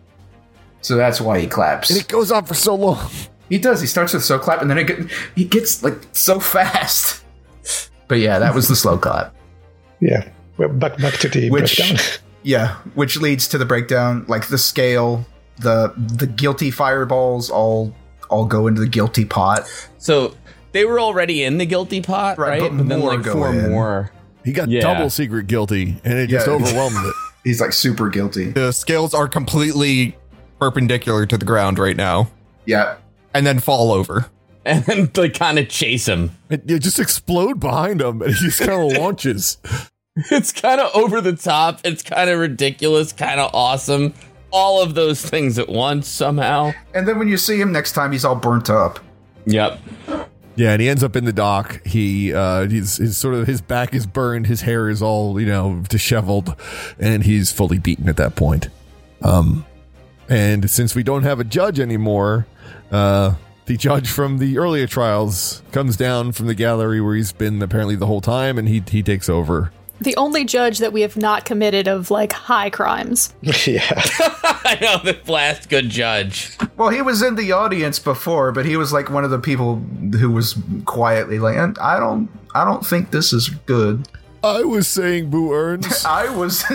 so 0.82 0.98
that's 0.98 1.22
why 1.22 1.40
he 1.40 1.48
claps 1.48 1.90
and 1.90 1.98
it 2.00 2.10
goes 2.10 2.30
on 2.32 2.44
for 2.44 2.56
so 2.56 2.76
long. 2.76 3.00
He 3.54 3.60
does. 3.60 3.82
He 3.82 3.86
starts 3.88 4.14
with 4.14 4.24
slow 4.24 4.40
clap, 4.40 4.62
and 4.64 4.70
then 4.72 4.80
it 4.80 4.86
get, 4.88 5.12
he 5.36 5.46
gets 5.46 5.84
like 5.84 6.00
so 6.12 6.40
fast. 6.40 7.24
But 8.08 8.16
yeah, 8.18 8.40
that 8.40 8.56
was 8.56 8.68
the 8.68 8.76
slow 8.76 8.98
clap. 8.98 9.36
yeah, 10.00 10.28
we're 10.58 10.70
back 10.70 10.98
back 10.98 11.14
to 11.20 11.30
the 11.30 11.52
Which- 11.52 11.78
breakdown. 11.78 12.04
Yeah, 12.42 12.76
which 12.96 13.18
leads 13.18 13.48
to 13.50 13.60
the 13.60 13.66
breakdown. 13.66 14.26
Like 14.28 14.48
the 14.48 14.58
scale, 14.58 15.24
the 15.58 15.94
the 15.96 16.26
guilty 16.26 16.72
fireballs 16.72 17.52
all 17.52 17.94
all 18.32 18.46
go 18.46 18.66
into 18.66 18.82
the 18.82 18.88
guilty 18.88 19.24
pot. 19.24 19.70
So 20.00 20.34
they 20.72 20.84
were 20.86 21.00
already 21.00 21.44
in 21.44 21.60
the 21.60 21.68
guilty 21.68 22.02
pot, 22.02 22.40
Right, 22.40 22.60
right? 22.60 22.72
but 22.76 22.88
then 22.90 23.00
more 23.00 23.14
like 23.16 23.24
go 23.24 23.34
four 23.34 23.54
in. 23.54 23.70
more. 23.70 24.12
He 24.44 24.52
got 24.52 24.68
Yeah. 24.68 24.82
double 24.82 25.12
secret 25.12 25.46
guilty, 25.46 26.02
and 26.04 26.18
it 26.18 26.28
just 26.28 26.48
Yeah. 26.48 26.54
overwhelmed 26.54 27.06
it. 27.06 27.14
He's 27.44 27.62
like 27.62 27.72
super 27.72 28.10
guilty. 28.10 28.50
The 28.50 28.72
scales 28.74 29.14
are 29.14 29.28
completely 29.28 30.18
perpendicular 30.60 31.26
to 31.28 31.38
the 31.38 31.46
ground 31.46 31.78
right 31.78 31.96
now, 31.96 32.30
Yeah, 32.66 32.96
and 33.34 33.46
then 33.46 33.60
fall 33.60 33.92
over. 33.92 34.28
And 34.66 34.86
then 34.86 35.12
they 35.14 35.30
kind 35.30 35.60
of 35.60 35.68
chase 35.68 36.08
him. 36.08 36.38
It, 36.50 36.72
it 36.72 36.80
just 36.80 36.98
explode 36.98 37.60
behind 37.60 38.00
him, 38.02 38.22
and 38.22 38.34
he 38.34 38.46
just 38.46 38.60
kind 38.62 38.72
of 38.72 38.98
launches. 38.98 39.58
It's 40.32 40.54
kind 40.54 40.80
of 40.80 40.96
over 40.96 41.20
the 41.20 41.36
top. 41.36 41.82
It's 41.84 42.02
kind 42.02 42.30
of 42.30 42.40
ridiculous, 42.40 43.12
kind 43.12 43.42
of 43.42 43.54
awesome. 43.54 44.14
All 44.52 44.82
of 44.82 44.96
those 44.96 45.22
things 45.22 45.60
at 45.60 45.68
once 45.68 46.08
somehow. 46.08 46.72
and 46.94 47.06
then 47.06 47.20
when 47.20 47.28
you 47.28 47.36
see 47.36 47.60
him 47.60 47.74
next 47.74 47.92
time, 47.92 48.14
he's 48.14 48.24
all 48.24 48.36
burnt 48.38 48.70
up. 48.70 49.02
Yep. 49.48 49.82
Yeah, 50.56 50.72
and 50.72 50.82
he 50.82 50.88
ends 50.88 51.04
up 51.04 51.18
in 51.18 51.26
the 51.26 51.34
dock. 51.34 51.86
He 51.86 52.34
uh 52.34 52.70
he's, 52.70 52.96
his 52.96 53.18
sort 53.18 53.36
of 53.36 53.48
his 53.48 53.60
back 53.60 53.94
is 53.94 54.06
burned, 54.06 54.48
his 54.48 54.62
hair 54.62 54.88
is 54.88 55.02
all, 55.02 55.42
you 55.42 55.48
know, 55.48 55.84
disheveled, 55.90 56.56
and 57.00 57.24
he's 57.24 57.52
fully 57.52 57.80
beaten 57.80 58.08
at 58.08 58.16
that 58.16 58.38
point. 58.38 58.70
Um 59.24 59.66
and 60.30 60.70
since 60.70 60.96
we 60.96 61.04
don't 61.04 61.24
have 61.24 61.42
a 61.42 61.44
judge 61.44 61.82
anymore, 61.82 62.48
uh 62.94 63.34
the 63.66 63.78
judge 63.78 64.10
from 64.10 64.38
the 64.40 64.58
earlier 64.58 64.88
trials 64.88 65.64
comes 65.72 65.96
down 65.98 66.32
from 66.34 66.48
the 66.48 66.56
gallery 66.56 67.00
where 67.02 67.16
he's 67.16 67.32
been 67.32 67.62
apparently 67.62 67.96
the 67.96 68.06
whole 68.06 68.22
time 68.22 68.58
and 68.58 68.68
he 68.68 68.84
he 68.88 69.02
takes 69.02 69.28
over. 69.30 69.72
the 70.02 70.16
only 70.18 70.44
judge 70.44 70.80
that 70.80 70.92
we 70.92 71.00
have 71.02 71.16
not 71.16 71.46
committed 71.46 71.88
of 71.88 72.12
like 72.12 72.34
high 72.34 72.70
crimes. 72.70 73.34
yeah, 73.42 73.86
I 74.66 74.78
know 74.82 74.98
the 75.12 75.18
last 75.32 75.70
good 75.70 75.90
judge. 75.90 76.58
Well, 76.76 76.90
he 76.90 77.02
was 77.02 77.22
in 77.22 77.36
the 77.36 77.54
audience 77.54 78.00
before, 78.00 78.52
but 78.52 78.66
he 78.66 78.76
was 78.76 78.92
like 78.92 79.10
one 79.10 79.24
of 79.24 79.30
the 79.32 79.40
people 79.40 79.78
who 80.20 80.30
was 80.32 80.58
quietly 80.86 81.40
like, 81.40 81.56
I 81.80 82.00
don't, 82.00 82.30
I 82.54 82.66
don't 82.66 82.86
think 82.86 83.12
this 83.12 83.32
is 83.32 83.48
good. 83.50 84.10
I 84.44 84.64
was 84.64 84.90
saying 84.90 85.30
Boo 85.30 85.54
Earns. 85.54 86.04
I 86.22 86.28
was. 86.36 86.66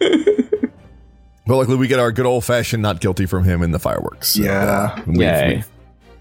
But 1.46 1.56
luckily 1.56 1.78
we 1.78 1.88
get 1.88 1.98
our 1.98 2.12
good 2.12 2.26
old 2.26 2.44
fashioned 2.44 2.80
not 2.82 3.00
guilty 3.00 3.26
from 3.26 3.42
him 3.42 3.62
in 3.62 3.72
the 3.72 3.80
fireworks. 3.80 4.28
So, 4.34 4.42
Yeah. 4.44 4.60
uh, 4.96 5.02
we've, 5.06 5.20
Yay. 5.20 5.54
we've 5.56 5.68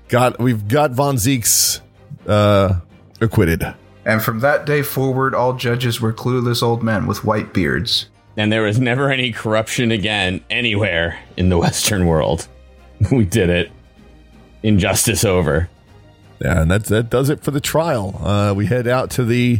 got 0.08 0.40
we've 0.40 0.68
got 0.68 0.92
Von 0.92 1.18
Zieks 1.18 1.82
uh 2.28 2.80
acquitted. 3.22 3.64
And 4.06 4.24
from 4.24 4.40
that 4.40 4.66
day 4.66 4.82
forward, 4.82 5.36
all 5.36 5.54
judges 5.54 6.02
were 6.02 6.14
clueless 6.14 6.64
old 6.64 6.82
men 6.82 7.06
with 7.06 7.24
white 7.26 7.54
beards. 7.54 8.10
And 8.38 8.52
there 8.52 8.64
was 8.64 8.80
never 8.80 9.12
any 9.12 9.32
corruption 9.32 9.92
again 9.92 10.42
anywhere 10.50 11.20
in 11.38 11.50
the 11.50 11.58
Western 11.60 12.08
world. 12.08 12.48
We 13.12 13.24
did 13.26 13.50
it. 13.50 13.72
Injustice 14.64 15.24
over. 15.24 15.70
Yeah, 16.42 16.62
and 16.64 16.72
that 16.72 16.86
that 16.86 17.10
does 17.12 17.30
it 17.30 17.44
for 17.44 17.52
the 17.52 17.62
trial. 17.62 18.20
Uh, 18.24 18.54
we 18.56 18.66
head 18.66 18.88
out 18.88 19.12
to 19.12 19.24
the 19.26 19.60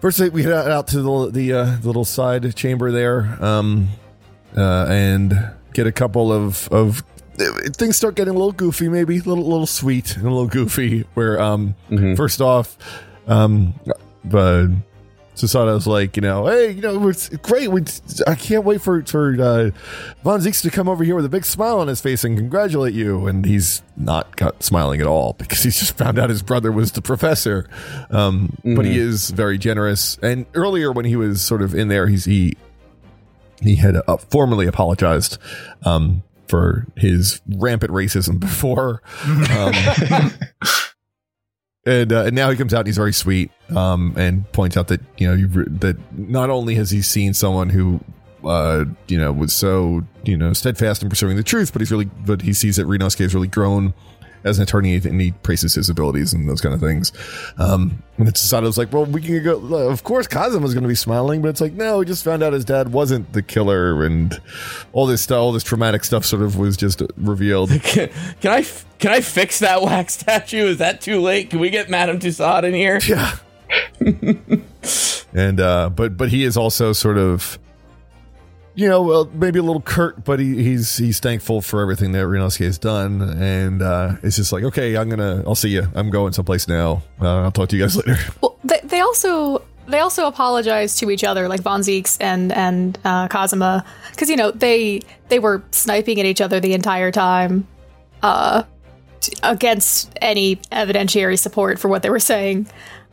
first. 0.00 0.20
We 0.32 0.42
head 0.42 0.52
out 0.52 0.88
to 0.88 1.02
the 1.02 1.30
the, 1.30 1.52
uh, 1.52 1.76
the 1.80 1.86
little 1.86 2.04
side 2.04 2.54
chamber 2.56 2.90
there, 2.90 3.38
um, 3.42 3.88
uh, 4.56 4.86
and 4.88 5.52
get 5.72 5.86
a 5.86 5.92
couple 5.92 6.32
of 6.32 6.68
of 6.68 7.02
things 7.76 7.96
start 7.96 8.14
getting 8.14 8.34
a 8.34 8.36
little 8.36 8.52
goofy, 8.52 8.88
maybe 8.88 9.16
a 9.16 9.22
little 9.22 9.46
little 9.46 9.66
sweet 9.66 10.16
and 10.16 10.26
a 10.26 10.30
little 10.30 10.48
goofy. 10.48 11.06
Where 11.14 11.40
um, 11.40 11.74
first 12.16 12.40
off, 12.40 12.76
um, 13.26 13.74
uh, 14.32 14.66
Susato's 15.40 15.86
like, 15.86 16.16
you 16.16 16.22
know, 16.22 16.46
hey, 16.46 16.70
you 16.70 16.82
know, 16.82 17.08
it's 17.08 17.28
great. 17.28 17.68
We, 17.68 17.82
I 18.26 18.34
can't 18.34 18.64
wait 18.64 18.82
for 18.82 19.02
for 19.04 19.30
uh, 19.40 19.70
Von 20.22 20.40
Zieks 20.40 20.62
to 20.62 20.70
come 20.70 20.88
over 20.88 21.02
here 21.04 21.14
with 21.16 21.24
a 21.24 21.28
big 21.28 21.44
smile 21.44 21.80
on 21.80 21.88
his 21.88 22.00
face 22.00 22.24
and 22.24 22.36
congratulate 22.36 22.94
you. 22.94 23.26
And 23.26 23.44
he's 23.44 23.82
not 23.96 24.36
got 24.36 24.62
smiling 24.62 25.00
at 25.00 25.06
all 25.06 25.34
because 25.34 25.62
he's 25.62 25.78
just 25.78 25.96
found 25.96 26.18
out 26.18 26.30
his 26.30 26.42
brother 26.42 26.70
was 26.70 26.92
the 26.92 27.02
professor. 27.02 27.68
Um, 28.10 28.56
But 28.64 28.84
he 28.84 28.98
is 28.98 29.30
very 29.30 29.58
generous. 29.58 30.18
And 30.22 30.46
earlier 30.54 30.92
when 30.92 31.04
he 31.04 31.16
was 31.16 31.40
sort 31.42 31.62
of 31.62 31.74
in 31.74 31.88
there, 31.88 32.06
he's 32.06 32.24
he 32.24 32.56
he 33.62 33.76
had 33.76 33.96
uh, 34.06 34.16
formally 34.16 34.66
apologized 34.66 35.38
um, 35.84 36.22
for 36.48 36.86
his 36.96 37.40
rampant 37.48 37.92
racism 37.92 38.38
before. 38.40 39.02
Um, 39.24 40.32
and 41.86 42.12
uh, 42.12 42.24
and 42.24 42.34
now 42.34 42.50
he 42.50 42.56
comes 42.56 42.74
out 42.74 42.80
and 42.80 42.88
he's 42.88 42.96
very 42.96 43.12
sweet 43.12 43.50
um 43.70 44.14
and 44.16 44.50
points 44.52 44.76
out 44.76 44.88
that 44.88 45.00
you 45.16 45.26
know 45.26 45.34
you've, 45.34 45.80
that 45.80 45.96
not 46.18 46.50
only 46.50 46.74
has 46.74 46.90
he 46.90 47.00
seen 47.00 47.32
someone 47.32 47.70
who 47.70 48.00
uh 48.44 48.84
you 49.08 49.18
know 49.18 49.32
was 49.32 49.52
so 49.52 50.02
you 50.24 50.36
know 50.36 50.52
steadfast 50.52 51.02
in 51.02 51.08
pursuing 51.08 51.36
the 51.36 51.42
truth 51.42 51.72
but 51.72 51.80
he's 51.80 51.90
really 51.90 52.04
but 52.26 52.42
he 52.42 52.52
sees 52.52 52.76
that 52.76 52.86
Ryunosuke 52.86 53.20
has 53.20 53.34
really 53.34 53.48
grown 53.48 53.94
as 54.44 54.58
an 54.58 54.62
attorney 54.62 54.94
and 54.96 55.20
he 55.20 55.32
praises 55.32 55.74
his 55.74 55.88
abilities 55.88 56.32
and 56.32 56.48
those 56.48 56.60
kind 56.60 56.74
of 56.74 56.80
things 56.80 57.12
um 57.58 58.02
and 58.18 58.28
it's 58.28 58.40
Sato's 58.40 58.78
like 58.78 58.92
well 58.92 59.04
we 59.04 59.20
can 59.20 59.42
go 59.42 59.58
of 59.88 60.04
course 60.04 60.26
Kazuma's 60.26 60.74
going 60.74 60.82
to 60.82 60.88
be 60.88 60.94
smiling 60.94 61.42
but 61.42 61.48
it's 61.48 61.60
like 61.60 61.72
no 61.72 61.98
we 61.98 62.04
just 62.04 62.24
found 62.24 62.42
out 62.42 62.52
his 62.52 62.64
dad 62.64 62.92
wasn't 62.92 63.32
the 63.32 63.42
killer 63.42 64.04
and 64.04 64.40
all 64.92 65.06
this 65.06 65.22
stuff 65.22 65.38
all 65.38 65.52
this 65.52 65.64
traumatic 65.64 66.04
stuff 66.04 66.24
sort 66.24 66.42
of 66.42 66.56
was 66.56 66.76
just 66.76 67.02
revealed 67.16 67.70
Can, 67.82 68.10
can 68.40 68.52
I 68.52 68.66
can 68.98 69.10
I 69.10 69.20
fix 69.20 69.60
that 69.60 69.82
wax 69.82 70.14
statue? 70.14 70.66
Is 70.66 70.78
that 70.78 71.00
too 71.00 71.20
late? 71.20 71.50
Can 71.50 71.58
we 71.58 71.70
get 71.70 71.88
Madame 71.88 72.18
Tussaud 72.18 72.64
in 72.64 72.74
here? 72.74 73.00
Yeah. 73.06 73.36
and 75.32 75.60
uh 75.60 75.88
but 75.90 76.16
but 76.16 76.28
he 76.28 76.44
is 76.44 76.56
also 76.56 76.92
sort 76.92 77.18
of 77.18 77.58
you 78.80 78.88
know, 78.88 79.02
well, 79.02 79.30
maybe 79.34 79.58
a 79.58 79.62
little 79.62 79.82
curt, 79.82 80.24
but 80.24 80.40
he, 80.40 80.62
he's 80.62 80.96
he's 80.96 81.20
thankful 81.20 81.60
for 81.60 81.82
everything 81.82 82.12
that 82.12 82.20
Ryunosuke 82.24 82.64
has 82.64 82.78
done, 82.78 83.20
and 83.20 83.82
uh, 83.82 84.16
it's 84.22 84.36
just 84.36 84.52
like, 84.52 84.64
okay, 84.64 84.96
I'm 84.96 85.10
gonna, 85.10 85.42
I'll 85.46 85.54
see 85.54 85.68
you. 85.68 85.86
I'm 85.94 86.08
going 86.08 86.32
someplace 86.32 86.66
now. 86.66 87.02
Uh, 87.20 87.42
I'll 87.42 87.50
talk 87.52 87.68
to 87.68 87.76
you 87.76 87.82
guys 87.82 87.94
later. 88.06 88.16
Well, 88.40 88.56
they, 88.64 88.80
they 88.84 89.00
also 89.00 89.62
they 89.86 89.98
also 90.00 90.26
apologize 90.26 90.96
to 91.00 91.10
each 91.10 91.24
other, 91.24 91.46
like 91.46 91.60
Von 91.60 91.82
Zieks 91.82 92.16
and 92.22 92.52
and 92.52 92.98
uh, 93.04 93.28
Kazuma, 93.28 93.84
because 94.12 94.30
you 94.30 94.36
know 94.36 94.50
they 94.50 95.02
they 95.28 95.38
were 95.38 95.62
sniping 95.72 96.18
at 96.18 96.24
each 96.24 96.40
other 96.40 96.58
the 96.58 96.72
entire 96.72 97.10
time, 97.10 97.66
uh, 98.22 98.62
t- 99.20 99.34
against 99.42 100.10
any 100.22 100.56
evidentiary 100.72 101.38
support 101.38 101.78
for 101.78 101.88
what 101.88 102.02
they 102.02 102.08
were 102.08 102.18
saying. 102.18 102.66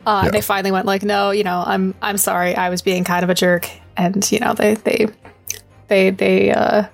Uh, 0.05 0.22
Yeah. 0.26 0.32
They 0.32 0.41
finally 0.41 0.72
went 0.72 0.86
like, 0.86 1.03
no, 1.03 1.32
you 1.32 1.43
know, 1.43 1.61
I'm 1.65 1.93
I'm 2.01 2.18
sorry, 2.18 2.55
I 2.55 2.70
was 2.70 2.82
being 2.82 3.03
kind 3.03 3.26
of 3.26 3.30
a 3.30 3.36
jerk, 3.36 3.70
and 3.97 4.32
you 4.32 4.39
know 4.39 4.53
they 4.53 4.76
they 4.76 5.07
they 5.88 6.09
they 6.11 6.51
uh, 6.51 6.85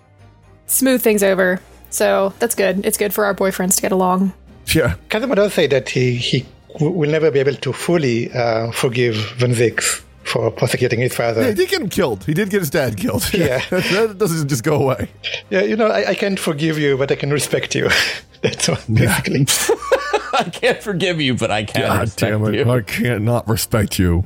smooth 0.66 1.02
things 1.02 1.24
over. 1.24 1.60
So 1.90 2.34
that's 2.40 2.56
good. 2.56 2.86
It's 2.86 2.98
good 2.98 3.14
for 3.14 3.26
our 3.26 3.36
boyfriends 3.36 3.76
to 3.76 3.82
get 3.82 3.92
along. 3.92 4.34
Yeah, 4.74 4.96
Kazuma 5.10 5.36
does 5.36 5.54
say 5.54 5.68
that 5.68 5.90
he, 5.90 6.16
he 6.16 6.46
w- 6.74 6.92
will 6.92 7.10
never 7.12 7.30
be 7.30 7.40
able 7.40 7.54
to 7.56 7.74
fully 7.74 8.32
uh, 8.32 8.72
forgive 8.72 9.16
Van 9.38 9.52
Zieks 9.52 10.02
for 10.24 10.50
prosecuting 10.52 11.02
his 11.02 11.14
father. 11.14 11.42
yeah, 11.42 11.50
he 11.50 11.54
did 11.54 11.70
get 11.70 11.82
him 11.82 11.90
killed. 11.90 12.24
He 12.24 12.34
did 12.34 12.50
get 12.50 12.62
his 12.62 12.70
dad 12.70 12.96
killed. 12.98 13.32
Yeah. 13.34 13.62
that, 13.70 13.84
that 14.08 14.18
doesn't 14.18 14.48
just 14.48 14.64
go 14.64 14.82
away. 14.82 15.10
Yeah, 15.50 15.62
you 15.64 15.76
know, 15.76 15.88
I, 15.88 16.12
I 16.12 16.16
can't 16.16 16.40
forgive 16.40 16.80
you, 16.80 16.98
but 16.98 17.12
I 17.12 17.16
can 17.16 17.30
respect 17.30 17.76
you. 17.76 17.90
That's 18.42 18.68
what, 18.70 18.86
basically. 18.92 19.46
I 20.34 20.50
can't 20.50 20.82
forgive 20.82 21.20
you, 21.22 21.36
but 21.36 21.52
I 21.52 21.66
can 21.66 21.82
God 21.82 22.02
respect 22.02 22.32
damn 22.32 22.44
it! 22.46 22.56
you. 22.56 22.72
I 22.72 22.82
can't 22.82 23.24
not 23.24 23.48
respect 23.48 24.00
you. 24.00 24.26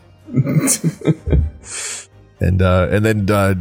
and 2.40 2.62
uh, 2.62 2.88
and 2.92 3.04
then 3.06 3.30
uh, 3.30 3.56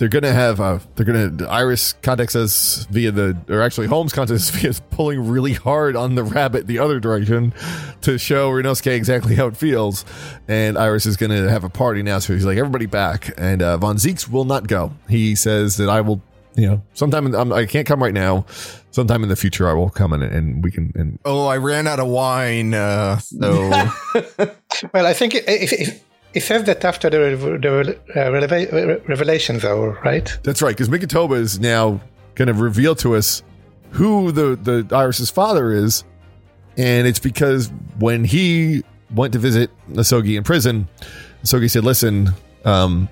they're 0.00 0.08
gonna 0.08 0.32
have 0.32 0.62
uh, 0.62 0.78
they're 0.96 1.04
gonna 1.04 1.46
Iris 1.46 1.92
contacts 1.92 2.34
us 2.34 2.86
via 2.86 3.12
the 3.12 3.36
or 3.50 3.60
actually 3.60 3.86
Holmes 3.86 4.14
contacts 4.14 4.48
us 4.48 4.50
via 4.62 4.72
pulling 4.90 5.28
really 5.28 5.52
hard 5.52 5.94
on 5.94 6.14
the 6.14 6.24
rabbit 6.24 6.66
the 6.66 6.78
other 6.78 6.98
direction 6.98 7.52
to 8.00 8.16
show 8.16 8.50
Ryunosuke 8.50 8.92
exactly 8.92 9.34
how 9.34 9.46
it 9.46 9.58
feels. 9.58 10.06
And 10.48 10.78
Iris 10.78 11.04
is 11.04 11.18
gonna 11.18 11.50
have 11.50 11.64
a 11.64 11.68
party 11.68 12.02
now, 12.02 12.18
so 12.18 12.32
he's 12.32 12.46
like 12.46 12.56
everybody 12.56 12.86
back, 12.86 13.34
and 13.36 13.60
uh, 13.60 13.76
Von 13.76 13.96
Zieks 13.96 14.26
will 14.26 14.46
not 14.46 14.66
go. 14.66 14.92
He 15.08 15.34
says 15.34 15.76
that 15.76 15.90
I 15.90 16.00
will. 16.00 16.22
You 16.56 16.66
know, 16.66 16.82
sometime 16.94 17.26
in, 17.26 17.34
I'm, 17.34 17.52
I 17.52 17.64
can't 17.64 17.86
come 17.86 18.02
right 18.02 18.12
now. 18.12 18.44
Sometime 18.90 19.22
in 19.22 19.28
the 19.28 19.36
future, 19.36 19.68
I 19.68 19.72
will 19.72 19.88
come 19.88 20.12
and, 20.12 20.22
and 20.22 20.64
we 20.64 20.72
can. 20.72 20.92
And 20.96 21.18
Oh, 21.24 21.46
I 21.46 21.58
ran 21.58 21.86
out 21.86 22.00
of 22.00 22.08
wine. 22.08 22.74
Uh, 22.74 23.18
so 23.18 23.68
well, 24.92 25.06
I 25.06 25.12
think 25.12 25.36
if, 25.36 25.72
it, 25.72 26.02
it, 26.34 26.40
says 26.40 26.64
that 26.64 26.84
after 26.84 27.10
the, 27.10 27.18
the 27.60 27.98
uh, 28.14 28.30
releva- 28.30 29.60
though, 29.60 29.86
right? 30.04 30.38
That's 30.42 30.62
right, 30.62 30.76
because 30.76 30.88
Mikotoba 30.88 31.36
is 31.36 31.58
now 31.60 32.00
going 32.34 32.48
to 32.48 32.54
reveal 32.54 32.94
to 32.96 33.16
us 33.16 33.42
who 33.90 34.32
the 34.32 34.56
the 34.56 34.94
Iris's 34.94 35.30
father 35.30 35.72
is, 35.72 36.04
and 36.76 37.06
it's 37.06 37.18
because 37.18 37.70
when 37.98 38.24
he 38.24 38.84
went 39.14 39.32
to 39.32 39.38
visit 39.38 39.70
Nasogi 39.90 40.36
in 40.36 40.44
prison, 40.44 40.88
Nasogi 41.42 41.70
said, 41.70 41.84
"Listen, 41.84 42.30
um, 42.64 43.08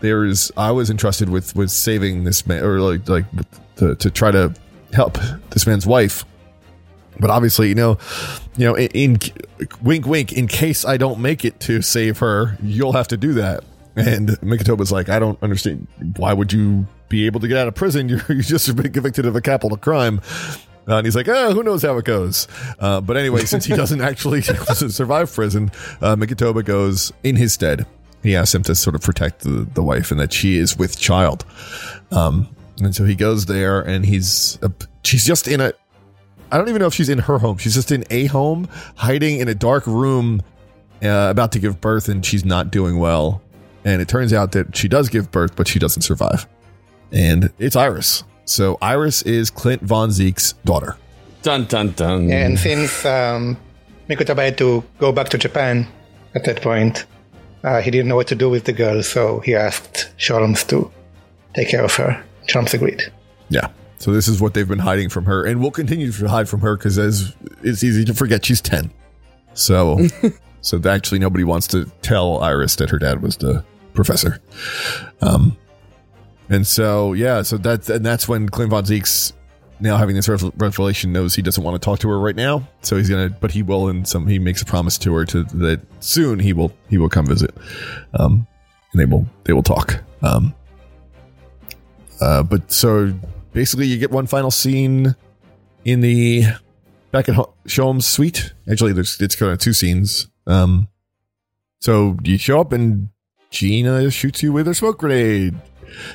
there 0.00 0.24
is 0.24 0.50
I 0.56 0.72
was 0.72 0.90
entrusted 0.90 1.28
with 1.28 1.54
with 1.54 1.70
saving 1.70 2.24
this 2.24 2.46
man, 2.46 2.64
or 2.64 2.80
like 2.80 3.08
like 3.08 3.24
to, 3.76 3.94
to 3.94 4.10
try 4.10 4.30
to 4.30 4.52
help 4.92 5.18
this 5.50 5.66
man's 5.66 5.86
wife." 5.86 6.24
But 7.18 7.30
obviously, 7.30 7.68
you 7.68 7.74
know, 7.74 7.98
you 8.56 8.64
know, 8.64 8.74
in, 8.74 8.88
in 8.88 9.18
wink, 9.82 10.06
wink. 10.06 10.32
In 10.32 10.46
case 10.46 10.84
I 10.84 10.96
don't 10.96 11.20
make 11.20 11.44
it 11.44 11.60
to 11.60 11.82
save 11.82 12.18
her, 12.18 12.56
you'll 12.62 12.92
have 12.92 13.08
to 13.08 13.16
do 13.16 13.34
that. 13.34 13.64
And 13.96 14.28
Mikotoba's 14.40 14.92
like, 14.92 15.08
I 15.08 15.18
don't 15.18 15.42
understand. 15.42 15.86
Why 16.16 16.32
would 16.32 16.52
you 16.52 16.86
be 17.08 17.26
able 17.26 17.40
to 17.40 17.48
get 17.48 17.56
out 17.56 17.68
of 17.68 17.74
prison? 17.74 18.08
You're 18.10 18.20
you 18.28 18.42
just 18.42 18.74
been 18.76 18.92
convicted 18.92 19.26
of 19.26 19.36
a 19.36 19.40
capital 19.40 19.76
crime. 19.76 20.20
Uh, 20.88 20.98
and 20.98 21.06
he's 21.06 21.16
like, 21.16 21.28
oh, 21.28 21.52
who 21.52 21.62
knows 21.62 21.82
how 21.82 21.96
it 21.98 22.04
goes. 22.04 22.46
Uh, 22.78 23.00
but 23.00 23.16
anyway, 23.16 23.44
since 23.44 23.64
he 23.64 23.74
doesn't 23.76 24.00
actually 24.00 24.42
survive 24.42 25.32
prison, 25.32 25.70
uh, 26.00 26.14
Mikotoba 26.14 26.64
goes 26.64 27.12
in 27.24 27.36
his 27.36 27.52
stead. 27.52 27.86
He 28.22 28.36
asks 28.36 28.54
him 28.54 28.62
to 28.64 28.74
sort 28.74 28.94
of 28.94 29.02
protect 29.02 29.40
the, 29.40 29.68
the 29.74 29.82
wife 29.82 30.10
and 30.10 30.20
that 30.20 30.32
she 30.32 30.58
is 30.58 30.76
with 30.76 30.98
child. 30.98 31.44
Um, 32.10 32.48
and 32.80 32.94
so 32.94 33.04
he 33.04 33.14
goes 33.14 33.46
there 33.46 33.80
and 33.80 34.04
he's, 34.04 34.58
uh, 34.62 34.68
she's 35.02 35.24
just 35.24 35.48
in 35.48 35.60
a, 35.60 35.72
I 36.50 36.58
don't 36.58 36.68
even 36.68 36.80
know 36.80 36.86
if 36.86 36.94
she's 36.94 37.08
in 37.08 37.18
her 37.18 37.38
home. 37.38 37.58
She's 37.58 37.74
just 37.74 37.90
in 37.90 38.04
a 38.10 38.26
home, 38.26 38.68
hiding 38.96 39.40
in 39.40 39.48
a 39.48 39.54
dark 39.54 39.86
room, 39.86 40.42
uh, 41.02 41.28
about 41.30 41.52
to 41.52 41.58
give 41.58 41.80
birth, 41.80 42.08
and 42.08 42.24
she's 42.24 42.44
not 42.44 42.70
doing 42.70 42.98
well. 42.98 43.42
And 43.84 44.02
it 44.02 44.08
turns 44.08 44.32
out 44.32 44.52
that 44.52 44.76
she 44.76 44.88
does 44.88 45.08
give 45.08 45.30
birth, 45.30 45.56
but 45.56 45.68
she 45.68 45.78
doesn't 45.78 46.02
survive. 46.02 46.46
And 47.12 47.52
it's 47.58 47.76
Iris. 47.76 48.24
So 48.44 48.78
Iris 48.80 49.22
is 49.22 49.50
Klint 49.50 49.80
Von 49.82 50.10
Zieks 50.10 50.54
daughter. 50.64 50.96
Dun 51.42 51.64
dun 51.66 51.92
dun. 51.92 52.30
And 52.30 52.58
since 52.58 53.04
um, 53.04 53.56
Mikotoba 54.08 54.44
had 54.44 54.58
to 54.58 54.84
go 54.98 55.12
back 55.12 55.28
to 55.30 55.38
Japan 55.38 55.86
at 56.34 56.44
that 56.44 56.62
point, 56.62 57.06
uh, 57.64 57.80
he 57.80 57.90
didn't 57.90 58.08
know 58.08 58.16
what 58.16 58.28
to 58.28 58.34
do 58.34 58.48
with 58.48 58.64
the 58.64 58.72
girl, 58.72 59.02
so 59.02 59.40
he 59.40 59.54
asked 59.54 60.10
Sholmes 60.18 60.66
to 60.68 60.90
take 61.54 61.68
care 61.68 61.84
of 61.84 61.94
her. 61.96 62.22
Sholmes 62.48 62.74
agreed. 62.74 63.02
Yeah. 63.48 63.68
So 63.98 64.12
this 64.12 64.28
is 64.28 64.40
what 64.40 64.54
they've 64.54 64.68
been 64.68 64.78
hiding 64.78 65.08
from 65.08 65.24
her, 65.24 65.44
and 65.44 65.60
we'll 65.60 65.70
continue 65.70 66.12
to 66.12 66.28
hide 66.28 66.48
from 66.48 66.60
her 66.60 66.76
because 66.76 66.98
as 66.98 67.34
it's 67.62 67.82
easy 67.82 68.04
to 68.04 68.14
forget 68.14 68.44
she's 68.44 68.60
ten. 68.60 68.90
So, 69.54 70.06
so 70.60 70.80
actually 70.84 71.18
nobody 71.18 71.44
wants 71.44 71.66
to 71.68 71.86
tell 72.02 72.38
Iris 72.40 72.76
that 72.76 72.90
her 72.90 72.98
dad 72.98 73.22
was 73.22 73.36
the 73.36 73.64
professor. 73.94 74.40
Um, 75.22 75.56
and 76.48 76.66
so 76.66 77.14
yeah, 77.14 77.42
so 77.42 77.56
that 77.58 77.88
and 77.88 78.04
that's 78.04 78.28
when 78.28 78.48
Klint 78.48 78.70
Von 78.70 78.84
Zieks 78.84 79.32
now 79.80 79.96
having 79.96 80.16
this 80.16 80.28
revelation 80.28 81.12
knows 81.12 81.34
he 81.34 81.42
doesn't 81.42 81.62
want 81.62 81.80
to 81.80 81.84
talk 81.84 81.98
to 82.00 82.08
her 82.08 82.18
right 82.18 82.36
now. 82.36 82.66
So 82.82 82.96
he's 82.96 83.10
gonna, 83.10 83.30
but 83.30 83.50
he 83.50 83.62
will, 83.62 83.88
and 83.88 84.06
some 84.06 84.26
he 84.26 84.38
makes 84.38 84.62
a 84.62 84.64
promise 84.64 84.98
to 84.98 85.14
her 85.14 85.24
to 85.26 85.44
that 85.44 85.80
soon 86.00 86.38
he 86.38 86.52
will 86.52 86.72
he 86.88 86.98
will 86.98 87.08
come 87.08 87.26
visit, 87.26 87.54
um, 88.14 88.46
and 88.92 89.00
they 89.00 89.04
will 89.04 89.26
they 89.44 89.52
will 89.52 89.62
talk. 89.62 90.02
Um, 90.22 90.54
uh, 92.20 92.42
but 92.42 92.70
so 92.72 93.12
basically, 93.56 93.86
you 93.86 93.96
get 93.96 94.10
one 94.10 94.26
final 94.26 94.50
scene 94.50 95.16
in 95.86 96.00
the 96.02 96.44
back 97.10 97.26
at 97.28 97.34
Ho- 97.34 97.54
Sholmes' 97.66 98.02
suite. 98.02 98.52
Actually, 98.70 98.92
there's 98.92 99.18
it's 99.18 99.34
kind 99.34 99.50
of 99.50 99.58
two 99.58 99.72
scenes. 99.72 100.28
Um, 100.46 100.88
so 101.80 102.18
you 102.22 102.36
show 102.36 102.60
up 102.60 102.72
and 102.72 103.08
Gina 103.50 104.10
shoots 104.10 104.42
you 104.42 104.52
with 104.52 104.66
her 104.66 104.74
smoke 104.74 104.98
grenade, 104.98 105.54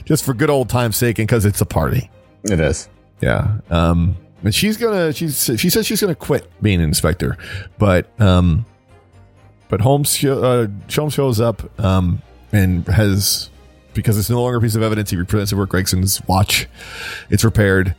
just 0.06 0.24
for 0.24 0.36
good 0.36 0.52
old 0.52 0.70
time's 0.70 0.96
sake, 0.98 1.18
and 1.18 1.28
because 1.28 1.44
it's 1.44 1.60
a 1.60 1.66
party. 1.66 2.12
It 2.44 2.60
is. 2.60 2.88
Yeah. 3.22 3.58
Um, 3.72 4.16
and 4.44 4.54
she's 4.54 4.78
gonna 4.78 5.12
she's 5.12 5.50
she 5.58 5.70
says 5.72 5.88
she's 5.88 6.02
gonna 6.02 6.14
quit 6.16 6.48
being 6.62 6.80
an 6.80 6.86
inspector, 6.86 7.38
but 7.80 8.08
um, 8.22 8.66
but 9.68 9.82
Holmes 9.82 10.24
uh, 10.24 10.68
Holmes 10.94 11.14
shows 11.14 11.40
up 11.42 11.80
um 11.80 12.22
and 12.52 12.88
has 12.88 13.51
because 13.94 14.18
it's 14.18 14.30
no 14.30 14.42
longer 14.42 14.58
a 14.58 14.62
piece 14.62 14.76
of 14.76 14.82
evidence. 14.82 15.10
He 15.10 15.18
represents 15.18 15.52
it 15.52 15.56
for 15.56 15.68
Gregson's 15.68 16.22
watch. 16.28 16.68
It's 17.30 17.44
repaired, 17.44 17.96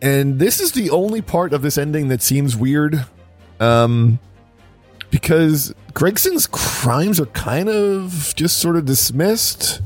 and 0.00 0.38
this 0.38 0.60
is 0.60 0.72
the 0.72 0.90
only 0.90 1.22
part 1.22 1.52
of 1.52 1.62
this 1.62 1.78
ending 1.78 2.08
that 2.08 2.22
seems 2.22 2.56
weird, 2.56 3.04
um, 3.60 4.18
because 5.10 5.74
Gregson's 5.92 6.46
crimes 6.46 7.18
are 7.20 7.26
kind 7.26 7.68
of 7.68 8.32
just 8.36 8.58
sort 8.58 8.76
of 8.76 8.84
dismissed. 8.84 9.80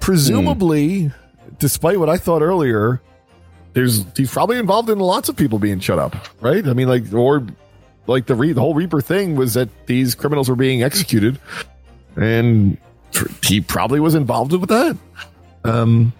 Presumably, 0.00 1.10
despite 1.58 1.98
what 1.98 2.08
I 2.08 2.16
thought 2.16 2.42
earlier, 2.42 3.00
there's 3.72 4.04
he's 4.16 4.30
probably 4.30 4.58
involved 4.58 4.88
in 4.88 4.98
lots 4.98 5.28
of 5.28 5.36
people 5.36 5.58
being 5.58 5.80
shut 5.80 5.98
up, 5.98 6.14
right? 6.40 6.66
I 6.66 6.72
mean, 6.72 6.88
like 6.88 7.12
or 7.12 7.46
like 8.06 8.26
the 8.26 8.34
re- 8.34 8.52
the 8.52 8.60
whole 8.60 8.74
Reaper 8.74 9.00
thing 9.00 9.36
was 9.36 9.54
that 9.54 9.68
these 9.86 10.14
criminals 10.14 10.48
were 10.48 10.56
being 10.56 10.82
executed, 10.82 11.40
and 12.14 12.78
he 13.42 13.60
probably 13.60 14.00
was 14.00 14.14
involved 14.14 14.52
with 14.52 14.68
that. 14.68 14.96
Um, 15.64 16.12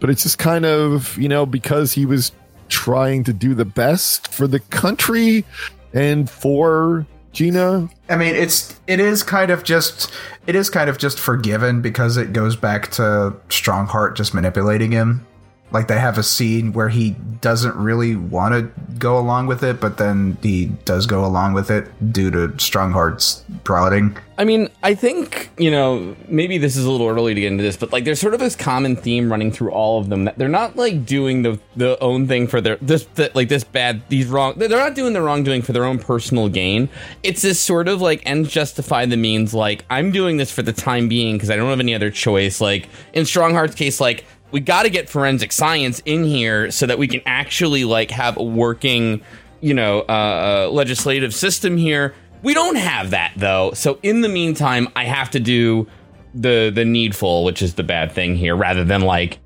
but 0.00 0.10
it's 0.10 0.22
just 0.22 0.38
kind 0.38 0.64
of 0.64 1.16
you 1.18 1.28
know 1.28 1.46
because 1.46 1.92
he 1.92 2.06
was 2.06 2.32
trying 2.68 3.24
to 3.24 3.32
do 3.32 3.54
the 3.54 3.64
best 3.64 4.32
for 4.32 4.46
the 4.46 4.60
country, 4.60 5.44
And 5.92 6.28
for 6.28 7.06
Gina, 7.32 7.88
I 8.08 8.16
mean, 8.16 8.34
it's 8.34 8.78
it 8.86 9.00
is 9.00 9.22
kind 9.22 9.50
of 9.50 9.64
just 9.64 10.12
it 10.46 10.54
is 10.54 10.70
kind 10.70 10.90
of 10.90 10.98
just 10.98 11.18
forgiven 11.18 11.82
because 11.82 12.16
it 12.16 12.32
goes 12.32 12.56
back 12.56 12.90
to 12.92 13.34
Stronghart 13.48 14.16
just 14.16 14.34
manipulating 14.34 14.92
him. 14.92 15.26
Like 15.74 15.88
they 15.88 15.98
have 15.98 16.16
a 16.16 16.22
scene 16.22 16.72
where 16.72 16.88
he 16.88 17.10
doesn't 17.40 17.76
really 17.76 18.16
want 18.16 18.54
to 18.54 18.80
go 18.98 19.18
along 19.18 19.48
with 19.48 19.62
it, 19.62 19.80
but 19.80 19.98
then 19.98 20.38
he 20.42 20.66
does 20.86 21.06
go 21.06 21.24
along 21.24 21.52
with 21.52 21.70
it 21.70 21.88
due 22.12 22.30
to 22.30 22.48
Stronghart's 22.56 23.44
prodding. 23.64 24.16
I 24.36 24.44
mean, 24.44 24.68
I 24.82 24.94
think, 24.94 25.50
you 25.58 25.70
know, 25.70 26.16
maybe 26.26 26.58
this 26.58 26.76
is 26.76 26.84
a 26.84 26.90
little 26.90 27.06
early 27.08 27.34
to 27.34 27.40
get 27.40 27.52
into 27.52 27.62
this, 27.62 27.76
but 27.76 27.92
like 27.92 28.04
there's 28.04 28.20
sort 28.20 28.34
of 28.34 28.40
this 28.40 28.56
common 28.56 28.96
theme 28.96 29.30
running 29.30 29.52
through 29.52 29.70
all 29.70 30.00
of 30.00 30.08
them 30.08 30.24
that 30.24 30.38
they're 30.38 30.48
not 30.48 30.76
like 30.76 31.06
doing 31.06 31.42
the 31.42 31.60
the 31.76 32.00
own 32.02 32.26
thing 32.26 32.46
for 32.46 32.60
their 32.60 32.76
this 32.76 33.04
the, 33.14 33.30
like 33.34 33.48
this 33.48 33.62
bad 33.62 34.02
these 34.08 34.26
wrong 34.26 34.54
they're 34.56 34.68
not 34.68 34.94
doing 34.94 35.12
the 35.12 35.22
wrongdoing 35.22 35.62
for 35.62 35.72
their 35.72 35.84
own 35.84 35.98
personal 35.98 36.48
gain. 36.48 36.88
It's 37.22 37.42
this 37.42 37.60
sort 37.60 37.86
of 37.86 38.00
like 38.00 38.22
ends 38.26 38.50
justify 38.50 39.06
the 39.06 39.16
means 39.16 39.54
like 39.54 39.84
I'm 39.90 40.10
doing 40.10 40.36
this 40.36 40.50
for 40.50 40.62
the 40.62 40.72
time 40.72 41.08
being 41.08 41.36
because 41.36 41.50
I 41.50 41.56
don't 41.56 41.70
have 41.70 41.80
any 41.80 41.94
other 41.94 42.10
choice. 42.10 42.60
Like 42.60 42.88
in 43.12 43.24
Stronghart's 43.24 43.74
case 43.74 44.00
like 44.00 44.24
we 44.54 44.60
got 44.60 44.84
to 44.84 44.88
get 44.88 45.10
forensic 45.10 45.50
science 45.50 46.00
in 46.04 46.22
here 46.22 46.70
so 46.70 46.86
that 46.86 46.96
we 46.96 47.08
can 47.08 47.20
actually 47.26 47.84
like 47.84 48.12
have 48.12 48.36
a 48.36 48.42
working 48.42 49.20
you 49.60 49.74
know 49.74 50.02
uh, 50.08 50.66
uh, 50.68 50.70
legislative 50.70 51.34
system 51.34 51.76
here. 51.76 52.14
We 52.44 52.54
don't 52.54 52.76
have 52.76 53.10
that 53.10 53.32
though. 53.36 53.72
So 53.72 53.98
in 54.04 54.20
the 54.20 54.28
meantime 54.28 54.88
i 54.94 55.04
have 55.04 55.28
to 55.32 55.40
do 55.40 55.88
the 56.34 56.70
the 56.72 56.84
needful 56.84 57.42
which 57.44 57.62
is 57.62 57.74
the 57.74 57.82
bad 57.82 58.12
thing 58.12 58.36
here 58.36 58.54
rather 58.54 58.84
than 58.84 59.00
like 59.00 59.40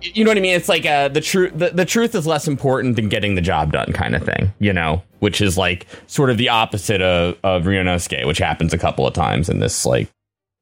you 0.00 0.24
know 0.24 0.30
what 0.30 0.38
i 0.38 0.40
mean? 0.40 0.54
It's 0.54 0.68
like 0.68 0.86
uh, 0.86 1.08
the 1.08 1.20
truth 1.20 1.52
the, 1.54 1.68
the 1.68 1.84
truth 1.84 2.14
is 2.14 2.26
less 2.26 2.48
important 2.48 2.96
than 2.96 3.10
getting 3.10 3.34
the 3.34 3.42
job 3.42 3.72
done 3.72 3.92
kind 3.92 4.16
of 4.16 4.22
thing 4.22 4.54
you 4.60 4.72
know? 4.72 5.02
Which 5.18 5.42
is 5.42 5.58
like 5.58 5.86
sort 6.06 6.30
of 6.30 6.38
the 6.38 6.48
opposite 6.48 7.02
of 7.02 7.36
of 7.44 7.64
Ryunosuke, 7.64 8.26
which 8.26 8.38
happens 8.38 8.72
a 8.72 8.78
couple 8.78 9.06
of 9.06 9.12
times 9.12 9.50
in 9.50 9.58
this 9.58 9.84
like 9.84 10.08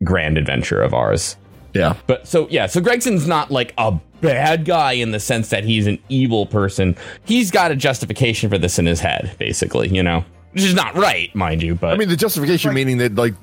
grand 0.02 0.38
adventure 0.38 0.82
of 0.82 0.92
ours 0.92 1.36
yeah. 1.76 1.96
but 2.06 2.26
so 2.26 2.48
yeah, 2.48 2.66
so 2.66 2.80
Gregson's 2.80 3.26
not 3.26 3.50
like 3.50 3.74
a 3.78 3.92
bad 4.20 4.64
guy 4.64 4.92
in 4.92 5.10
the 5.10 5.20
sense 5.20 5.50
that 5.50 5.64
he's 5.64 5.86
an 5.86 5.98
evil 6.08 6.46
person. 6.46 6.96
He's 7.24 7.50
got 7.50 7.70
a 7.70 7.76
justification 7.76 8.50
for 8.50 8.58
this 8.58 8.78
in 8.78 8.86
his 8.86 9.00
head, 9.00 9.34
basically, 9.38 9.88
you 9.88 10.02
know. 10.02 10.24
Which 10.52 10.64
is 10.64 10.74
not 10.74 10.94
right, 10.94 11.34
mind 11.34 11.62
you, 11.62 11.74
but 11.74 11.92
I 11.92 11.96
mean, 11.96 12.08
the 12.08 12.16
justification 12.16 12.72
meaning 12.72 12.96
that, 12.98 13.14
like, 13.14 13.34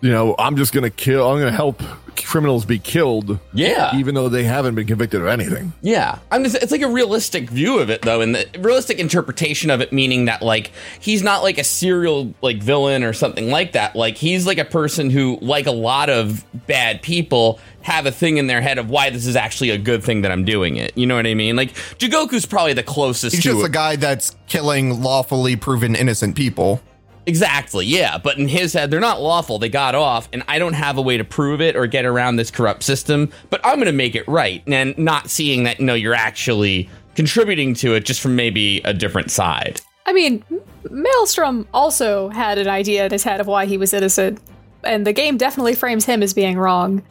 you 0.00 0.10
know, 0.10 0.34
I'm 0.38 0.56
just 0.56 0.72
going 0.72 0.84
to 0.84 0.90
kill, 0.90 1.28
I'm 1.28 1.38
going 1.38 1.50
to 1.50 1.56
help 1.56 1.82
criminals 2.16 2.64
be 2.64 2.78
killed, 2.78 3.38
yeah. 3.52 3.96
even 3.96 4.14
though 4.14 4.28
they 4.28 4.44
haven't 4.44 4.74
been 4.74 4.86
convicted 4.86 5.20
of 5.20 5.26
anything. 5.26 5.72
Yeah, 5.82 6.18
I'm 6.30 6.44
just, 6.44 6.56
it's 6.56 6.72
like 6.72 6.82
a 6.82 6.88
realistic 6.88 7.48
view 7.50 7.78
of 7.78 7.90
it 7.90 8.02
though, 8.02 8.20
and 8.20 8.34
the 8.34 8.46
realistic 8.58 8.98
interpretation 8.98 9.70
of 9.70 9.80
it, 9.80 9.92
meaning 9.92 10.26
that 10.26 10.42
like 10.42 10.72
he's 11.00 11.22
not 11.22 11.42
like 11.42 11.58
a 11.58 11.64
serial 11.64 12.34
like 12.42 12.62
villain 12.62 13.02
or 13.02 13.12
something 13.12 13.50
like 13.50 13.72
that. 13.72 13.96
Like 13.96 14.16
he's 14.16 14.46
like 14.46 14.58
a 14.58 14.64
person 14.64 15.10
who, 15.10 15.38
like 15.40 15.66
a 15.66 15.72
lot 15.72 16.10
of 16.10 16.44
bad 16.66 17.02
people, 17.02 17.58
have 17.82 18.06
a 18.06 18.12
thing 18.12 18.36
in 18.36 18.46
their 18.48 18.60
head 18.60 18.78
of 18.78 18.90
why 18.90 19.10
this 19.10 19.26
is 19.26 19.36
actually 19.36 19.70
a 19.70 19.78
good 19.78 20.02
thing 20.04 20.22
that 20.22 20.30
I'm 20.30 20.44
doing 20.44 20.76
it. 20.76 20.96
You 20.96 21.06
know 21.06 21.16
what 21.16 21.26
I 21.26 21.34
mean? 21.34 21.56
Like 21.56 21.72
Jigoku's 21.98 22.46
probably 22.46 22.74
the 22.74 22.82
closest 22.82 23.36
He's 23.36 23.44
to 23.44 23.50
just 23.50 23.62
it. 23.62 23.66
a 23.66 23.70
guy 23.70 23.96
that's 23.96 24.36
killing 24.46 25.02
lawfully 25.02 25.56
proven 25.56 25.94
innocent 25.94 26.36
people. 26.36 26.82
Exactly, 27.28 27.84
yeah. 27.84 28.16
But 28.16 28.38
in 28.38 28.48
his 28.48 28.72
head, 28.72 28.90
they're 28.90 29.00
not 29.00 29.20
lawful. 29.20 29.58
They 29.58 29.68
got 29.68 29.94
off, 29.94 30.30
and 30.32 30.42
I 30.48 30.58
don't 30.58 30.72
have 30.72 30.96
a 30.96 31.02
way 31.02 31.18
to 31.18 31.24
prove 31.24 31.60
it 31.60 31.76
or 31.76 31.86
get 31.86 32.06
around 32.06 32.36
this 32.36 32.50
corrupt 32.50 32.82
system. 32.82 33.30
But 33.50 33.60
I'm 33.64 33.74
going 33.74 33.84
to 33.84 33.92
make 33.92 34.14
it 34.14 34.26
right, 34.26 34.62
and 34.66 34.96
not 34.96 35.28
seeing 35.28 35.64
that, 35.64 35.78
no, 35.78 35.92
you're 35.92 36.14
actually 36.14 36.88
contributing 37.14 37.74
to 37.74 37.94
it 37.94 38.06
just 38.06 38.22
from 38.22 38.34
maybe 38.34 38.80
a 38.86 38.94
different 38.94 39.30
side. 39.30 39.78
I 40.06 40.14
mean, 40.14 40.42
Maelstrom 40.90 41.68
also 41.74 42.30
had 42.30 42.56
an 42.56 42.68
idea 42.68 43.04
in 43.04 43.12
his 43.12 43.24
head 43.24 43.40
of 43.40 43.46
why 43.46 43.66
he 43.66 43.76
was 43.76 43.92
innocent, 43.92 44.40
and 44.82 45.06
the 45.06 45.12
game 45.12 45.36
definitely 45.36 45.74
frames 45.74 46.06
him 46.06 46.22
as 46.22 46.32
being 46.32 46.56
wrong. 46.56 47.02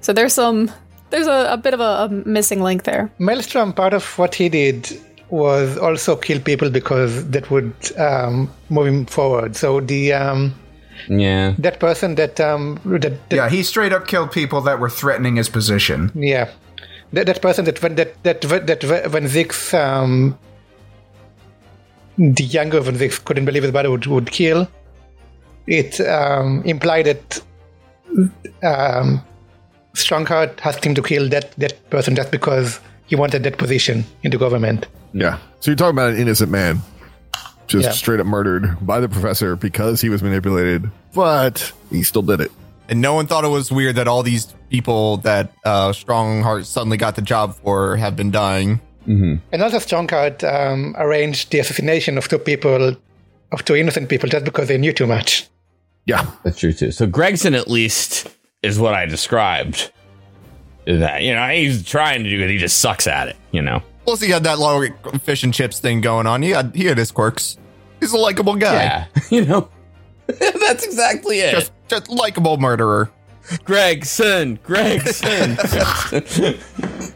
So 0.00 0.12
there's 0.12 0.32
some, 0.32 0.70
there's 1.10 1.26
a, 1.26 1.48
a 1.50 1.56
bit 1.56 1.74
of 1.74 1.80
a, 1.80 2.04
a 2.04 2.08
missing 2.08 2.62
link 2.62 2.84
there. 2.84 3.10
Maelstrom, 3.18 3.72
part 3.72 3.94
of 3.94 4.04
what 4.16 4.36
he 4.36 4.48
did 4.48 5.00
was 5.30 5.76
also 5.78 6.16
kill 6.16 6.40
people 6.40 6.70
because 6.70 7.28
that 7.30 7.50
would 7.50 7.74
um, 7.98 8.50
move 8.68 8.86
him 8.86 9.06
forward. 9.06 9.56
So 9.56 9.80
the 9.80 10.12
um, 10.12 10.54
Yeah. 11.08 11.54
that 11.58 11.78
person 11.80 12.14
that 12.14 12.40
um 12.40 12.80
that, 12.84 13.14
that 13.28 13.36
Yeah, 13.36 13.48
he 13.50 13.62
straight 13.62 13.92
up 13.92 14.06
killed 14.06 14.30
people 14.32 14.60
that 14.62 14.78
were 14.80 14.88
threatening 14.90 15.36
his 15.36 15.48
position. 15.48 16.10
Yeah, 16.14 16.50
that, 17.12 17.26
that 17.26 17.42
person 17.42 17.64
that 17.66 17.82
when 17.82 17.96
that 17.96 18.22
that 18.22 18.40
that 18.42 19.10
when 19.12 19.24
Zieks 19.26 19.74
um 19.74 20.38
the 22.18 22.44
younger 22.44 22.80
Van 22.80 22.94
Zieks 22.96 23.22
couldn't 23.22 23.44
believe 23.44 23.62
his 23.62 23.72
brother 23.72 23.90
would, 23.90 24.06
would 24.06 24.30
kill. 24.30 24.66
It 25.66 26.00
um, 26.00 26.62
implied 26.64 27.06
that 27.06 27.42
um, 28.62 29.20
Stronghart 29.94 30.64
asked 30.64 30.84
him 30.84 30.94
to 30.94 31.02
kill 31.02 31.28
that 31.28 31.52
that 31.58 31.74
person 31.90 32.14
just 32.16 32.30
because 32.30 32.80
he 33.06 33.16
wanted 33.16 33.42
that 33.44 33.58
position 33.58 34.04
in 34.22 34.30
the 34.30 34.38
government. 34.38 34.86
Yeah. 35.12 35.38
So 35.60 35.70
you're 35.70 35.76
talking 35.76 35.96
about 35.96 36.10
an 36.10 36.18
innocent 36.18 36.50
man 36.50 36.80
just 37.66 37.84
Yeah. 37.84 37.92
straight 37.92 38.20
up 38.20 38.26
murdered 38.26 38.76
by 38.86 39.00
the 39.00 39.08
professor 39.08 39.56
because 39.56 40.00
he 40.00 40.08
was 40.08 40.22
manipulated, 40.22 40.90
but 41.14 41.72
he 41.90 42.02
still 42.02 42.22
did 42.22 42.40
it. 42.40 42.52
And 42.88 43.00
no 43.00 43.14
one 43.14 43.26
thought 43.26 43.44
it 43.44 43.48
was 43.48 43.72
weird 43.72 43.96
that 43.96 44.06
all 44.06 44.22
these 44.22 44.54
people 44.70 45.16
that 45.18 45.52
uh, 45.64 45.90
Stronghart 45.92 46.66
suddenly 46.66 46.96
got 46.96 47.16
the 47.16 47.22
job 47.22 47.54
for 47.56 47.96
have 47.96 48.14
been 48.14 48.30
dying. 48.30 48.80
And 49.08 49.40
also, 49.62 49.78
Stronghart 49.78 50.42
um, 50.42 50.94
arranged 50.98 51.52
the 51.52 51.60
assassination 51.60 52.18
of 52.18 52.26
two 52.28 52.38
people, 52.38 52.96
of 53.52 53.64
two 53.64 53.76
innocent 53.76 54.08
people, 54.08 54.28
just 54.28 54.44
because 54.44 54.66
they 54.66 54.78
knew 54.78 54.92
too 54.92 55.06
much. 55.06 55.46
Yeah. 56.06 56.26
That's 56.42 56.58
true 56.58 56.72
too. 56.72 56.90
So 56.90 57.06
Gregson, 57.06 57.54
at 57.54 57.68
least, 57.68 58.28
is 58.64 58.80
what 58.80 58.94
I 58.94 59.06
described. 59.06 59.92
Is 60.86 61.00
that 61.00 61.22
you 61.22 61.34
know 61.34 61.48
he's 61.48 61.84
trying 61.84 62.24
to 62.24 62.30
do 62.30 62.40
it, 62.42 62.48
he 62.50 62.58
just 62.58 62.78
sucks 62.78 63.06
at 63.06 63.28
it. 63.28 63.36
You 63.52 63.62
know. 63.62 63.82
Plus, 64.04 64.20
he 64.20 64.30
had 64.30 64.44
that 64.44 64.58
long 64.60 64.88
fish 65.18 65.42
and 65.42 65.52
chips 65.52 65.80
thing 65.80 66.00
going 66.00 66.26
on. 66.28 66.42
He 66.42 66.50
had 66.50 66.74
he 66.74 66.84
had 66.84 66.96
his 66.96 67.10
quirks. 67.10 67.58
He's 68.00 68.12
a 68.12 68.18
likable 68.18 68.54
guy. 68.56 68.74
Yeah. 68.74 69.06
You 69.30 69.44
know. 69.44 69.68
That's 70.26 70.84
exactly 70.84 71.40
it. 71.40 71.52
Just 71.52 71.72
just 71.88 72.08
likable 72.08 72.56
murderer. 72.58 73.10
Gregson, 73.64 74.58
Gregson. 74.64 75.56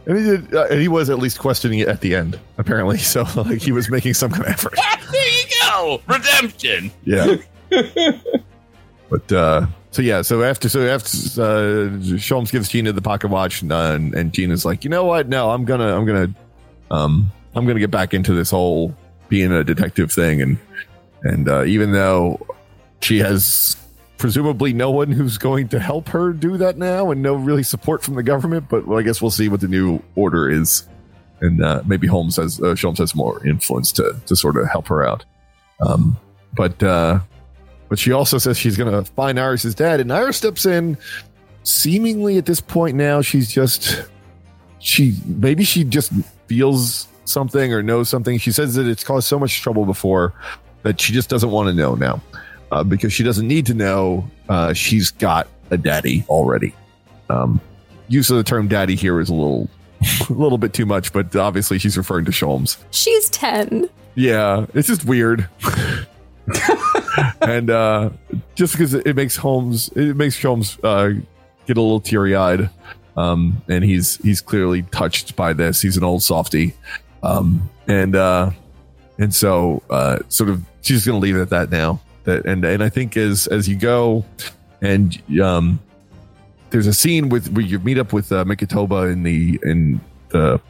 And 0.07 0.17
he 0.19 0.25
did, 0.25 0.55
uh, 0.55 0.67
and 0.71 0.81
he 0.81 0.89
was 0.89 1.11
at 1.11 1.19
least 1.19 1.39
questioning 1.39 1.81
it 1.81 1.89
at 1.89 2.01
the 2.01 2.15
end, 2.17 2.39
apparently. 2.59 2.99
So 2.99 3.25
like 3.37 3.61
he 3.61 3.71
was 3.71 3.91
making 3.91 4.15
some 4.15 4.31
kind 4.33 4.45
of 4.45 4.49
effort. 4.49 4.75
there 4.75 5.29
you 5.29 5.45
go. 5.63 6.01
Redemption. 6.09 6.91
Yeah. 7.05 7.37
But 9.11 9.33
uh 9.33 9.67
so 9.91 10.03
yeah, 10.03 10.23
so 10.23 10.43
after 10.43 10.69
so 10.69 10.87
after 10.87 11.09
uh 11.09 11.91
Sholmes 12.17 12.53
gives 12.53 12.69
Gina 12.69 12.93
the 12.93 13.03
pocket 13.03 13.29
watch 13.29 13.61
and, 13.63 13.73
uh, 13.73 13.99
and 13.99 14.33
Gina's 14.33 14.65
like, 14.65 14.85
you 14.85 14.91
know 14.91 15.05
what? 15.05 15.29
No, 15.29 15.51
I'm 15.51 15.65
gonna 15.65 15.97
I'm 15.97 16.07
gonna 16.07 16.35
um 16.91 17.31
I'm 17.55 17.67
gonna 17.67 17.81
get 17.81 17.91
back 17.91 18.15
into 18.15 18.33
this 18.35 18.51
whole 18.51 18.95
being 19.29 19.53
a 19.53 19.65
detective 19.65 20.13
thing 20.13 20.41
and 20.41 20.59
and 21.23 21.49
uh 21.49 21.65
even 21.65 21.93
though 21.93 22.47
she 23.01 23.19
has 23.19 23.77
presumably 24.21 24.73
no 24.75 24.91
one 24.91 25.11
who's 25.11 25.39
going 25.39 25.67
to 25.69 25.81
help 25.81 26.09
her 26.11 26.33
do 26.33 26.59
that 26.59 26.77
now 26.77 27.11
and 27.11 27.23
no 27.23 27.35
really 27.35 27.63
support 27.63 28.03
from 28.03 28.15
the 28.15 28.23
government, 28.23 28.69
but 28.69 28.87
well, 28.87 28.99
I 28.99 29.03
guess 29.03 29.23
we'll 29.23 29.31
see 29.31 29.49
what 29.49 29.61
the 29.61 29.67
new 29.67 30.01
order 30.15 30.49
is. 30.49 30.87
And 31.41 31.65
uh, 31.65 31.83
maybe 31.87 32.07
Holmes 32.07 32.37
has 32.37 32.61
uh, 32.61 32.75
Sholmes 32.75 32.99
has 32.99 33.15
more 33.15 33.45
influence 33.47 33.93
to 33.93 34.15
to 34.27 34.37
sort 34.37 34.59
of 34.59 34.69
help 34.69 34.87
her 34.89 35.07
out. 35.07 35.25
Um, 35.81 36.19
but 36.55 36.83
uh, 36.83 37.21
but 37.91 37.99
she 37.99 38.13
also 38.13 38.39
says 38.39 38.57
she's 38.57 38.79
going 38.79 38.91
to 38.91 39.11
find 39.13 39.39
Iris's 39.39 39.75
dad, 39.75 40.01
and 40.01 40.11
Iris 40.11 40.39
steps 40.39 40.65
in. 40.65 40.97
Seemingly 41.63 42.39
at 42.39 42.47
this 42.47 42.61
point 42.61 42.97
now, 42.97 43.21
she's 43.21 43.53
just 43.53 44.05
she 44.79 45.15
maybe 45.27 45.63
she 45.63 45.85
just 45.85 46.11
feels 46.47 47.07
something 47.27 47.75
or 47.75 47.83
knows 47.83 48.09
something. 48.09 48.39
She 48.39 48.53
says 48.53 48.77
that 48.77 48.87
it's 48.87 49.05
caused 49.05 49.29
so 49.29 49.39
much 49.39 49.61
trouble 49.61 49.85
before 49.85 50.33
that 50.85 50.99
she 50.99 51.13
just 51.13 51.29
doesn't 51.29 51.51
want 51.51 51.69
to 51.69 51.75
know 51.75 51.97
now 51.97 52.23
uh, 52.73 52.83
because 52.83 53.13
she 53.13 53.23
doesn't 53.23 53.47
need 53.47 53.67
to 53.67 53.75
know. 53.75 54.27
Uh, 54.49 54.73
she's 54.73 55.11
got 55.11 55.49
a 55.71 55.77
daddy 55.77 56.25
already. 56.31 56.75
Um, 57.29 57.61
use 58.09 58.31
of 58.31 58.39
the 58.39 58.45
term 58.45 58.69
"daddy" 58.69 58.97
here 58.97 59.21
is 59.21 59.29
a 59.29 59.35
little 59.35 59.69
a 60.29 60.33
little 60.33 60.59
bit 60.59 60.73
too 60.73 60.87
much, 60.87 61.13
but 61.13 61.35
obviously 61.37 61.79
she's 61.79 61.99
referring 61.99 62.25
to 62.25 62.31
Sholmes. 62.31 62.79
She's 62.91 63.29
10. 63.31 63.91
Yeah, 64.15 64.67
it's 64.75 64.89
just 64.89 65.05
weird. 65.05 65.49
and 67.41 67.71
uh, 67.71 68.11
just 68.55 68.75
because 68.75 68.95
it 68.95 69.17
makes 69.17 69.37
Holmes, 69.37 69.89
it 69.95 70.17
makes 70.17 70.41
Holmes 70.41 70.79
uh, 70.83 71.11
get 71.67 71.77
a 71.77 71.81
little 71.81 72.01
teary 72.01 72.35
eyed. 72.37 72.71
Um, 73.17 73.63
and 73.69 73.85
he's 73.85 74.17
he's 74.19 74.41
clearly 74.41 74.83
touched 74.83 75.37
by 75.37 75.53
this. 75.53 75.83
He's 75.83 75.97
an 75.97 76.05
old 76.05 76.23
softy, 76.23 76.75
um, 77.23 77.69
and 77.87 78.15
uh, 78.15 78.51
and 79.19 79.35
so 79.35 79.83
uh, 79.91 80.21
sort 80.29 80.49
of 80.49 80.65
she's 80.83 81.05
going 81.05 81.21
to 81.21 81.23
leave 81.23 81.37
it 81.37 81.41
at 81.41 81.51
that 81.51 81.71
now. 81.71 82.01
That 82.25 82.47
and 82.47 82.65
and 82.65 82.83
I 82.83 82.89
think 82.89 83.17
as 83.17 83.47
as 83.49 83.69
you 83.69 83.77
go, 83.77 84.25
and 84.81 85.21
um, 85.41 85.81
there's 86.71 86.87
a 86.87 86.95
scene 86.95 87.29
with 87.29 87.53
where 87.53 87.65
you 87.65 87.79
meet 87.81 87.99
up 87.99 88.13
with 88.13 88.33
uh, 88.33 88.45
Mikotoba 88.45 89.13
in 89.13 89.23
the 89.23 89.59
in 89.63 90.01
the 90.31 90.61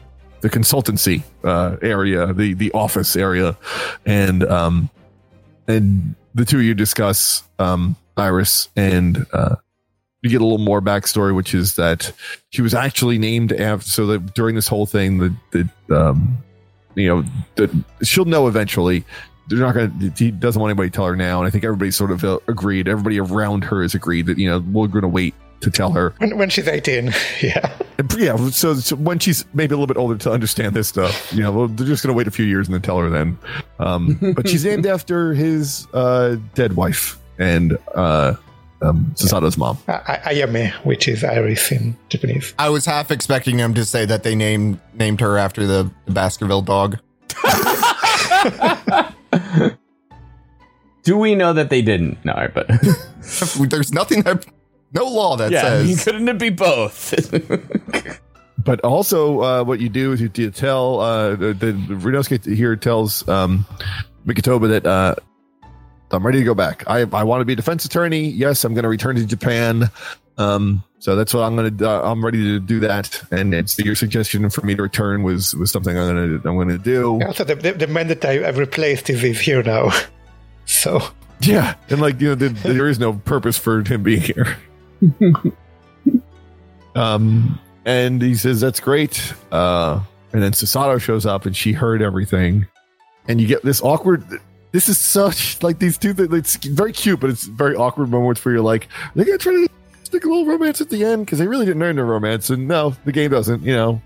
the 0.41 0.49
consultancy 0.49 1.23
uh, 1.43 1.77
area, 1.81 2.33
the 2.33 2.53
the 2.53 2.71
office 2.73 3.15
area, 3.15 3.55
and 4.05 4.43
um, 4.43 4.89
and 5.67 6.15
the 6.33 6.45
two 6.45 6.57
of 6.57 6.63
you 6.63 6.73
discuss 6.73 7.43
um, 7.59 7.95
Iris, 8.17 8.69
and 8.75 9.25
uh, 9.33 9.55
you 10.21 10.29
get 10.29 10.41
a 10.41 10.45
little 10.45 10.57
more 10.57 10.81
backstory, 10.81 11.35
which 11.35 11.53
is 11.53 11.75
that 11.75 12.11
she 12.49 12.61
was 12.61 12.73
actually 12.73 13.17
named 13.17 13.51
after. 13.53 13.87
So 13.87 14.05
that 14.07 14.33
during 14.33 14.55
this 14.55 14.67
whole 14.67 14.85
thing, 14.85 15.17
the 15.17 15.35
the 15.51 15.97
um, 15.97 16.37
you 16.95 17.07
know 17.07 17.25
she'll 18.03 18.25
know 18.25 18.47
eventually. 18.47 19.03
They're 19.47 19.59
not 19.59 19.73
going 19.73 19.99
to. 19.99 20.23
He 20.23 20.31
doesn't 20.31 20.59
want 20.59 20.71
anybody 20.71 20.89
to 20.89 20.95
tell 20.95 21.07
her 21.07 21.15
now, 21.15 21.39
and 21.39 21.47
I 21.47 21.49
think 21.49 21.63
everybody 21.63 21.91
sort 21.91 22.11
of 22.11 22.23
agreed. 22.47 22.87
Everybody 22.87 23.19
around 23.19 23.63
her 23.65 23.81
has 23.81 23.93
agreed 23.93 24.27
that 24.27 24.37
you 24.37 24.49
know 24.49 24.59
we're 24.59 24.87
going 24.87 25.01
to 25.01 25.09
wait 25.09 25.33
to 25.61 25.71
tell 25.71 25.91
her. 25.91 26.13
When, 26.17 26.37
when 26.37 26.49
she's 26.49 26.67
18, 26.67 27.13
yeah. 27.41 27.77
Yeah, 28.17 28.35
so, 28.49 28.73
so 28.75 28.95
when 28.95 29.19
she's 29.19 29.45
maybe 29.53 29.73
a 29.73 29.77
little 29.77 29.87
bit 29.87 29.97
older 29.97 30.17
to 30.17 30.31
understand 30.31 30.75
this 30.75 30.87
stuff, 30.87 31.31
you 31.31 31.41
know, 31.41 31.67
they're 31.67 31.87
just 31.87 32.03
going 32.03 32.13
to 32.13 32.17
wait 32.17 32.27
a 32.27 32.31
few 32.31 32.45
years 32.45 32.67
and 32.67 32.73
then 32.73 32.81
tell 32.81 32.97
her 32.97 33.09
then. 33.09 33.37
Um, 33.79 34.17
but 34.35 34.49
she's 34.49 34.65
named 34.65 34.85
after 34.85 35.33
his 35.33 35.87
uh, 35.93 36.37
dead 36.55 36.75
wife 36.75 37.19
and 37.37 37.77
uh, 37.95 38.33
um, 38.81 39.13
Susato's 39.15 39.57
mom. 39.57 39.77
A- 39.87 40.19
Ayame, 40.25 40.71
which 40.83 41.07
is 41.07 41.23
Iris 41.23 41.71
in 41.71 41.95
Japanese. 42.09 42.53
I 42.57 42.69
was 42.69 42.85
half 42.85 43.11
expecting 43.11 43.57
them 43.57 43.73
to 43.75 43.85
say 43.85 44.05
that 44.05 44.23
they 44.23 44.33
named 44.35 44.79
named 44.93 45.21
her 45.21 45.37
after 45.37 45.67
the, 45.67 45.91
the 46.05 46.11
Baskerville 46.11 46.63
dog. 46.63 46.97
Do 51.03 51.17
we 51.17 51.33
know 51.35 51.53
that 51.53 51.69
they 51.69 51.81
didn't? 51.81 52.23
No, 52.23 52.47
but 52.53 52.67
There's 53.69 53.91
nothing 53.91 54.21
that 54.23 54.45
no 54.93 55.05
law 55.05 55.37
that 55.37 55.51
yeah, 55.51 55.61
says 55.83 56.03
couldn't 56.03 56.27
it 56.29 56.37
be 56.37 56.49
both? 56.49 57.13
But 58.63 58.79
also, 58.81 59.41
uh, 59.41 59.63
what 59.63 59.79
you 59.79 59.89
do 59.89 60.11
is 60.11 60.21
you, 60.21 60.29
you 60.35 60.51
tell 60.51 60.99
uh, 60.99 61.35
the, 61.35 61.53
the 61.53 61.71
Ryunosuke 61.71 62.55
here 62.55 62.75
tells 62.75 63.27
um, 63.27 63.65
Mikotoba 64.25 64.69
that 64.69 64.85
uh, 64.85 65.15
I'm 66.11 66.25
ready 66.25 66.39
to 66.39 66.43
go 66.43 66.53
back. 66.53 66.83
I 66.87 67.01
I 67.11 67.23
want 67.23 67.41
to 67.41 67.45
be 67.45 67.53
a 67.53 67.55
defense 67.55 67.85
attorney. 67.85 68.29
Yes, 68.29 68.63
I'm 68.63 68.73
going 68.73 68.83
to 68.83 68.89
return 68.89 69.15
to 69.15 69.25
Japan. 69.25 69.89
Um, 70.37 70.83
so 70.99 71.15
that's 71.15 71.33
what 71.33 71.43
I'm 71.43 71.55
going 71.55 71.77
to. 71.77 71.89
Uh, 71.89 72.11
I'm 72.11 72.23
ready 72.23 72.43
to 72.43 72.59
do 72.59 72.79
that. 72.81 73.21
And 73.31 73.53
it's 73.53 73.77
your 73.79 73.95
suggestion 73.95 74.49
for 74.49 74.61
me 74.61 74.75
to 74.75 74.83
return 74.83 75.23
was 75.23 75.55
was 75.55 75.71
something 75.71 75.97
I'm 75.97 76.15
going 76.15 76.41
to 76.41 76.47
I'm 76.47 76.55
going 76.55 76.69
to 76.69 76.77
do. 76.77 77.21
Also, 77.23 77.43
the, 77.43 77.55
the, 77.55 77.71
the 77.73 77.87
man 77.87 78.07
that 78.07 78.23
I, 78.23 78.47
I've 78.47 78.57
replaced 78.57 79.09
is, 79.09 79.23
is 79.23 79.39
here 79.39 79.63
now. 79.63 79.91
So, 80.65 81.01
Yeah, 81.41 81.75
and 81.89 81.99
like 81.99 82.21
you 82.21 82.29
know, 82.29 82.35
the, 82.35 82.49
there 82.49 82.87
is 82.87 82.97
no 82.97 83.13
purpose 83.13 83.57
for 83.57 83.83
him 83.83 84.03
being 84.03 84.21
here. 84.21 84.57
Um, 86.95 87.59
and 87.85 88.21
he 88.21 88.35
says 88.35 88.61
that's 88.61 88.79
great. 88.79 89.33
Uh, 89.51 90.01
and 90.33 90.41
then 90.41 90.51
Susato 90.51 90.99
shows 90.99 91.25
up, 91.25 91.45
and 91.45 91.55
she 91.55 91.71
heard 91.71 92.01
everything, 92.01 92.65
and 93.27 93.41
you 93.41 93.47
get 93.47 93.63
this 93.63 93.81
awkward. 93.81 94.23
This 94.71 94.87
is 94.87 94.97
such 94.97 95.61
like 95.61 95.79
these 95.79 95.97
two. 95.97 96.13
things. 96.13 96.33
It's 96.33 96.55
very 96.55 96.93
cute, 96.93 97.19
but 97.19 97.29
it's 97.29 97.45
very 97.45 97.75
awkward 97.75 98.09
moments 98.09 98.43
where 98.45 98.53
you're 98.53 98.63
like, 98.63 98.87
they're 99.15 99.25
gonna 99.25 99.37
try 99.37 99.53
to 99.53 99.67
stick 100.03 100.23
a 100.23 100.27
little 100.27 100.45
romance 100.45 100.81
at 100.81 100.89
the 100.89 101.03
end 101.03 101.25
because 101.25 101.39
they 101.39 101.47
really 101.47 101.65
didn't 101.65 101.83
earn 101.83 101.97
the 101.97 102.03
romance, 102.03 102.49
and 102.49 102.67
no, 102.67 102.95
the 103.05 103.11
game 103.11 103.31
doesn't. 103.31 103.63
You 103.63 103.73
know, 103.73 104.01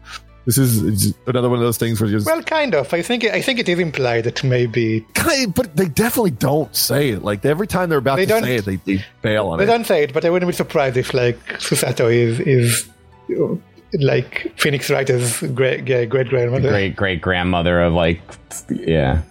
this 0.46 0.58
is 0.58 1.14
another 1.28 1.50
one 1.50 1.58
of 1.60 1.66
those 1.66 1.78
things 1.78 2.00
where 2.00 2.10
you 2.10 2.18
just 2.18 2.26
well, 2.28 2.42
kind 2.44 2.74
of. 2.76 2.94
I 2.94 3.02
think 3.02 3.24
I 3.26 3.42
think 3.42 3.60
it 3.60 3.68
is 3.68 3.80
implied 3.80 4.26
that 4.26 4.44
maybe 4.44 5.02
kind 5.14 5.54
but 5.54 5.76
they 5.76 5.88
definitely 5.88 6.32
don't 6.32 6.76
say 6.76 7.10
it. 7.10 7.24
Like 7.24 7.44
every 7.46 7.68
time 7.68 7.90
they're 7.90 7.98
about 7.98 8.18
They 8.18 8.26
to 8.26 8.30
don't- 8.34 8.44
say 8.44 8.56
it, 8.58 8.66
they, 8.66 8.76
they 8.78 9.04
bail 9.22 9.48
on 9.48 9.58
they 9.58 9.64
it. 9.64 9.68
don't 9.68 9.86
say 9.86 10.04
it, 10.04 10.14
but 10.14 10.24
I 10.26 10.30
wouldn't 10.30 10.50
be 10.50 10.56
surprised 10.56 10.98
if 10.98 11.14
like 11.14 11.38
Susato 11.60 12.14
is 12.14 12.40
is 12.40 12.88
you 13.28 13.38
know, 13.38 13.62
like 14.06 14.54
Phoenix 14.58 14.90
Writer's 14.90 15.42
great 15.42 15.86
great 15.86 16.10
grandmother. 16.30 16.70
great 16.70 16.96
great 16.96 17.22
grandmother 17.22 17.82
of 17.82 17.94
like, 17.94 18.22
yeah. 18.70 19.22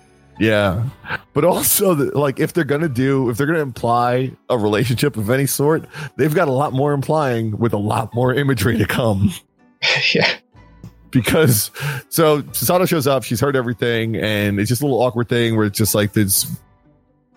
Yeah, 0.41 0.89
but 1.33 1.45
also 1.45 1.95
the, 1.95 2.19
like 2.19 2.41
if 2.41 2.55
they're 2.55 2.65
gonna 2.65 2.89
do 2.89 3.31
if 3.31 3.37
they're 3.37 3.47
gonna 3.47 3.61
imply 3.61 4.33
a 4.51 4.59
relationship 4.59 5.17
of 5.17 5.31
any 5.31 5.47
sort, 5.47 5.85
they've 6.17 6.35
got 6.35 6.49
a 6.49 6.53
lot 6.53 6.73
more 6.73 6.93
implying 6.93 7.57
with 7.57 7.73
a 7.73 7.77
lot 7.79 8.13
more 8.17 8.35
imagery 8.35 8.77
to 8.79 8.85
come. 8.85 9.31
yeah. 10.13 10.29
Because 11.15 11.71
so 12.09 12.43
Susato 12.43 12.87
shows 12.87 13.07
up, 13.07 13.23
she's 13.23 13.41
heard 13.41 13.57
everything, 13.57 14.17
and 14.17 14.59
it's 14.59 14.69
just 14.69 14.83
a 14.83 14.85
little 14.85 15.01
awkward 15.01 15.29
thing 15.29 15.57
where 15.57 15.67
it's 15.67 15.79
just 15.79 15.95
like 15.95 16.13
this. 16.13 16.45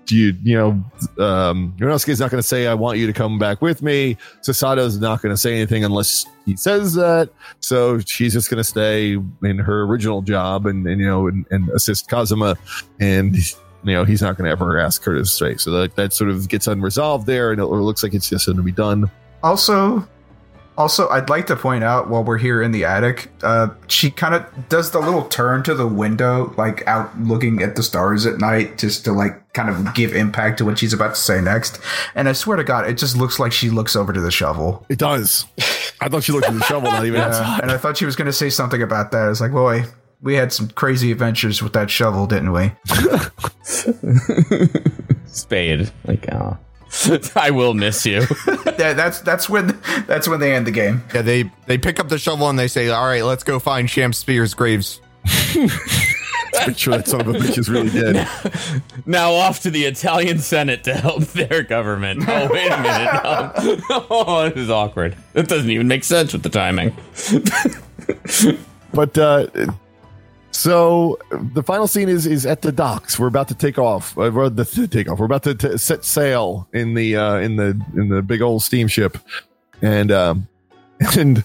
Do 0.06 0.16
you 0.16 0.34
you 0.42 0.58
know 0.58 1.24
um 1.24 1.76
is 1.80 2.20
not 2.20 2.32
going 2.32 2.42
to 2.42 2.48
say 2.48 2.68
I 2.68 2.74
want 2.74 2.98
you 2.98 3.08
to 3.08 3.14
come 3.14 3.38
back 3.38 3.62
with 3.62 3.82
me. 3.82 4.18
Susato's 4.42 5.00
not 5.00 5.22
going 5.22 5.34
to 5.34 5.38
say 5.38 5.54
anything 5.54 5.84
unless 5.84 6.26
he 6.46 6.56
says 6.56 6.94
that. 6.94 7.30
So 7.60 8.00
she's 8.00 8.32
just 8.32 8.50
going 8.50 8.58
to 8.58 8.64
stay 8.64 9.18
in 9.44 9.58
her 9.58 9.84
original 9.84 10.22
job 10.22 10.66
and, 10.66 10.88
and 10.88 11.02
you 11.02 11.08
know 11.08 11.28
and, 11.28 11.46
and 11.52 11.68
assist 11.70 12.10
Kazuma 12.10 12.56
and 13.02 13.36
you 13.36 13.94
know 13.94 14.06
he's 14.06 14.22
not 14.22 14.38
going 14.38 14.46
to 14.46 14.52
ever 14.52 14.80
ask 14.80 15.04
her 15.04 15.14
to 15.14 15.26
stay 15.26 15.58
so 15.58 15.72
that, 15.72 15.96
that 15.98 16.14
sort 16.14 16.30
of 16.30 16.48
gets 16.48 16.68
unresolved 16.68 17.28
there 17.28 17.52
and 17.52 17.60
it 17.60 17.66
looks 17.66 18.02
like 18.02 18.14
it's 18.14 18.30
just 18.30 18.46
going 18.46 18.58
to 18.58 18.64
be 18.64 18.72
done 18.72 19.12
Also, 19.44 20.08
also, 20.78 21.10
I'd 21.10 21.30
like 21.30 21.48
to 21.48 21.56
point 21.56 21.84
out 21.84 22.10
while 22.10 22.24
we're 22.24 22.38
here 22.38 22.62
in 22.62 22.72
the 22.72 22.86
attic, 22.86 23.30
uh, 23.42 23.70
she 23.88 24.12
kind 24.12 24.36
of 24.36 24.70
does 24.70 24.92
the 24.92 25.00
little 25.00 25.24
turn 25.24 25.64
to 25.64 25.74
the 25.74 25.88
window, 25.88 26.54
like 26.58 26.86
out 26.88 27.20
looking 27.20 27.62
at 27.62 27.76
the 27.76 27.84
stars 27.84 28.26
at 28.26 28.40
night, 28.40 28.78
just 28.78 29.06
to 29.06 29.12
like 29.12 29.54
kind 29.54 29.70
of 29.70 29.94
give 29.96 30.16
impact 30.16 30.60
to 30.60 30.66
what 30.66 30.78
she's 30.78 30.94
about 30.94 31.16
to 31.16 31.22
say 31.22 31.42
next. 31.42 31.80
And 32.14 32.30
I 32.30 32.34
swear 32.34 32.58
to 32.58 32.64
God, 32.64 32.88
it 32.88 32.98
just 32.98 33.18
looks 33.18 33.40
like 33.40 33.52
she 33.52 33.70
looks 33.70 33.96
over 33.96 34.14
to 34.14 34.22
the 34.22 34.32
shovel. 34.32 34.86
it 34.90 35.00
does 35.00 35.46
i 36.02 36.10
thought 36.10 36.24
she 36.24 36.32
looked 36.32 36.48
at 36.48 36.54
the 36.54 36.64
shovel 36.64 36.92
not 36.92 37.06
even 37.06 37.20
Yeah, 37.20 37.60
and 37.62 37.72
I 37.72 37.78
thought 37.78 37.98
she 37.98 38.06
was 38.06 38.16
going 38.16 38.28
to 38.28 38.34
say 38.34 38.50
something 38.50 38.82
about 38.82 39.12
that. 39.12 39.26
I 39.26 39.30
was 39.30 39.42
like, 39.42 39.52
boy, 39.52 39.84
we 40.22 40.36
had 40.36 40.54
some 40.54 40.70
crazy 40.70 41.12
adventures 41.12 41.62
with 41.62 41.74
that 41.74 41.90
shovel, 41.90 42.28
didn't 42.28 42.52
we? 42.52 42.72
Spade. 45.26 45.92
Like, 46.06 46.32
oh. 46.32 46.58
I 47.36 47.52
will 47.52 47.74
miss 47.74 48.06
you. 48.06 48.24
yeah, 48.80 48.94
that's 48.94 49.20
that's 49.22 49.50
when 49.50 49.80
that's 50.08 50.28
when 50.28 50.40
they 50.40 50.56
end 50.56 50.68
the 50.68 50.72
game. 50.72 51.04
Yeah, 51.14 51.22
they 51.22 51.52
they 51.66 51.78
pick 51.78 52.00
up 52.00 52.10
the 52.10 52.18
shovel 52.18 52.50
and 52.50 52.58
they 52.58 52.68
say, 52.68 52.90
"All 52.90 53.06
right, 53.06 53.24
let's 53.24 53.44
go 53.44 53.60
find 53.60 53.90
Sham 53.90 54.14
Spears' 54.14 54.54
graves." 54.54 55.02
make 56.66 56.78
sure 56.78 56.98
that 56.98 57.08
son 57.08 57.22
of 57.22 57.28
a 57.28 57.34
bitch 57.34 57.58
is 57.58 57.70
really 57.70 57.90
dead 57.90 58.28
now 59.06 59.34
off 59.34 59.62
to 59.62 59.70
the 59.70 59.86
Italian 59.86 60.40
Senate 60.40 60.84
to 60.86 60.94
help 60.94 61.24
their 61.26 61.64
government. 61.64 62.24
Oh, 62.28 62.50
wait 62.52 62.72
a 62.72 62.82
minute. 62.82 63.26
Um, 63.26 63.82
oh, 64.10 64.50
this 64.50 64.58
is 64.58 64.70
awkward. 64.70 65.16
That 65.34 65.48
doesn't 65.48 65.70
even 65.70 65.88
make 65.88 66.04
sense 66.04 66.34
with 66.34 66.44
the 66.44 66.50
timing. 66.50 66.96
but 68.94 69.18
uh 69.18 69.48
so 70.52 71.18
the 71.54 71.62
final 71.62 71.88
scene 71.88 72.10
is 72.10 72.26
is 72.26 72.46
at 72.46 72.62
the 72.62 72.72
docks 72.72 73.20
we're 73.20 73.28
about 73.28 73.48
to 73.48 73.56
take 73.56 73.78
off 73.78 74.18
uh, 74.18 74.32
we're 74.34 74.50
the 74.50 74.66
take 74.92 75.10
off 75.10 75.20
we're 75.20 75.26
about 75.26 75.44
to 75.44 75.78
set 75.78 76.04
sail 76.04 76.68
in 76.74 76.94
the 76.94 77.16
uh 77.16 77.36
in 77.36 77.56
the 77.56 77.80
in 77.96 78.10
the 78.10 78.22
big 78.22 78.42
old 78.42 78.64
steamship 78.64 79.18
and 79.82 80.12
um 80.12 80.48
and 81.18 81.44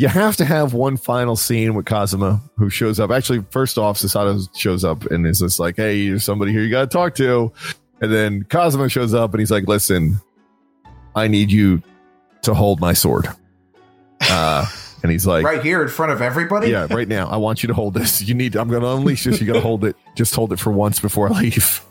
you 0.00 0.08
have 0.08 0.34
to 0.36 0.46
have 0.46 0.72
one 0.72 0.96
final 0.96 1.36
scene 1.36 1.74
with 1.74 1.84
Kazuma 1.84 2.40
who 2.56 2.70
shows 2.70 2.98
up. 2.98 3.10
Actually, 3.10 3.44
first 3.50 3.76
off, 3.76 3.98
Susato 3.98 4.48
shows 4.56 4.82
up 4.82 5.04
and 5.06 5.26
is 5.26 5.40
just 5.40 5.60
like, 5.60 5.76
"Hey, 5.76 6.08
there's 6.08 6.24
somebody 6.24 6.52
here 6.52 6.62
you 6.62 6.70
got 6.70 6.80
to 6.80 6.86
talk 6.86 7.14
to." 7.16 7.52
And 8.00 8.10
then 8.10 8.44
Kazuma 8.44 8.88
shows 8.88 9.12
up 9.12 9.34
and 9.34 9.40
he's 9.40 9.50
like, 9.50 9.68
"Listen, 9.68 10.18
I 11.14 11.28
need 11.28 11.52
you 11.52 11.82
to 12.42 12.54
hold 12.54 12.80
my 12.80 12.94
sword." 12.94 13.28
Uh, 14.22 14.66
and 15.02 15.10
he's 15.10 15.26
like, 15.26 15.44
right 15.44 15.62
here 15.62 15.82
in 15.82 15.88
front 15.88 16.12
of 16.12 16.20
everybody. 16.22 16.70
yeah, 16.70 16.86
right 16.90 17.08
now. 17.08 17.28
I 17.28 17.36
want 17.36 17.62
you 17.62 17.66
to 17.68 17.74
hold 17.74 17.94
this. 17.94 18.20
You 18.22 18.34
need. 18.34 18.56
I'm 18.56 18.68
going 18.68 18.82
to 18.82 18.88
unleash 18.88 19.24
this. 19.24 19.40
You 19.40 19.46
got 19.46 19.54
to 19.54 19.60
hold 19.60 19.84
it. 19.84 19.96
Just 20.14 20.34
hold 20.34 20.52
it 20.52 20.58
for 20.58 20.70
once 20.70 21.00
before 21.00 21.32
I 21.32 21.40
leave. 21.40 21.84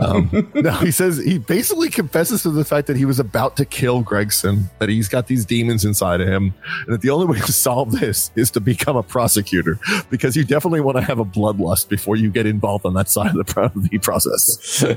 Um, 0.00 0.50
no, 0.54 0.72
he 0.72 0.90
says 0.90 1.18
he 1.18 1.38
basically 1.38 1.88
confesses 1.88 2.42
to 2.42 2.50
the 2.50 2.64
fact 2.64 2.86
that 2.86 2.96
he 2.96 3.04
was 3.04 3.18
about 3.18 3.56
to 3.56 3.64
kill 3.64 4.02
Gregson. 4.02 4.70
That 4.78 4.88
he's 4.88 5.08
got 5.08 5.26
these 5.26 5.44
demons 5.44 5.84
inside 5.84 6.20
of 6.20 6.28
him, 6.28 6.54
and 6.86 6.94
that 6.94 7.00
the 7.00 7.10
only 7.10 7.26
way 7.26 7.38
to 7.40 7.52
solve 7.52 7.92
this 7.92 8.30
is 8.34 8.50
to 8.52 8.60
become 8.60 8.96
a 8.96 9.02
prosecutor. 9.02 9.78
Because 10.10 10.36
you 10.36 10.44
definitely 10.44 10.80
want 10.80 10.96
to 10.96 11.02
have 11.02 11.18
a 11.18 11.24
bloodlust 11.24 11.88
before 11.88 12.16
you 12.16 12.30
get 12.30 12.46
involved 12.46 12.86
on 12.86 12.94
that 12.94 13.08
side 13.08 13.34
of 13.36 13.46
the, 13.46 13.72
the 13.90 13.98
process. 13.98 14.84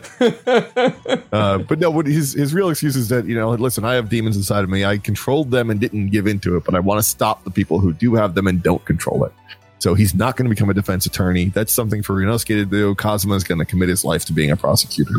Uh, 1.31 1.57
but 1.59 1.79
no, 1.79 1.89
what 1.91 2.05
his 2.05 2.33
his 2.33 2.53
real 2.53 2.69
excuse 2.69 2.95
is 2.95 3.09
that 3.09 3.25
you 3.25 3.35
know, 3.35 3.49
listen, 3.51 3.83
I 3.83 3.95
have 3.95 4.09
demons 4.09 4.35
inside 4.35 4.63
of 4.63 4.69
me. 4.69 4.85
I 4.85 4.97
controlled 4.97 5.51
them 5.51 5.69
and 5.69 5.79
didn't 5.79 6.09
give 6.09 6.27
into 6.27 6.55
it, 6.55 6.63
but 6.63 6.75
I 6.75 6.79
want 6.79 6.99
to 6.99 7.03
stop 7.03 7.43
the 7.43 7.51
people 7.51 7.79
who 7.79 7.93
do 7.93 8.15
have 8.15 8.35
them 8.35 8.47
and 8.47 8.61
don't 8.61 8.83
control 8.85 9.25
it. 9.25 9.33
So 9.79 9.93
he's 9.93 10.15
not 10.15 10.35
going 10.35 10.45
to 10.45 10.49
become 10.49 10.69
a 10.69 10.73
defense 10.73 11.05
attorney. 11.05 11.45
That's 11.45 11.71
something 11.71 12.01
for 12.01 12.15
Ryunosuke 12.15 12.47
to 12.47 12.65
do. 12.65 12.95
Kazuma 12.95 13.35
is 13.35 13.43
going 13.43 13.59
to 13.59 13.65
commit 13.65 13.89
his 13.89 14.03
life 14.03 14.25
to 14.25 14.33
being 14.33 14.51
a 14.51 14.57
prosecutor. 14.57 15.13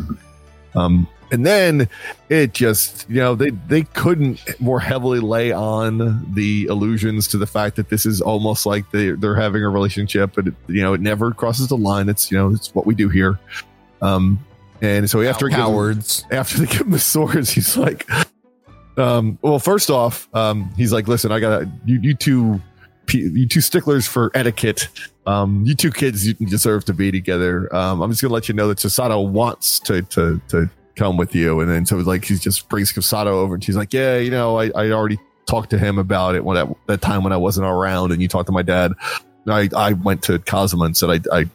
Um, 0.74 1.06
and 1.30 1.44
then 1.46 1.88
it 2.28 2.54
just, 2.54 3.08
you 3.08 3.16
know, 3.16 3.34
they 3.34 3.50
they 3.50 3.82
couldn't 3.82 4.40
more 4.60 4.80
heavily 4.80 5.20
lay 5.20 5.52
on 5.52 6.32
the 6.34 6.66
allusions 6.66 7.28
to 7.28 7.38
the 7.38 7.46
fact 7.46 7.76
that 7.76 7.90
this 7.90 8.06
is 8.06 8.20
almost 8.20 8.64
like 8.64 8.90
they 8.90 9.10
they're 9.10 9.36
having 9.36 9.62
a 9.62 9.68
relationship, 9.68 10.32
but 10.34 10.46
it, 10.46 10.54
you 10.68 10.82
know, 10.82 10.94
it 10.94 11.00
never 11.00 11.32
crosses 11.32 11.68
the 11.68 11.76
line. 11.76 12.08
It's 12.08 12.30
you 12.30 12.38
know, 12.38 12.50
it's 12.52 12.74
what 12.74 12.86
we 12.86 12.94
do 12.94 13.08
here. 13.10 13.38
Um, 14.00 14.44
and 14.80 15.08
so 15.10 15.20
after 15.22 15.48
gives 15.48 15.58
him- 15.58 15.66
Cowards. 15.66 16.24
after 16.30 16.58
they 16.58 16.66
give 16.66 16.82
him 16.82 16.90
the 16.92 16.98
swords, 16.98 17.50
he's 17.50 17.76
like, 17.76 18.08
um, 18.96 19.38
well, 19.42 19.58
first 19.58 19.90
off, 19.90 20.28
um, 20.34 20.72
he's 20.76 20.92
like, 20.92 21.08
listen, 21.08 21.30
I 21.30 21.40
gotta, 21.40 21.70
you, 21.84 22.00
you 22.00 22.14
two 22.14 22.60
you 23.14 23.46
two 23.46 23.60
sticklers 23.60 24.06
for 24.06 24.30
etiquette. 24.34 24.88
Um, 25.26 25.64
you 25.64 25.74
two 25.74 25.90
kids, 25.90 26.26
you 26.26 26.34
deserve 26.34 26.84
to 26.86 26.94
be 26.94 27.10
together. 27.10 27.74
Um, 27.74 28.00
I'm 28.00 28.10
just 28.10 28.22
gonna 28.22 28.34
let 28.34 28.48
you 28.48 28.54
know 28.54 28.68
that 28.68 28.78
Susato 28.78 29.26
wants 29.26 29.78
to 29.80 30.02
to 30.02 30.40
to 30.48 30.70
come 30.96 31.16
with 31.16 31.34
you, 31.34 31.60
and 31.60 31.70
then 31.70 31.86
so 31.86 31.96
like 31.96 32.24
he 32.24 32.36
just 32.36 32.68
brings 32.68 32.92
Susato 32.92 33.26
over, 33.26 33.54
and 33.54 33.64
she's 33.64 33.76
like, 33.76 33.92
yeah, 33.92 34.18
you 34.18 34.30
know, 34.30 34.58
I, 34.58 34.70
I 34.74 34.90
already 34.90 35.18
talked 35.46 35.70
to 35.70 35.78
him 35.78 35.98
about 35.98 36.34
it 36.34 36.44
when 36.44 36.56
that 36.56 36.68
that 36.86 37.00
time 37.00 37.24
when 37.24 37.32
I 37.32 37.36
wasn't 37.36 37.66
around, 37.66 38.12
and 38.12 38.20
you 38.22 38.28
talked 38.28 38.46
to 38.46 38.52
my 38.52 38.62
dad. 38.62 38.92
I 39.48 39.68
I 39.74 39.92
went 39.94 40.22
to 40.24 40.38
Kazuma 40.38 40.84
and 40.84 40.96
said 40.96 41.10
I 41.10 41.40
I 41.40 41.46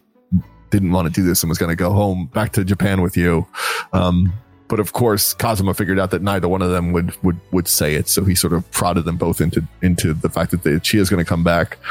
didn't 0.74 0.92
want 0.92 1.08
to 1.08 1.14
do 1.14 1.24
this 1.24 1.44
and 1.44 1.50
was 1.50 1.60
going 1.60 1.70
to 1.70 1.76
go 1.76 1.92
home 1.92 2.26
back 2.34 2.52
to 2.54 2.66
Japan 2.66 3.04
with 3.04 3.16
you. 3.16 3.46
Um, 3.94 4.34
but 4.74 4.80
of 4.80 4.94
course, 4.94 5.36
Kazuma 5.36 5.76
figured 5.76 6.00
out 6.00 6.10
that 6.10 6.24
neither 6.24 6.48
one 6.48 6.64
of 6.64 6.72
them 6.72 6.94
would 6.94 7.14
would 7.24 7.40
would 7.52 7.68
say 7.68 7.94
it, 7.94 8.08
so 8.08 8.26
he 8.26 8.34
sort 8.34 8.54
of 8.54 8.70
prodded 8.72 9.06
them 9.06 9.18
both 9.18 9.40
into 9.40 9.62
into 9.84 10.16
the 10.16 10.30
fact 10.30 10.50
that 10.50 10.64
they, 10.64 10.80
she 10.82 10.98
is 10.98 11.12
going 11.12 11.24
to 11.24 11.30
come 11.30 11.44
back. 11.44 11.78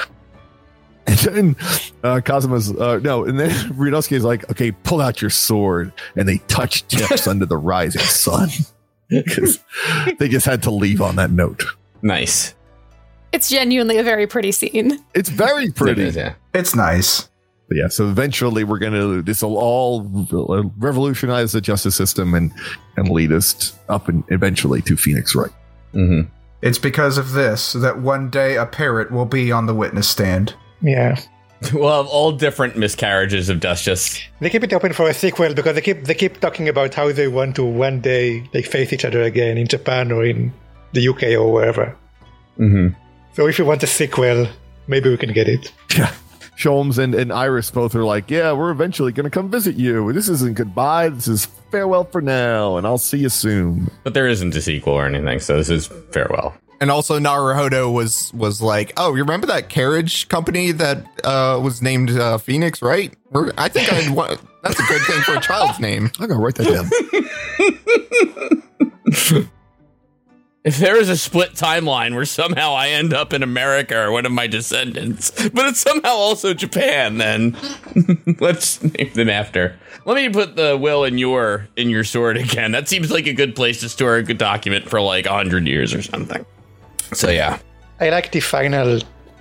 And 1.07 1.19
then 1.19 1.57
uh, 2.03 2.21
Kazuma's 2.25 2.73
uh, 2.73 2.99
no, 3.03 3.25
and 3.25 3.39
then 3.39 3.51
Ryunosuke 3.71 4.17
is 4.17 4.25
like, 4.25 4.51
"Okay, 4.51 4.73
pull 4.73 5.01
out 5.01 5.21
your 5.21 5.31
sword," 5.31 5.93
and 6.17 6.29
they 6.29 6.39
touch 6.49 6.87
tips 6.89 7.27
under 7.29 7.47
the 7.47 7.57
rising 7.57 8.03
sun 8.03 8.49
because 9.09 9.61
they 10.19 10.29
just 10.29 10.47
had 10.47 10.63
to 10.65 10.71
leave 10.73 11.01
on 11.01 11.15
that 11.17 11.31
note. 11.31 11.65
Nice. 12.03 12.55
It's 13.33 13.49
genuinely 13.49 13.99
a 13.99 14.05
very 14.05 14.27
pretty 14.27 14.51
scene. 14.51 14.99
It's 15.15 15.29
very 15.29 15.71
pretty. 15.71 16.03
It 16.03 16.09
is, 16.09 16.17
yeah. 16.17 16.35
It's 16.53 16.75
nice. 16.75 17.29
But 17.73 17.79
yeah, 17.79 17.89
so 17.89 18.07
eventually 18.07 18.65
we're 18.65 18.79
gonna 18.79 19.23
this 19.23 19.43
will 19.43 19.57
all 19.57 20.03
revolutionize 20.77 21.53
the 21.53 21.61
justice 21.63 21.97
system 21.97 22.35
and 22.35 22.53
and 22.99 23.09
lead 23.09 23.33
us 23.33 23.79
up 23.89 24.09
and 24.09 24.23
eventually 24.29 24.83
to 24.83 24.95
Phoenix 24.95 25.35
Wright. 25.35 25.51
Mm-hmm. 25.95 26.29
It's 26.61 26.79
because 26.79 27.17
of 27.17 27.33
this 27.33 27.73
that 27.73 28.03
one 28.03 28.29
day 28.29 28.57
a 28.57 28.67
parrot 28.67 29.11
will 29.11 29.25
be 29.25 29.51
on 29.51 29.65
the 29.65 29.75
witness 29.75 30.07
stand. 30.07 30.55
Yeah. 30.83 31.19
We'll 31.73 31.97
have 31.97 32.09
all 32.09 32.33
different 32.33 32.77
miscarriages 32.77 33.49
of 33.49 33.61
justice. 33.61 34.21
They 34.41 34.51
keep 34.51 34.65
it 34.65 34.73
open 34.73 34.93
for 34.93 35.09
a 35.09 35.15
sequel 35.15 35.55
because 35.55 35.75
they 35.75 35.81
keep 35.81 36.05
they 36.05 36.15
keep 36.15 36.41
talking 36.41 36.69
about 36.69 36.93
how 36.93 37.11
they 37.11 37.29
want 37.29 37.57
to 37.57 37.65
one 37.65 38.03
day 38.03 38.51
like 38.53 38.67
face 38.67 38.93
each 38.93 39.07
other 39.07 39.23
again 39.23 39.57
in 39.57 39.67
Japan 39.67 40.13
or 40.13 40.27
in 40.27 40.53
the 40.93 41.09
UK 41.09 41.23
or 41.41 41.51
wherever. 41.51 41.97
Mm-hmm. 42.59 42.89
So 43.33 43.47
if 43.47 43.59
you 43.59 43.65
want 43.65 43.83
a 43.83 43.87
sequel, 43.87 44.49
maybe 44.89 45.09
we 45.09 45.17
can 45.17 45.33
get 45.33 45.49
it. 45.49 45.73
Yeah. 45.97 46.13
Sholmes 46.57 46.99
and, 46.99 47.15
and 47.15 47.33
Iris 47.33 47.71
both 47.71 47.95
are 47.95 48.05
like, 48.05 48.31
Yeah, 48.31 48.53
we're 48.53 48.71
eventually 48.71 49.13
gonna 49.13 49.31
come 49.31 49.51
visit 49.51 49.77
you. 49.77 50.13
This 50.13 50.29
isn't 50.29 50.55
goodbye, 50.55 51.09
this 51.09 51.29
is 51.29 51.47
farewell 51.71 52.05
for 52.05 52.21
now, 52.21 52.77
and 52.77 52.87
I'll 52.87 52.99
see 52.99 53.19
you 53.19 53.29
soon. 53.29 53.91
But 54.05 54.15
there 54.15 54.29
isn't 54.29 54.55
a 54.55 54.61
sequel 54.61 54.95
or 54.95 55.07
anything, 55.07 55.41
so 55.41 55.57
this 55.57 55.71
is 55.71 55.87
farewell. 56.11 56.55
And 56.81 56.91
also 56.91 57.19
Naruhodo 57.21 57.93
was 57.93 58.33
was 58.35 58.61
like, 58.61 58.93
"Oh, 58.97 59.15
you 59.15 59.23
remember 59.23 59.47
that 59.47 59.69
carriage 59.69 60.27
company 60.29 60.73
that 60.73 61.07
uh, 61.23 61.61
was 61.63 61.81
named 61.81 62.11
uh, 62.11 62.39
Phoenix, 62.39 62.83
right? 62.83 63.15
We're, 63.31 63.53
I 63.57 63.69
think 63.69 63.93
I'd 63.93 64.11
want, 64.11 64.41
that's 64.65 64.81
a 64.81 64.83
good 64.85 65.01
thing 65.03 65.21
for 65.21 65.35
a 65.37 65.41
child's 65.41 65.79
name." 65.89 66.11
I 66.19 66.27
gotta 66.27 66.41
write 66.41 66.57
that 66.57 66.67
down. 69.45 69.51
If 70.65 70.79
there 70.79 70.97
is 70.97 71.09
a 71.09 71.17
split 71.17 71.55
timeline 71.55 72.15
where 72.15 72.25
somehow 72.25 72.75
I 72.75 72.91
end 72.91 73.13
up 73.13 73.33
in 73.33 73.43
America 73.43 74.01
or 74.01 74.13
one 74.13 74.25
of 74.27 74.31
my 74.31 74.47
descendants, 74.47 75.31
but 75.51 75.67
it's 75.67 75.81
somehow 75.81 76.13
also 76.13 76.55
Japan, 76.55 77.19
then 77.19 77.57
let's 78.41 78.81
name 78.81 79.13
them 79.15 79.29
after. 79.29 79.77
Let 80.05 80.15
me 80.15 80.29
put 80.29 80.55
the 80.55 80.77
will 80.77 81.03
in 81.03 81.19
your 81.19 81.69
in 81.77 81.91
your 81.91 82.05
sword 82.05 82.37
again. 82.37 82.71
That 82.73 82.89
seems 82.89 83.11
like 83.11 83.27
a 83.27 83.33
good 83.33 83.57
place 83.57 83.81
to 83.81 83.89
store 83.89 84.17
a 84.17 84.23
good 84.23 84.39
document 84.39 84.89
for 84.89 85.01
like 85.01 85.27
hundred 85.27 85.67
years 85.67 85.95
or 85.95 86.03
something. 86.03 86.47
So 87.13 87.29
yeah, 87.29 87.59
I 88.01 88.11
like 88.11 88.31
the 88.31 88.41
final 88.41 89.01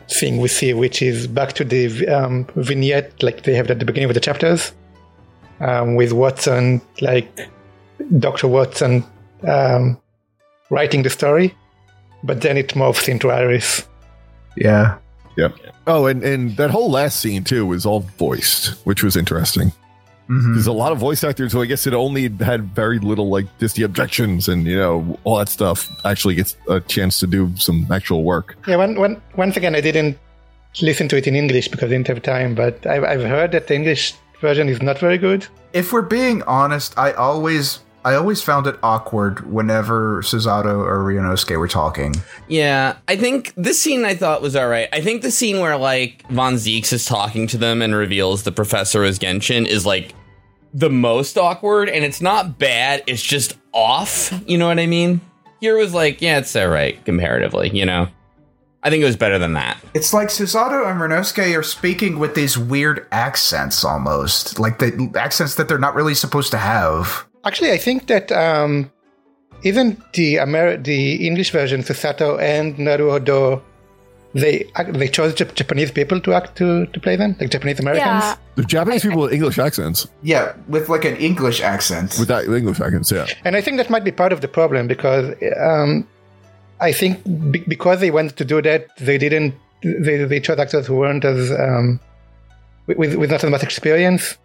thing 0.10 0.40
we 0.40 0.48
see, 0.48 0.74
which 0.74 1.04
is 1.04 1.28
back 1.28 1.54
to 1.54 1.64
the 1.64 2.08
um, 2.08 2.48
vignette 2.56 3.22
like 3.22 3.44
they 3.44 3.54
have 3.54 3.70
at 3.70 3.78
the 3.78 3.86
beginning 3.86 4.10
of 4.10 4.16
the 4.16 4.20
chapters, 4.20 4.72
um, 5.60 5.96
with 5.96 6.14
Watson, 6.14 6.82
like 7.00 7.48
Doctor 8.18 8.48
Watson, 8.48 9.06
um, 9.48 10.01
writing 10.72 11.04
the 11.04 11.10
story, 11.12 11.54
but 12.24 12.42
then 12.42 12.58
it 12.58 12.70
morphs 12.70 13.08
into 13.08 13.30
Iris. 13.30 13.88
Yeah. 14.56 14.98
Oh, 15.88 16.06
and, 16.08 16.24
and 16.24 16.56
that 16.58 16.70
whole 16.70 16.90
last 16.92 17.20
scene 17.20 17.44
too 17.44 17.66
was 17.66 17.86
all 17.86 18.02
voiced, 18.18 18.76
which 18.86 19.02
was 19.04 19.16
interesting. 19.16 19.72
hmm 20.28 20.54
There's 20.54 20.68
a 20.68 20.72
lot 20.84 20.92
of 20.92 20.98
voice 21.00 21.24
actors 21.24 21.52
so 21.52 21.62
I 21.62 21.66
guess 21.66 21.88
it 21.88 21.94
only 21.94 22.30
had 22.40 22.76
very 22.76 23.00
little 23.00 23.30
like 23.30 23.48
just 23.60 23.76
the 23.76 23.84
objections 23.84 24.48
and 24.48 24.66
you 24.68 24.78
know 24.78 25.18
all 25.24 25.38
that 25.38 25.50
stuff 25.50 25.90
actually 26.06 26.36
gets 26.36 26.56
a 26.70 26.80
chance 26.80 27.20
to 27.22 27.28
do 27.28 27.50
some 27.58 27.88
actual 27.92 28.24
work. 28.24 28.56
Yeah, 28.68 28.78
one, 28.78 28.96
one, 29.00 29.22
once 29.36 29.58
again, 29.58 29.76
I 29.76 29.82
didn't 29.82 30.18
listen 30.82 31.08
to 31.10 31.18
it 31.18 31.28
in 31.28 31.36
English 31.36 31.68
because 31.70 31.88
I 31.90 31.94
didn't 31.96 32.08
have 32.08 32.22
time, 32.22 32.54
but 32.56 32.86
I've, 32.86 33.04
I've 33.04 33.24
heard 33.24 33.52
that 33.54 33.68
the 33.68 33.76
English 33.76 34.14
version 34.40 34.70
is 34.70 34.82
not 34.82 35.00
very 35.00 35.18
good. 35.18 35.48
If 35.74 35.92
we're 35.92 36.02
being 36.20 36.44
honest, 36.44 36.98
I 36.98 37.14
always 37.14 37.80
I 38.04 38.16
always 38.16 38.42
found 38.42 38.66
it 38.68 38.80
awkward 38.82 39.52
whenever 39.52 40.22
Susato 40.24 40.80
or 40.80 41.00
Ryunosuke 41.00 41.58
were 41.60 41.68
talking. 41.68 42.16
yeah. 42.48 42.98
I 43.08 43.16
think 43.16 43.54
this 43.56 43.80
scene 43.82 44.06
I 44.06 44.16
thought 44.16 44.42
was 44.42 44.56
all 44.56 44.68
right. 44.68 44.90
I 44.92 45.02
think 45.02 45.22
the 45.22 45.32
scene 45.32 45.60
where 45.60 45.78
like 45.78 46.28
Von 46.30 46.56
Zieks 46.56 46.92
is 46.94 47.06
talking 47.06 47.46
to 47.48 47.58
them 47.58 47.82
and 47.82 47.94
reveals 47.94 48.44
the 48.44 48.52
professor 48.52 49.04
is 49.04 49.20
Genshin 49.20 49.68
is 49.68 49.86
like 49.86 50.16
the 50.74 50.90
most 50.90 51.38
awkward, 51.38 51.90
and 51.90 52.06
it's 52.06 52.22
not 52.22 52.58
bad. 52.58 53.04
It's 53.06 53.22
just 53.22 53.58
off. 53.74 54.34
You 54.48 54.58
know 54.58 54.68
what 54.68 54.80
I 54.80 54.88
mean? 54.88 55.20
Here 55.60 55.78
was 55.78 55.94
like, 55.94 56.22
yeah, 56.22 56.38
it's 56.40 56.56
all 56.56 56.70
right 56.70 57.04
comparatively. 57.06 57.70
You 57.70 57.86
know, 57.86 58.08
I 58.82 58.90
think 58.90 59.04
it 59.04 59.06
was 59.06 59.18
better 59.18 59.38
than 59.38 59.54
that. 59.54 59.78
It's 59.94 60.14
like 60.14 60.30
Susato 60.30 60.90
and 60.90 61.00
Ryunosuke 61.00 61.58
are 61.58 61.62
speaking 61.62 62.20
with 62.20 62.36
these 62.36 62.58
weird 62.58 63.06
accents 63.12 63.84
almost. 63.84 64.60
Like 64.60 64.80
the 64.80 65.12
accents 65.20 65.56
that 65.56 65.68
they're 65.68 65.78
not 65.78 65.94
really 65.94 66.16
supposed 66.16 66.52
to 66.52 66.58
have. 66.58 67.28
Actually, 67.46 67.72
I 67.72 67.78
think 67.78 68.08
that 68.08 68.32
um, 68.32 68.92
even 69.64 69.98
the 70.14 70.38
Amer- 70.38 70.78
the 70.78 71.26
English 71.28 71.52
version, 71.52 71.82
Susato 71.82 72.40
and 72.40 72.76
Naruhodo, 72.78 73.62
they 74.34 74.66
they 74.90 75.08
chose 75.08 75.34
Jap- 75.34 75.56
Japanese 75.56 75.92
people 75.92 76.22
to 76.22 76.34
act 76.34 76.56
to, 76.58 76.86
to 76.88 77.00
play 77.00 77.16
them, 77.16 77.36
like 77.40 77.50
Japanese 77.50 77.80
Americans. 77.80 78.24
Yeah. 78.24 78.36
The 78.56 78.64
Japanese 78.64 79.02
people 79.04 79.22
with 79.24 79.34
English 79.34 79.58
accents, 79.60 80.08
Yeah, 80.22 80.54
with 80.68 80.88
like 80.90 81.06
an 81.06 81.16
English 81.18 81.62
accent. 81.62 82.16
with 82.20 82.28
that 82.28 82.46
English 82.46 82.80
accents, 82.80 83.12
yeah. 83.12 83.26
And 83.44 83.56
I 83.56 83.62
think 83.62 83.78
that 83.78 83.90
might 83.90 84.04
be 84.04 84.12
part 84.12 84.32
of 84.34 84.42
the 84.42 84.48
problem 84.48 84.88
because 84.88 85.36
um, 85.60 86.08
I 86.80 86.92
think 86.92 87.24
be- 87.52 87.66
because 87.68 88.00
they 88.02 88.12
wanted 88.12 88.38
to 88.38 88.46
do 88.46 88.62
that, 88.62 88.88
they 88.98 89.18
didn't. 89.18 89.56
They, 89.84 90.24
they 90.26 90.40
chose 90.40 90.60
actors 90.60 90.86
who 90.86 90.96
weren't 90.98 91.26
as 91.26 91.52
um, 91.52 92.00
with 92.86 93.16
with 93.16 93.32
not 93.32 93.44
as 93.44 93.50
much 93.50 93.64
experience 93.64 94.38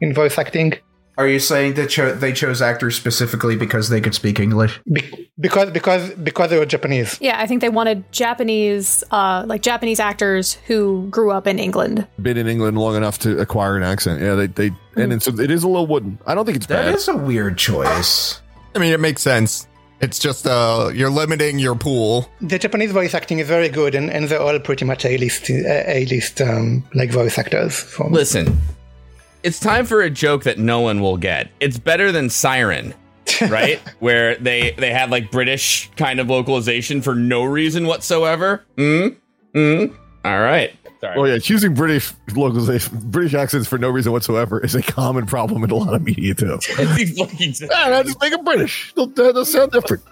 in 0.00 0.14
voice 0.14 0.38
acting. 0.38 0.72
Are 1.18 1.26
you 1.26 1.40
saying 1.40 1.74
that 1.74 1.90
cho- 1.90 2.14
they 2.14 2.32
chose 2.32 2.62
actors 2.62 2.94
specifically 2.94 3.56
because 3.56 3.88
they 3.88 4.00
could 4.00 4.14
speak 4.14 4.38
English? 4.38 4.80
Be- 4.90 5.28
because 5.40 5.70
because 5.72 6.10
because 6.14 6.48
they 6.50 6.58
were 6.58 6.64
Japanese. 6.66 7.18
Yeah, 7.20 7.40
I 7.42 7.46
think 7.48 7.60
they 7.60 7.68
wanted 7.68 8.04
Japanese, 8.12 9.02
uh, 9.10 9.42
like 9.46 9.62
Japanese 9.62 9.98
actors 10.00 10.54
who 10.68 11.08
grew 11.10 11.32
up 11.32 11.46
in 11.48 11.58
England. 11.58 12.06
Been 12.22 12.36
in 12.36 12.46
England 12.46 12.78
long 12.78 12.94
enough 12.96 13.18
to 13.20 13.36
acquire 13.40 13.76
an 13.76 13.82
accent. 13.82 14.22
Yeah, 14.22 14.36
they 14.36 14.46
they 14.46 14.70
and 14.96 15.12
it's, 15.12 15.26
it 15.26 15.50
is 15.50 15.64
a 15.64 15.68
little 15.68 15.86
wooden. 15.88 16.18
I 16.24 16.34
don't 16.34 16.44
think 16.44 16.56
it's 16.56 16.66
That 16.66 16.84
bad. 16.86 16.94
is 16.94 17.08
a 17.08 17.16
weird 17.16 17.58
choice. 17.58 18.40
I 18.76 18.78
mean, 18.78 18.92
it 18.92 19.00
makes 19.00 19.20
sense. 19.22 19.66
It's 20.00 20.20
just 20.20 20.46
uh, 20.46 20.90
you're 20.94 21.10
limiting 21.10 21.58
your 21.58 21.74
pool. 21.74 22.28
The 22.40 22.58
Japanese 22.60 22.92
voice 22.92 23.12
acting 23.14 23.40
is 23.40 23.48
very 23.48 23.68
good, 23.68 23.96
and, 23.96 24.08
and 24.10 24.28
they're 24.28 24.40
all 24.40 24.58
pretty 24.60 24.84
much 24.84 25.04
A 25.04 25.18
list 25.18 25.50
A 25.50 26.06
list 26.08 26.40
um, 26.40 26.84
like 26.94 27.10
voice 27.10 27.36
actors. 27.38 27.74
From, 27.80 28.12
Listen, 28.12 28.56
it's 29.42 29.60
time 29.60 29.86
for 29.86 30.00
a 30.02 30.10
joke 30.10 30.44
that 30.44 30.58
no 30.58 30.80
one 30.80 31.00
will 31.00 31.16
get. 31.16 31.50
It's 31.60 31.78
better 31.78 32.10
than 32.12 32.30
Siren, 32.30 32.94
right? 33.48 33.80
Where 34.00 34.36
they 34.36 34.72
they 34.72 34.92
had 34.92 35.10
like 35.10 35.30
British 35.30 35.90
kind 35.96 36.20
of 36.20 36.28
localization 36.28 37.02
for 37.02 37.14
no 37.14 37.44
reason 37.44 37.86
whatsoever. 37.86 38.64
Hmm. 38.76 39.08
Hmm. 39.54 39.84
All 40.24 40.40
right. 40.40 40.72
Sorry. 41.00 41.14
Oh 41.16 41.24
yeah, 41.24 41.38
choosing 41.38 41.74
British 41.74 42.12
localization, 42.34 42.98
British 43.04 43.32
accents 43.32 43.68
for 43.68 43.78
no 43.78 43.88
reason 43.88 44.10
whatsoever 44.10 44.58
is 44.64 44.74
a 44.74 44.82
common 44.82 45.26
problem 45.26 45.62
in 45.62 45.70
a 45.70 45.74
lot 45.76 45.94
of 45.94 46.02
media 46.02 46.34
too. 46.34 46.58
These 46.96 47.16
fucking- 47.18 47.68
Ah, 47.72 48.02
just 48.02 48.20
make 48.20 48.32
them 48.32 48.44
British. 48.44 48.92
They'll, 48.94 49.06
they'll 49.06 49.44
sound 49.44 49.70
different. 49.70 50.02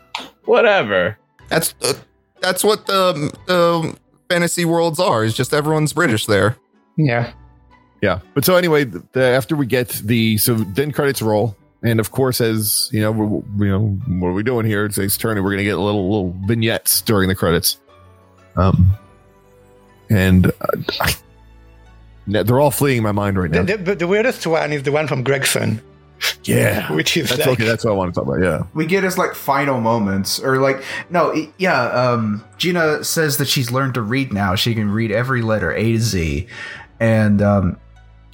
Whatever. 0.45 1.19
That's 1.49 1.75
uh, 1.83 1.95
that's 2.41 2.63
what 2.63 2.87
the 2.87 3.33
the 3.47 3.97
fantasy 4.31 4.65
worlds 4.65 5.01
are. 5.01 5.25
Is 5.25 5.35
just 5.35 5.53
everyone's 5.53 5.93
British 5.93 6.27
there. 6.27 6.57
yeah, 6.97 7.33
Yeah, 8.03 8.21
but 8.35 8.45
so 8.45 8.57
anyway, 8.57 8.85
the, 8.85 9.03
the- 9.13 9.23
after 9.25 9.57
we 9.57 9.67
get 9.67 9.89
the 9.89 10.37
so 10.39 10.55
then 10.55 10.93
credits 10.93 11.23
roll, 11.23 11.57
and 11.83 11.99
of 12.01 12.11
course, 12.11 12.41
as 12.41 12.89
you 12.93 13.01
know, 13.01 13.11
we're, 13.13 13.67
you 13.67 13.73
know, 13.73 13.87
what 14.21 14.29
are 14.29 14.33
we 14.33 14.43
doing 14.43 14.67
here? 14.67 14.85
It's 14.85 14.99
Ace 14.99 15.17
Attorney. 15.17 15.41
We're 15.41 15.51
gonna 15.53 15.65
get 15.65 15.77
little 15.77 16.05
little 16.11 16.37
vignettes 16.47 17.01
during 17.01 17.29
the 17.29 17.35
credits. 17.35 17.79
Um, 18.57 18.91
and 20.11 20.47
uh, 20.47 20.51
I, 21.01 21.15
they're 22.27 22.61
all 22.61 22.71
fleeing 22.71 23.03
my 23.03 23.13
mind 23.13 23.39
right 23.39 23.51
now. 23.51 23.63
the, 23.63 23.77
the, 23.77 23.95
the 23.97 24.07
weirdest 24.07 24.47
one 24.47 24.73
is 24.73 24.83
the 24.83 24.93
one 24.93 25.07
from 25.07 25.23
Gregson, 25.23 25.81
Yeah. 26.45 26.91
which 26.95 27.17
is 27.17 27.29
That's 27.31 27.41
like, 27.41 27.49
okay. 27.61 27.65
That's 27.65 27.85
what 27.85 27.93
I 27.93 27.95
want 27.95 28.15
to 28.15 28.21
talk 28.21 28.29
about. 28.29 28.43
Yeah. 28.43 28.65
we 28.75 28.87
get 28.87 29.05
his 29.05 29.19
like 29.19 29.35
final 29.35 29.81
moments 29.81 30.39
or 30.41 30.59
like 30.59 30.83
no 31.11 31.33
i- 31.35 31.51
yeah 31.59 31.83
um 31.91 32.45
gina 32.59 33.05
says 33.05 33.37
that 33.39 33.47
she's 33.49 33.71
learned 33.71 33.95
to 33.95 34.03
read 34.03 34.33
now 34.33 34.55
she 34.55 34.75
can 34.75 34.91
read 34.91 35.11
every 35.13 35.43
letter 35.43 35.73
a 35.73 35.83
to 35.93 35.99
z 35.99 36.47
and 37.01 37.43
um 37.43 37.77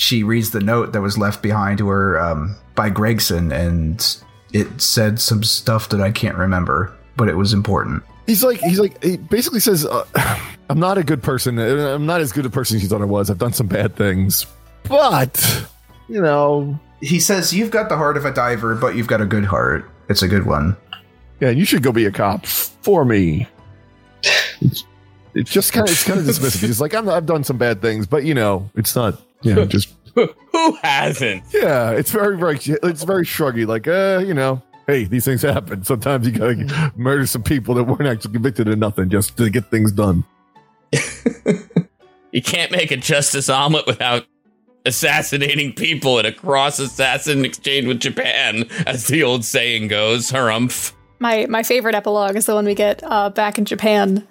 she 0.03 0.23
reads 0.23 0.51
the 0.51 0.61
note 0.61 0.93
that 0.93 1.01
was 1.01 1.17
left 1.17 1.43
behind 1.43 1.79
to 1.79 1.89
her 1.89 2.21
um 2.21 2.57
by 2.75 2.91
gregson 2.91 3.53
and 3.53 4.19
it 4.53 4.81
said 4.81 5.21
some 5.21 5.43
stuff 5.43 5.89
that 5.89 6.01
i 6.01 6.11
can't 6.11 6.37
remember 6.37 6.93
but 7.17 7.29
it 7.29 7.37
was 7.37 7.53
important 7.53 8.03
He's 8.25 8.45
like, 8.45 8.61
he's 8.61 8.79
like, 8.79 9.03
he 9.03 9.17
basically 9.17 9.59
says, 9.59 9.85
uh, 9.85 10.05
I'm 10.71 10.79
not 10.79 10.97
a 10.97 11.03
good 11.03 11.25
person. 11.25 11.59
I'm 11.59 12.07
not 12.07 12.21
as 12.21 12.31
good 12.31 12.47
a 12.47 12.51
person 12.51 12.77
as 12.77 12.83
you 12.85 12.89
thought 12.89 13.03
I 13.03 13.05
was. 13.05 13.29
I've 13.29 13.37
done 13.37 13.53
some 13.53 13.67
bad 13.67 13.97
things. 13.97 14.47
But, 14.85 15.67
you 16.09 16.23
know, 16.23 16.79
he 17.01 17.19
says 17.19 17.53
you've 17.53 17.73
got 17.73 17.89
the 17.89 17.97
heart 17.97 18.17
of 18.17 18.25
a 18.25 18.33
diver 18.33 18.77
but 18.77 18.95
you've 18.95 19.09
got 19.09 19.21
a 19.21 19.27
good 19.27 19.45
heart 19.45 19.91
it's 20.09 20.23
a 20.23 20.29
good 20.29 20.47
one 20.47 20.77
yeah, 21.43 21.51
you 21.51 21.65
should 21.65 21.83
go 21.83 21.91
be 21.91 22.07
a 22.07 22.13
cop 22.13 22.47
for 22.47 23.05
me. 23.05 23.49
It's, 24.61 24.85
it's 25.35 25.51
just 25.51 25.73
kind 25.73 25.89
of, 25.89 25.93
it's 25.93 26.05
kind 26.05 26.21
of 26.21 26.25
dismissive. 26.25 26.61
He's 26.61 26.81
like, 26.81 26.95
I'm, 26.95 27.09
I've 27.09 27.27
done 27.27 27.43
some 27.43 27.59
bad 27.59 27.83
things, 27.83 28.07
but 28.07 28.25
you 28.25 28.33
know, 28.33 28.71
it's 28.77 28.95
not, 28.95 29.21
you 29.43 29.55
know, 29.55 29.65
just, 29.67 29.95
Who 30.15 30.73
hasn't? 30.83 31.45
yeah, 31.53 31.91
it's 31.91 32.11
very, 32.11 32.37
very, 32.37 32.57
it's 32.59 33.03
very 33.05 33.25
shruggy. 33.25 33.67
Like, 33.67 33.89
uh, 33.89 34.23
you 34.27 34.35
know, 34.35 34.63
hey, 34.87 35.05
these 35.05 35.25
things 35.25 35.43
happen. 35.43 35.85
Sometimes 35.85 36.27
you 36.27 36.33
gotta 36.33 36.93
murder 36.97 37.27
some 37.27 37.43
people 37.43 37.75
that 37.77 37.85
weren't 37.85 38.07
actually 38.07 38.33
convicted 38.33 38.69
of 38.69 38.79
nothing 38.79 39.09
just 39.11 39.37
to 39.39 39.51
get 39.51 39.71
things 39.71 39.93
done. 39.93 40.25
You 42.33 42.41
can't 42.41 42.73
make 42.73 42.91
a 42.91 42.97
justice 42.97 43.51
omelet 43.51 43.87
without 43.87 44.25
assassinating 44.87 45.75
people 45.75 46.19
in 46.19 46.25
a 46.25 46.33
cross 46.33 46.79
assassin 46.79 47.45
exchange 47.45 47.87
with 47.87 48.01
Japan, 48.01 48.65
as 48.87 49.07
the 49.07 49.23
old 49.23 49.45
saying 49.45 49.89
goes. 49.89 50.31
Harumph. 50.31 50.95
My 51.19 51.47
my 51.51 51.63
favorite 51.63 51.95
epilogue 51.95 52.37
is 52.37 52.47
the 52.47 52.55
one 52.55 52.65
we 52.65 52.75
get 52.75 53.03
uh, 53.05 53.29
back 53.29 53.59
in 53.59 53.67
Japan, 53.67 54.27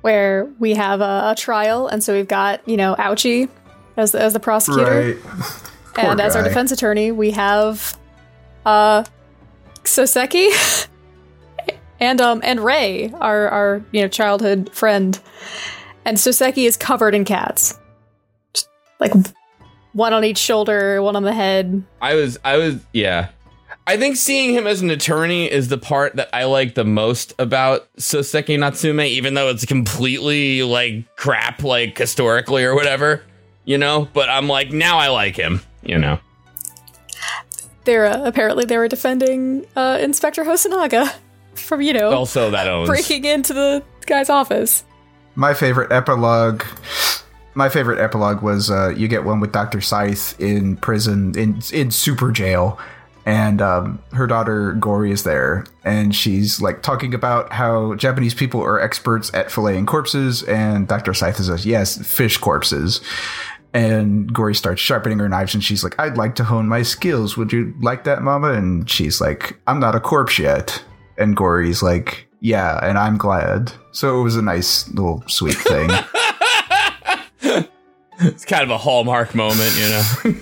where 0.00 0.46
we 0.58 0.72
have 0.72 1.02
a, 1.02 1.32
a 1.32 1.34
trial, 1.36 1.86
and 1.86 2.02
so 2.02 2.14
we've 2.14 2.26
got 2.26 2.66
you 2.66 2.78
know 2.78 2.96
Ouchie 2.98 3.50
as 3.96 4.12
the, 4.12 4.20
as 4.20 4.32
the 4.32 4.40
prosecutor, 4.40 5.18
Poor 5.94 6.10
and 6.10 6.20
as 6.20 6.34
our 6.34 6.42
defense 6.42 6.72
attorney, 6.72 7.12
we 7.12 7.30
have 7.30 7.96
uh 8.66 9.04
Soseki 9.84 10.88
and 12.00 12.20
um 12.20 12.40
and 12.42 12.60
Ray, 12.60 13.12
our 13.12 13.48
our 13.48 13.84
you 13.92 14.02
know 14.02 14.08
childhood 14.08 14.70
friend, 14.72 15.18
and 16.04 16.16
Soseki 16.16 16.66
is 16.66 16.76
covered 16.76 17.14
in 17.14 17.24
cats, 17.24 17.78
Just, 18.52 18.68
like 18.98 19.12
one 19.92 20.12
on 20.12 20.24
each 20.24 20.38
shoulder, 20.38 21.00
one 21.00 21.16
on 21.16 21.22
the 21.22 21.32
head. 21.32 21.84
I 22.02 22.14
was, 22.14 22.38
I 22.44 22.56
was, 22.56 22.84
yeah. 22.92 23.28
I 23.86 23.96
think 23.96 24.16
seeing 24.16 24.54
him 24.54 24.66
as 24.66 24.80
an 24.80 24.90
attorney 24.90 25.50
is 25.50 25.68
the 25.68 25.78
part 25.78 26.16
that 26.16 26.30
I 26.32 26.44
like 26.44 26.74
the 26.74 26.84
most 26.84 27.34
about 27.38 27.86
Soseki 27.96 28.58
Natsume, 28.58 29.00
even 29.00 29.34
though 29.34 29.50
it's 29.50 29.64
completely 29.64 30.62
like 30.62 31.04
crap, 31.16 31.62
like 31.62 31.96
historically 31.96 32.64
or 32.64 32.74
whatever, 32.74 33.22
you 33.64 33.78
know. 33.78 34.08
But 34.12 34.28
I'm 34.28 34.48
like, 34.48 34.72
now 34.72 34.98
I 34.98 35.08
like 35.08 35.36
him, 35.36 35.60
you 35.82 35.98
know. 35.98 36.18
They're 37.84 38.06
uh, 38.06 38.24
apparently 38.26 38.64
they 38.64 38.78
were 38.78 38.88
defending 38.88 39.66
uh, 39.76 39.98
Inspector 40.00 40.42
Hosonaga 40.42 41.12
from 41.54 41.82
you 41.82 41.92
know 41.92 42.10
Also, 42.12 42.50
that 42.50 42.66
owns. 42.66 42.88
breaking 42.88 43.24
into 43.24 43.52
the 43.52 43.82
guy's 44.06 44.30
office. 44.30 44.84
My 45.34 45.52
favorite 45.54 45.92
epilogue. 45.92 46.62
My 47.56 47.68
favorite 47.68 48.00
epilogue 48.00 48.42
was 48.42 48.70
uh, 48.70 48.88
you 48.96 49.06
get 49.06 49.24
one 49.24 49.38
with 49.38 49.52
Doctor 49.52 49.78
Sithe 49.80 50.34
in 50.40 50.76
prison 50.76 51.38
in 51.38 51.60
in 51.72 51.90
super 51.90 52.32
jail, 52.32 52.78
and 53.26 53.60
um, 53.62 54.00
her 54.12 54.26
daughter 54.26 54.72
Gori 54.72 55.12
is 55.12 55.22
there, 55.22 55.64
and 55.84 56.14
she's 56.14 56.60
like 56.60 56.82
talking 56.82 57.14
about 57.14 57.52
how 57.52 57.94
Japanese 57.96 58.34
people 58.34 58.60
are 58.62 58.80
experts 58.80 59.32
at 59.34 59.48
filleting 59.48 59.86
corpses, 59.86 60.42
and 60.44 60.88
Doctor 60.88 61.12
Sithe 61.12 61.36
says, 61.36 61.64
"Yes, 61.66 62.04
fish 62.04 62.38
corpses." 62.38 63.00
And 63.74 64.32
Gory 64.32 64.54
starts 64.54 64.80
sharpening 64.80 65.18
her 65.18 65.28
knives, 65.28 65.52
and 65.52 65.62
she's 65.62 65.82
like, 65.84 65.98
"I'd 65.98 66.16
like 66.16 66.36
to 66.36 66.44
hone 66.44 66.68
my 66.68 66.82
skills. 66.82 67.36
Would 67.36 67.52
you 67.52 67.74
like 67.80 68.04
that, 68.04 68.22
Mama?" 68.22 68.52
And 68.52 68.88
she's 68.88 69.20
like, 69.20 69.58
"I'm 69.66 69.80
not 69.80 69.94
a 69.94 70.00
corpse 70.00 70.38
yet." 70.38 70.82
And 71.18 71.36
Gory's 71.36 71.82
like, 71.82 72.28
"Yeah, 72.40 72.78
and 72.82 72.96
I'm 72.96 73.18
glad." 73.18 73.72
So 73.90 74.20
it 74.20 74.22
was 74.22 74.36
a 74.36 74.42
nice 74.42 74.88
little 74.90 75.24
sweet 75.26 75.56
thing. 75.56 75.90
It's 78.20 78.44
kind 78.44 78.62
of 78.62 78.70
a 78.70 78.78
hallmark 78.78 79.34
moment, 79.34 79.76
you 79.76 79.88
know. 79.88 80.40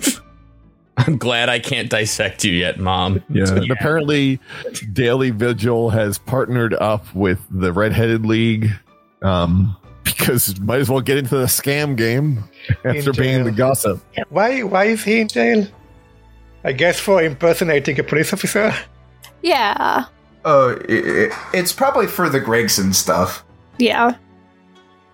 I'm 0.97 1.17
glad 1.17 1.49
I 1.49 1.59
can't 1.59 1.89
dissect 1.89 2.43
you 2.43 2.53
yet, 2.53 2.79
Mom. 2.79 3.23
Yeah, 3.29 3.49
and 3.55 3.71
apparently 3.71 4.39
Daley 4.93 5.31
Vigil 5.31 5.89
has 5.89 6.17
partnered 6.17 6.75
up 6.75 7.13
with 7.15 7.39
the 7.49 7.73
Redheaded 7.73 8.25
League 8.25 8.71
um, 9.23 9.75
because 10.17 10.59
might 10.59 10.79
as 10.79 10.89
well 10.89 11.01
get 11.01 11.17
into 11.17 11.35
the 11.37 11.45
scam 11.45 11.95
game 11.95 12.43
after 12.85 13.13
being 13.13 13.37
jail. 13.37 13.43
the 13.45 13.51
gossip. 13.51 14.01
why 14.29 14.61
why 14.63 14.85
is 14.85 15.03
he 15.03 15.19
in 15.21 15.27
jail? 15.27 15.67
I 16.63 16.71
guess 16.71 16.99
for 16.99 17.21
impersonating 17.21 17.99
a 17.99 18.03
police 18.03 18.31
officer. 18.33 18.73
Yeah, 19.41 20.05
Oh, 20.45 20.71
i 20.89 20.93
i 20.93 21.29
it's 21.53 21.73
probably 21.73 22.07
for 22.07 22.29
the 22.29 22.39
Gregson 22.39 22.93
stuff. 22.93 23.43
yeah. 23.77 24.15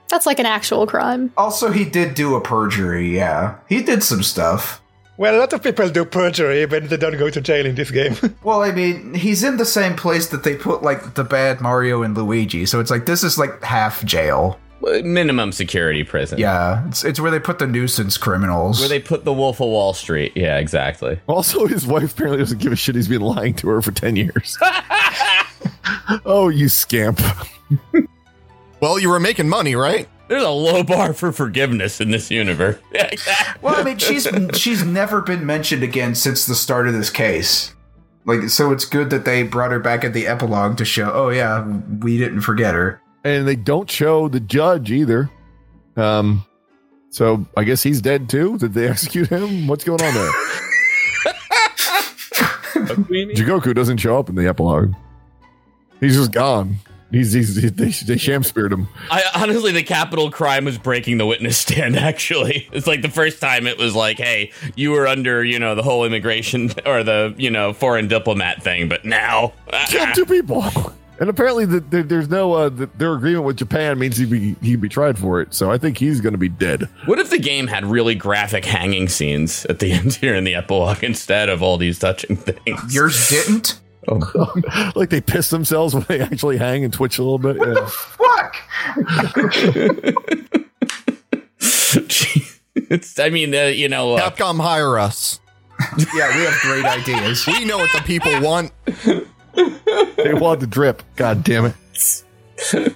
That's 0.10 0.26
like 0.26 0.40
an 0.40 0.48
actual 0.48 0.88
crime. 0.88 1.32
Also, 1.38 1.70
he 1.72 1.86
did 1.86 2.16
do 2.16 2.34
a 2.34 2.42
perjury. 2.42 3.16
Yeah, 3.16 3.58
he 3.70 3.84
did 3.84 4.04
some 4.04 4.24
stuff. 4.24 4.82
Well, 5.18 5.36
a 5.36 5.40
lot 5.40 5.54
of 5.54 5.62
people 5.62 5.88
do 5.90 6.04
perjury 6.04 6.66
when 6.66 6.88
they 6.88 6.98
don't 6.98 7.16
go 7.20 7.30
to 7.30 7.40
jail 7.42 7.66
in 7.68 7.76
this 7.76 7.92
game. 7.92 8.16
Well, 8.44 8.64
I 8.64 8.72
mean, 8.72 9.14
he's 9.14 9.44
in 9.44 9.58
the 9.58 9.66
same 9.66 9.96
place 9.96 10.30
that 10.30 10.44
they 10.44 10.56
put 10.56 10.82
like 10.82 11.14
the 11.14 11.24
bad 11.24 11.62
Mario 11.62 12.02
and 12.02 12.18
Luigi, 12.18 12.66
so 12.66 12.80
it's 12.80 12.90
like 12.90 13.06
this 13.06 13.24
is 13.24 13.38
like 13.38 13.62
half 13.64 14.04
jail. 14.04 14.58
Minimum 14.82 15.52
security 15.52 16.04
prison. 16.04 16.40
Yeah, 16.40 16.88
it's 16.88 17.04
it's 17.04 17.20
where 17.20 17.32
they 17.32 17.40
put 17.40 17.60
the 17.60 17.68
nuisance 17.68 18.18
criminals. 18.18 18.80
Where 18.80 18.90
they 18.90 19.00
put 19.00 19.26
the 19.26 19.34
Wolf 19.34 19.60
of 19.60 19.68
Wall 19.68 19.94
Street. 19.94 20.34
Yeah, 20.36 20.58
exactly. 20.58 21.20
Also, 21.28 21.68
his 21.68 21.86
wife 21.86 22.14
apparently 22.14 22.40
doesn't 22.40 22.60
give 22.60 22.72
a 22.72 22.76
shit. 22.76 22.96
He's 22.96 23.08
been 23.08 23.22
lying 23.22 23.54
to 23.56 23.70
her 23.70 23.82
for 23.82 23.92
10 23.92 24.16
years. 24.16 24.58
oh, 26.26 26.50
you 26.50 26.70
scamp. 26.70 27.20
Well, 28.82 28.98
you 28.98 29.10
were 29.10 29.20
making 29.20 29.50
money, 29.50 29.76
right? 29.76 30.08
There's 30.30 30.44
a 30.44 30.50
low 30.50 30.84
bar 30.84 31.14
for 31.14 31.32
forgiveness 31.32 32.00
in 32.00 32.12
this 32.12 32.32
universe. 32.32 32.78
Well, 33.62 33.76
I 33.76 33.84
mean, 33.84 33.98
she's 33.98 34.26
she's 34.54 34.86
never 34.86 35.22
been 35.22 35.46
mentioned 35.46 35.84
again 35.84 36.16
since 36.16 36.46
the 36.46 36.56
start 36.56 36.88
of 36.88 36.94
this 36.94 37.10
case. 37.10 37.76
Like, 38.24 38.48
so 38.50 38.72
it's 38.72 38.86
good 38.86 39.10
that 39.10 39.26
they 39.26 39.44
brought 39.44 39.72
her 39.72 39.80
back 39.80 40.06
at 40.06 40.14
the 40.14 40.28
epilogue 40.28 40.78
to 40.78 40.86
show. 40.86 41.12
Oh 41.12 41.28
yeah, 41.30 41.68
we 42.00 42.18
didn't 42.18 42.42
forget 42.42 42.74
her. 42.74 43.02
And 43.24 43.48
they 43.48 43.56
don't 43.56 43.90
show 43.90 44.28
the 44.30 44.40
judge 44.40 44.92
either. 44.92 45.30
Um, 45.98 46.46
so 47.10 47.46
I 47.58 47.64
guess 47.64 47.84
he's 47.84 48.02
dead 48.02 48.30
too. 48.30 48.58
Did 48.58 48.74
they 48.74 48.88
execute 48.90 49.28
him? 49.28 49.68
What's 49.68 49.84
going 49.84 50.02
on 50.02 50.14
there? 50.14 50.32
Jigoku 53.36 53.76
doesn't 53.76 53.98
show 53.98 54.18
up 54.18 54.30
in 54.30 54.36
the 54.36 54.48
epilogue. 54.48 54.94
He's 56.00 56.16
just 56.16 56.32
gone. 56.32 56.78
He's, 57.12 57.34
he's 57.34 57.72
they, 57.72 57.90
they 57.90 58.18
sham 58.18 58.44
speared 58.44 58.72
him. 58.72 58.88
I 59.10 59.24
honestly, 59.36 59.72
the 59.72 59.82
capital 59.82 60.30
crime 60.30 60.66
was 60.66 60.78
breaking 60.78 61.18
the 61.18 61.26
witness 61.26 61.58
stand. 61.58 61.96
Actually, 61.98 62.70
it's 62.72 62.86
like 62.86 63.02
the 63.02 63.10
first 63.10 63.42
time 63.42 63.66
it 63.66 63.80
was 63.80 63.96
like, 63.96 64.18
"Hey, 64.20 64.52
you 64.76 64.92
were 64.92 65.08
under, 65.08 65.44
you 65.44 65.58
know, 65.58 65.74
the 65.74 65.82
whole 65.82 66.06
immigration 66.06 66.72
or 66.86 67.04
the, 67.04 67.34
you 67.36 67.50
know, 67.50 67.74
foreign 67.74 68.08
diplomat 68.08 68.62
thing," 68.62 68.90
but 68.90 69.06
now, 69.06 69.54
Killed 69.88 70.14
two 70.14 70.26
people. 70.28 70.64
And 71.20 71.30
apparently, 71.30 71.66
the, 71.66 71.82
the, 71.82 72.02
there's 72.02 72.30
no 72.30 72.54
uh, 72.54 72.70
the, 72.70 72.86
their 72.98 73.14
agreement 73.14 73.44
with 73.44 73.58
Japan 73.58 74.00
means 74.00 74.16
he'd 74.16 74.30
be 74.30 74.54
he'd 74.62 74.80
be 74.80 74.88
tried 74.88 75.18
for 75.18 75.42
it. 75.42 75.54
So 75.54 75.70
I 75.70 75.78
think 75.78 75.98
he's 75.98 76.22
going 76.22 76.32
to 76.32 76.40
be 76.40 76.48
dead. 76.48 76.88
what 77.06 77.20
if 77.20 77.30
the 77.30 77.38
game 77.38 77.68
had 77.68 77.86
really 77.86 78.16
graphic 78.16 78.64
hanging 78.64 79.10
scenes 79.10 79.66
at 79.66 79.80
the 79.80 79.92
end 79.92 80.14
here 80.14 80.34
in 80.34 80.46
the 80.46 80.56
epilogue 80.56 81.04
instead 81.04 81.50
of 81.50 81.62
all 81.62 81.78
these 81.78 82.00
touching 82.00 82.38
things? 82.38 82.96
Yours 82.96 83.30
didn't. 83.30 83.82
Oh. 84.08 84.56
like 84.96 85.10
they 85.10 85.20
piss 85.20 85.50
themselves 85.50 85.94
when 85.94 86.06
they 86.08 86.22
actually 86.22 86.58
hang 86.58 86.86
and 86.86 86.94
twitch 86.94 87.20
a 87.20 87.24
little 87.24 87.38
bit. 87.38 87.58
Yeah. 87.58 87.86
Fuck. 87.86 88.56
it's, 92.76 93.20
I 93.20 93.30
mean, 93.30 93.54
uh, 93.54 93.64
you 93.64 93.90
know, 93.90 94.14
uh, 94.14 94.32
Capcom 94.32 94.62
hire 94.62 94.98
us. 94.98 95.42
Yeah, 96.16 96.36
we 96.36 96.44
have 96.44 96.58
great 96.62 96.86
ideas. 96.86 97.46
We 97.46 97.66
know 97.66 97.78
what 97.78 97.92
the 97.94 98.02
people 98.02 98.42
want. 98.42 98.72
they 100.18 100.34
want 100.34 100.60
the 100.60 100.68
drip. 100.68 101.04
God 101.16 101.44
damn 101.44 101.66
it. 101.66 102.96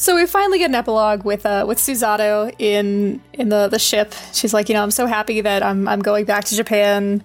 So 0.00 0.16
we 0.16 0.24
finally 0.24 0.56
get 0.56 0.70
an 0.70 0.74
epilogue 0.74 1.24
with 1.24 1.44
uh, 1.44 1.66
with 1.68 1.76
Susato 1.76 2.54
in 2.58 3.20
in 3.34 3.50
the, 3.50 3.68
the 3.68 3.78
ship. 3.78 4.14
She's 4.32 4.54
like, 4.54 4.70
you 4.70 4.74
know, 4.74 4.82
I'm 4.82 4.90
so 4.90 5.04
happy 5.04 5.42
that 5.42 5.62
I'm 5.62 5.86
I'm 5.86 6.00
going 6.00 6.24
back 6.24 6.46
to 6.46 6.56
Japan, 6.56 7.22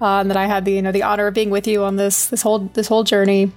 uh, 0.00 0.20
and 0.20 0.30
that 0.30 0.36
I 0.36 0.46
had 0.46 0.64
the 0.64 0.70
you 0.70 0.82
know 0.82 0.92
the 0.92 1.02
honor 1.02 1.26
of 1.26 1.34
being 1.34 1.50
with 1.50 1.66
you 1.66 1.82
on 1.82 1.96
this 1.96 2.28
this 2.28 2.40
whole 2.40 2.60
this 2.60 2.86
whole 2.86 3.02
journey. 3.02 3.50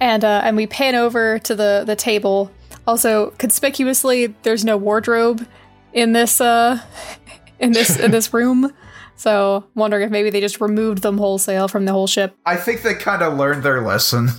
And 0.00 0.24
uh, 0.24 0.40
and 0.44 0.56
we 0.56 0.66
pan 0.66 0.94
over 0.94 1.38
to 1.40 1.54
the 1.54 1.84
the 1.86 1.94
table. 1.94 2.50
Also, 2.86 3.34
conspicuously, 3.36 4.34
there's 4.44 4.64
no 4.64 4.78
wardrobe 4.78 5.46
in 5.92 6.14
this 6.14 6.40
uh 6.40 6.80
in 7.58 7.72
this 7.72 7.98
in 8.00 8.12
this 8.12 8.32
room. 8.32 8.72
So 9.18 9.64
wondering 9.74 10.04
if 10.04 10.10
maybe 10.10 10.30
they 10.30 10.40
just 10.40 10.60
removed 10.60 11.02
them 11.02 11.18
wholesale 11.18 11.66
from 11.66 11.84
the 11.84 11.92
whole 11.92 12.06
ship. 12.06 12.36
I 12.46 12.54
think 12.54 12.82
they 12.82 12.94
kind 12.94 13.20
of 13.20 13.36
learned 13.36 13.64
their 13.64 13.82
lesson. 13.82 14.28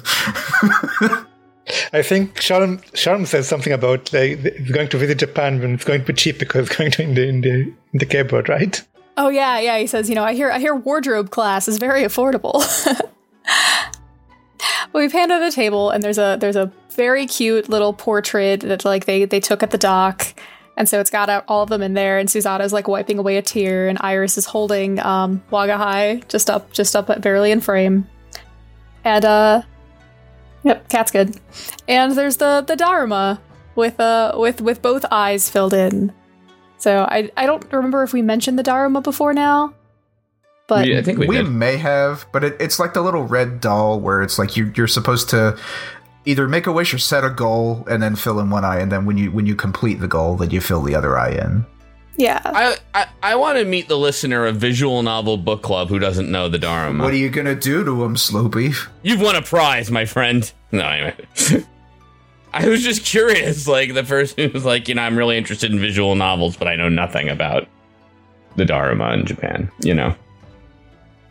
I 1.93 2.01
think 2.01 2.39
Shalom, 2.39 2.82
Shalom 2.93 3.25
says 3.25 3.47
something 3.47 3.73
about 3.73 4.11
like 4.13 4.39
it's 4.39 4.71
going 4.71 4.88
to 4.88 4.97
visit 4.97 5.19
Japan 5.19 5.59
when 5.59 5.73
it's 5.73 5.84
going 5.84 5.99
to 5.99 6.07
be 6.07 6.13
cheap 6.13 6.39
because 6.39 6.67
it's 6.67 6.75
going 6.75 6.91
to 6.91 7.03
in 7.03 7.13
the 7.13 7.27
in 7.27 7.41
the 7.41 7.49
in 7.51 7.99
the 7.99 8.05
cable, 8.05 8.41
right? 8.43 8.82
Oh 9.17 9.27
yeah, 9.27 9.59
yeah. 9.59 9.77
He 9.77 9.86
says, 9.86 10.07
you 10.07 10.15
know, 10.15 10.23
I 10.23 10.34
hear 10.34 10.49
I 10.49 10.59
hear 10.59 10.73
wardrobe 10.73 11.30
class 11.30 11.67
is 11.67 11.77
very 11.77 12.03
affordable. 12.03 12.63
But 12.95 13.11
we 14.93 15.09
pan 15.09 15.27
to 15.27 15.39
the 15.39 15.51
table, 15.51 15.89
and 15.89 16.01
there's 16.01 16.17
a 16.17 16.38
there's 16.39 16.55
a 16.55 16.71
very 16.91 17.25
cute 17.25 17.67
little 17.67 17.91
portrait 17.91 18.61
that 18.61 18.86
like 18.86 19.05
they 19.05 19.25
they 19.25 19.41
took 19.41 19.61
at 19.61 19.71
the 19.71 19.77
dock, 19.77 20.34
and 20.80 20.89
so 20.89 20.99
it's 20.99 21.11
got 21.11 21.43
all 21.47 21.61
of 21.61 21.69
them 21.69 21.84
in 21.84 21.93
there. 21.93 22.17
And 22.17 22.27
Susato's 22.27 22.73
like 22.73 22.88
wiping 22.88 23.19
away 23.19 23.38
a 23.38 23.41
tear, 23.43 23.88
and 23.88 23.99
Iris 24.01 24.38
is 24.38 24.45
holding 24.47 24.97
um, 24.99 25.43
Wagahai 25.51 26.27
just 26.27 26.49
up 26.49 26.71
just 26.71 26.95
up 26.95 27.09
at 27.11 27.21
barely 27.21 27.51
in 27.51 27.61
frame, 27.61 28.07
and 29.03 29.23
uh, 29.25 29.61
yep, 30.63 30.89
cat's 30.89 31.11
good. 31.11 31.36
And 31.88 32.13
there's 32.13 32.38
the 32.38 32.63
the 32.65 32.75
Dharma 32.75 33.39
with 33.75 33.99
uh 33.99 34.34
with 34.36 34.61
with 34.61 34.82
both 34.82 35.05
eyes 35.11 35.49
filled 35.49 35.73
in. 35.73 36.11
So 36.77 36.99
I 37.01 37.30
I 37.38 37.45
don't 37.45 37.71
remember 37.71 38.03
if 38.03 38.13
we 38.13 38.21
mentioned 38.21 38.57
the 38.57 38.63
Dharma 38.63 39.01
before 39.01 39.34
now, 39.34 39.73
but 40.67 40.86
We- 40.86 40.97
I 40.97 41.01
think 41.03 41.19
we, 41.19 41.27
we 41.27 41.43
may 41.43 41.75
have, 41.77 42.25
but 42.32 42.43
it, 42.43 42.55
it's 42.59 42.80
like 42.80 42.93
the 42.93 43.01
little 43.01 43.23
red 43.23 43.59
doll 43.59 43.99
where 43.99 44.21
it's 44.21 44.39
like 44.39 44.55
you, 44.55 44.71
you're 44.75 44.88
supposed 44.88 45.30
to 45.32 45.57
either 46.30 46.47
make 46.47 46.67
a 46.67 46.71
wish 46.71 46.93
or 46.93 46.99
set 46.99 47.23
a 47.23 47.30
goal 47.30 47.84
and 47.89 48.01
then 48.03 48.15
fill 48.15 48.39
in 48.39 48.49
one 48.49 48.63
eye, 48.63 48.80
and 48.80 48.91
then 48.91 49.05
when 49.05 49.17
you 49.17 49.32
when 49.32 49.45
you 49.45 49.55
complete 49.55 49.95
the 49.99 50.07
goal, 50.07 50.36
then 50.36 50.51
you 50.51 50.61
fill 50.61 50.82
the 50.82 50.95
other 50.95 51.17
eye 51.17 51.32
in. 51.32 51.65
yeah, 52.17 52.41
I, 52.45 52.77
I, 52.93 53.07
I 53.32 53.36
want 53.36 53.57
to 53.57 53.65
meet 53.65 53.88
the 53.88 53.97
listener 53.97 54.45
of 54.45 54.57
Visual 54.57 55.01
Novel 55.03 55.38
Book 55.38 55.61
Club 55.63 55.89
who 55.89 55.99
doesn't 55.99 56.30
know 56.30 56.49
the 56.49 56.59
Dharma. 56.59 57.03
What 57.03 57.13
are 57.13 57.17
you 57.17 57.30
gonna 57.30 57.55
do 57.55 57.84
to 57.84 58.03
him, 58.03 58.15
Slow 58.17 58.47
Beef? 58.47 58.89
You've 59.03 59.21
won 59.21 59.36
a 59.36 59.41
prize, 59.41 59.89
my 59.89 60.05
friend. 60.05 60.51
No, 60.71 60.86
anyway. 60.86 61.15
I 62.53 62.67
was 62.67 62.84
just 62.84 63.05
curious. 63.05 63.67
Like, 63.67 63.93
the 63.93 64.03
person 64.03 64.51
was 64.53 64.65
like, 64.65 64.88
you 64.88 64.95
know, 64.95 65.03
I'm 65.03 65.15
really 65.17 65.38
interested 65.38 65.71
in 65.71 65.80
visual 65.80 66.15
novels, 66.15 66.57
but 66.57 66.67
I 66.67 66.75
know 66.75 66.89
nothing 66.89 67.30
about 67.30 67.67
the 68.55 68.65
Dharma 68.65 69.13
in 69.13 69.25
Japan, 69.25 69.71
you 69.84 69.93
know? 69.93 70.15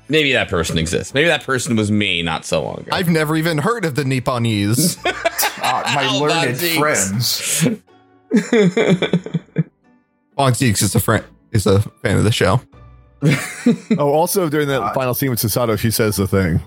Maybe 0.08 0.32
that 0.32 0.48
person 0.48 0.78
exists. 0.78 1.12
Maybe 1.14 1.28
that 1.28 1.44
person 1.44 1.76
was 1.76 1.90
me 1.90 2.22
not 2.22 2.44
so 2.46 2.62
long 2.62 2.78
ago. 2.78 2.88
I've 2.92 3.08
never 3.10 3.36
even 3.36 3.58
heard 3.58 3.84
of 3.84 3.94
the 3.94 4.04
Nipponese. 4.04 4.96
Ah, 5.60 5.82
my 5.94 6.06
Oh, 6.06 6.20
learned 6.22 6.56
Bonzies. 6.56 6.78
friends. 6.78 7.66
Von 10.36 10.52
Zieks 10.52 10.82
is 10.82 10.94
a 10.94 11.00
friend 11.00 11.24
is 11.52 11.66
a 11.66 11.80
fan 12.02 12.16
of 12.16 12.24
the 12.24 12.32
show. 12.32 12.60
Oh, 13.98 14.12
also 14.12 14.48
during 14.48 14.68
that 14.68 14.80
Uh, 14.80 14.92
final 14.94 15.12
scene 15.14 15.28
with 15.30 15.40
Susato, 15.40 15.76
she 15.78 15.90
says 15.90 16.16
the 16.16 16.26
thing. 16.28 16.60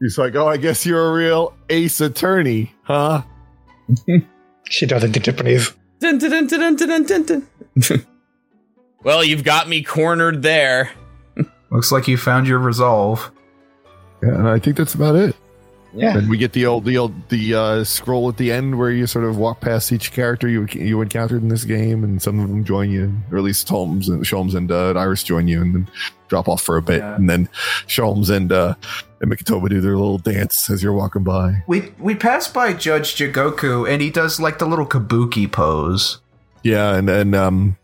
He's 0.00 0.18
like, 0.18 0.34
"Oh, 0.36 0.46
I 0.46 0.56
guess 0.58 0.84
you're 0.86 1.08
a 1.08 1.12
real 1.12 1.54
ace 1.70 2.00
attorney, 2.00 2.72
huh?" 2.82 3.22
She 4.68 4.86
doesn't 4.86 5.16
in 5.16 5.22
Japanese. 5.22 5.72
Dun, 6.00 6.18
dun, 6.18 6.46
dun. 6.46 7.46
well, 9.02 9.24
you've 9.24 9.42
got 9.44 9.68
me 9.68 9.82
cornered 9.82 10.42
there. 10.42 10.90
Looks 11.70 11.92
like 11.92 12.08
you 12.08 12.16
found 12.16 12.46
your 12.46 12.58
resolve. 12.58 13.30
Yeah, 14.22 14.30
and 14.30 14.48
I 14.48 14.58
think 14.58 14.76
that's 14.76 14.94
about 14.94 15.16
it. 15.16 15.36
Yeah. 15.94 16.18
And 16.18 16.28
we 16.28 16.36
get 16.36 16.52
the 16.52 16.66
old, 16.66 16.84
the 16.84 16.98
old, 16.98 17.14
the 17.30 17.54
uh, 17.54 17.84
scroll 17.84 18.28
at 18.28 18.36
the 18.36 18.52
end 18.52 18.78
where 18.78 18.90
you 18.90 19.06
sort 19.06 19.24
of 19.24 19.38
walk 19.38 19.60
past 19.60 19.90
each 19.90 20.12
character 20.12 20.46
you 20.46 20.66
you 20.72 21.00
encountered 21.00 21.42
in 21.42 21.48
this 21.48 21.64
game, 21.64 22.04
and 22.04 22.20
some 22.20 22.38
of 22.40 22.48
them 22.48 22.62
join 22.64 22.90
you, 22.90 23.12
or 23.32 23.38
at 23.38 23.44
least 23.44 23.68
Holmes 23.68 24.08
and 24.08 24.22
Sholmes 24.22 24.54
and 24.54 24.70
uh, 24.70 24.92
Iris 24.92 25.22
join 25.22 25.48
you, 25.48 25.62
and 25.62 25.74
then 25.74 25.88
drop 26.28 26.46
off 26.46 26.60
for 26.62 26.76
a 26.76 26.82
bit, 26.82 26.98
Yeah. 26.98 27.14
and 27.16 27.28
then 27.28 27.48
Sholmes 27.86 28.28
and 28.28 28.52
uh, 28.52 28.74
and 29.22 29.30
Mikotoba 29.32 29.70
do 29.70 29.80
their 29.80 29.96
little 29.96 30.18
dance 30.18 30.68
as 30.68 30.82
you're 30.82 30.92
walking 30.92 31.24
by. 31.24 31.62
We 31.66 31.92
we 31.98 32.14
pass 32.14 32.48
by 32.48 32.74
Judge 32.74 33.14
Jigoku, 33.16 33.90
and 33.90 34.02
he 34.02 34.10
does 34.10 34.38
like 34.38 34.58
the 34.58 34.66
little 34.66 34.86
kabuki 34.86 35.50
pose. 35.50 36.18
Yeah, 36.62 36.96
and 36.96 37.08
and 37.08 37.34
um, 37.34 37.76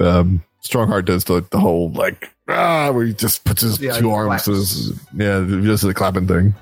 um, 0.00 0.42
Stronghart 0.60 1.04
does 1.04 1.24
the 1.24 1.44
the 1.50 1.60
whole 1.60 1.92
like 1.92 2.31
ah, 2.48 2.90
where 2.92 3.04
he 3.06 3.12
just 3.12 3.44
puts 3.44 3.62
his 3.62 3.80
Yeah, 3.80 3.92
two 3.92 4.10
arms, 4.10 4.44
his, 4.46 4.98
yeah, 5.16 5.44
he 5.44 5.64
does 5.66 5.80
the 5.82 5.94
clapping 5.94 6.26
thing. 6.26 6.54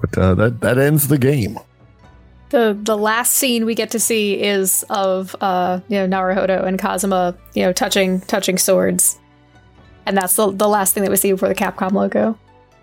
But 0.00 0.18
uh, 0.18 0.34
that 0.34 0.60
that 0.60 0.78
ends 0.78 1.08
the 1.08 1.18
game. 1.18 1.58
the 2.50 2.78
the 2.80 2.96
last 2.96 3.32
scene 3.32 3.64
we 3.64 3.74
get 3.74 3.90
to 3.90 3.98
see 3.98 4.40
is 4.40 4.84
of 4.90 5.34
uh 5.40 5.80
you 5.88 5.98
know 5.98 6.06
Naruhodo 6.06 6.64
and 6.64 6.78
Kazuma 6.78 7.34
you 7.54 7.62
know 7.62 7.72
touching 7.72 8.20
touching 8.22 8.58
swords, 8.58 9.18
and 10.04 10.16
that's 10.16 10.36
the 10.36 10.52
the 10.52 10.68
last 10.68 10.94
thing 10.94 11.02
that 11.02 11.10
we 11.10 11.16
see 11.16 11.32
before 11.32 11.48
the 11.48 11.54
Capcom 11.54 11.92
logo. 11.92 12.38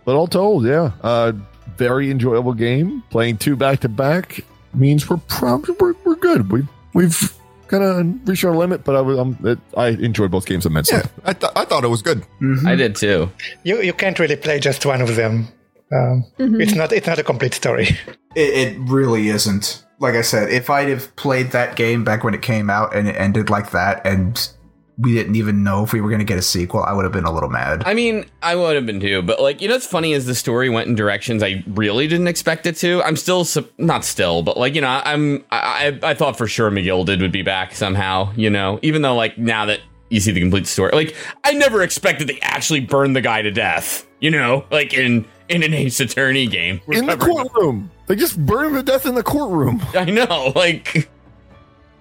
But 0.05 0.15
all 0.15 0.27
told, 0.27 0.65
yeah, 0.65 0.91
uh, 1.01 1.31
very 1.77 2.11
enjoyable 2.11 2.53
game. 2.53 3.03
Playing 3.09 3.37
two 3.37 3.55
back 3.55 3.79
to 3.81 3.89
back 3.89 4.43
means 4.73 5.09
we're 5.09 5.17
probably 5.29 5.75
we're, 5.79 5.93
we're 6.03 6.15
good. 6.15 6.51
We 6.51 6.63
we've 6.93 7.33
kind 7.67 7.83
of 7.83 8.27
reached 8.27 8.43
our 8.43 8.55
limit, 8.55 8.83
but 8.83 8.95
I 8.95 9.01
was 9.01 9.17
um, 9.19 9.37
it, 9.43 9.59
I 9.75 9.87
enjoyed 9.89 10.31
both 10.31 10.45
games 10.45 10.65
immensely. 10.65 10.97
Yeah, 10.97 11.05
I, 11.25 11.33
th- 11.33 11.51
I 11.55 11.65
thought 11.65 11.83
it 11.83 11.87
was 11.89 12.01
good. 12.01 12.23
Mhm. 12.41 12.65
I 12.67 12.75
did 12.75 12.95
too. 12.95 13.31
You 13.63 13.81
you 13.81 13.93
can't 13.93 14.17
really 14.19 14.35
play 14.35 14.59
just 14.59 14.85
one 14.85 15.01
of 15.01 15.15
them. 15.15 15.47
Um, 15.91 16.25
Mhm. 16.39 16.61
It's 16.61 16.73
not 16.75 16.91
it's 16.91 17.07
not 17.07 17.19
a 17.19 17.23
complete 17.23 17.53
story. 17.53 17.87
It, 18.35 18.49
it 18.73 18.77
really 18.89 19.29
isn't. 19.29 19.85
Like 19.99 20.15
I 20.15 20.23
said, 20.23 20.49
if 20.49 20.67
I'd 20.67 20.89
have 20.89 21.15
played 21.15 21.51
that 21.51 21.75
game 21.75 22.03
back 22.03 22.23
when 22.23 22.33
it 22.33 22.41
came 22.41 22.67
out 22.67 22.95
and 22.95 23.07
it 23.07 23.15
ended 23.15 23.51
like 23.51 23.69
that, 23.71 24.01
and 24.07 24.49
we 24.97 25.13
didn't 25.13 25.35
even 25.35 25.63
know 25.63 25.83
if 25.83 25.93
we 25.93 26.01
were 26.01 26.09
going 26.09 26.19
to 26.19 26.25
get 26.25 26.37
a 26.37 26.43
sequel, 26.43 26.83
I 26.83 26.93
would 26.93 27.03
have 27.03 27.11
been 27.11 27.23
a 27.23 27.31
little 27.31 27.49
mad. 27.49 27.83
I 27.85 27.93
mean, 27.93 28.25
I 28.41 28.55
would 28.55 28.75
have 28.75 28.85
been 28.85 28.99
too, 28.99 29.21
but 29.21 29.41
like, 29.41 29.61
you 29.61 29.67
know, 29.67 29.75
what's 29.75 29.87
funny 29.87 30.13
is 30.13 30.25
the 30.25 30.35
story 30.35 30.69
went 30.69 30.87
in 30.87 30.95
directions 30.95 31.41
I 31.41 31.63
really 31.67 32.07
didn't 32.07 32.27
expect 32.27 32.65
it 32.67 32.75
to. 32.77 33.01
I'm 33.03 33.15
still, 33.15 33.43
sup- 33.43 33.71
not 33.79 34.05
still, 34.05 34.43
but 34.43 34.57
like, 34.57 34.75
you 34.75 34.81
know, 34.81 35.01
I'm, 35.03 35.43
I, 35.51 35.99
I, 36.03 36.09
I 36.11 36.13
thought 36.13 36.37
for 36.37 36.47
sure 36.47 36.69
McGilded 36.69 37.21
would 37.21 37.31
be 37.31 37.41
back 37.41 37.73
somehow, 37.73 38.31
you 38.35 38.49
know, 38.49 38.79
even 38.81 39.01
though 39.01 39.15
like 39.15 39.37
now 39.37 39.65
that 39.65 39.79
you 40.09 40.19
see 40.19 40.31
the 40.31 40.39
complete 40.39 40.67
story, 40.67 40.91
like, 40.93 41.15
I 41.43 41.53
never 41.53 41.81
expected 41.81 42.27
they 42.27 42.39
actually 42.41 42.81
burned 42.81 43.15
the 43.15 43.21
guy 43.21 43.41
to 43.41 43.51
death, 43.51 44.07
you 44.19 44.29
know, 44.29 44.65
like 44.69 44.93
in, 44.93 45.25
in 45.49 45.63
an 45.63 45.73
Ace 45.73 45.99
Attorney 45.99 46.47
game. 46.47 46.81
In 46.87 47.07
the 47.07 47.17
courtroom, 47.17 47.89
they 48.07 48.15
just 48.15 48.43
burned 48.45 48.75
him 48.75 48.75
to 48.75 48.83
death 48.83 49.05
in 49.05 49.15
the 49.15 49.23
courtroom. 49.23 49.81
I 49.93 50.05
know, 50.05 50.53
like, 50.55 51.09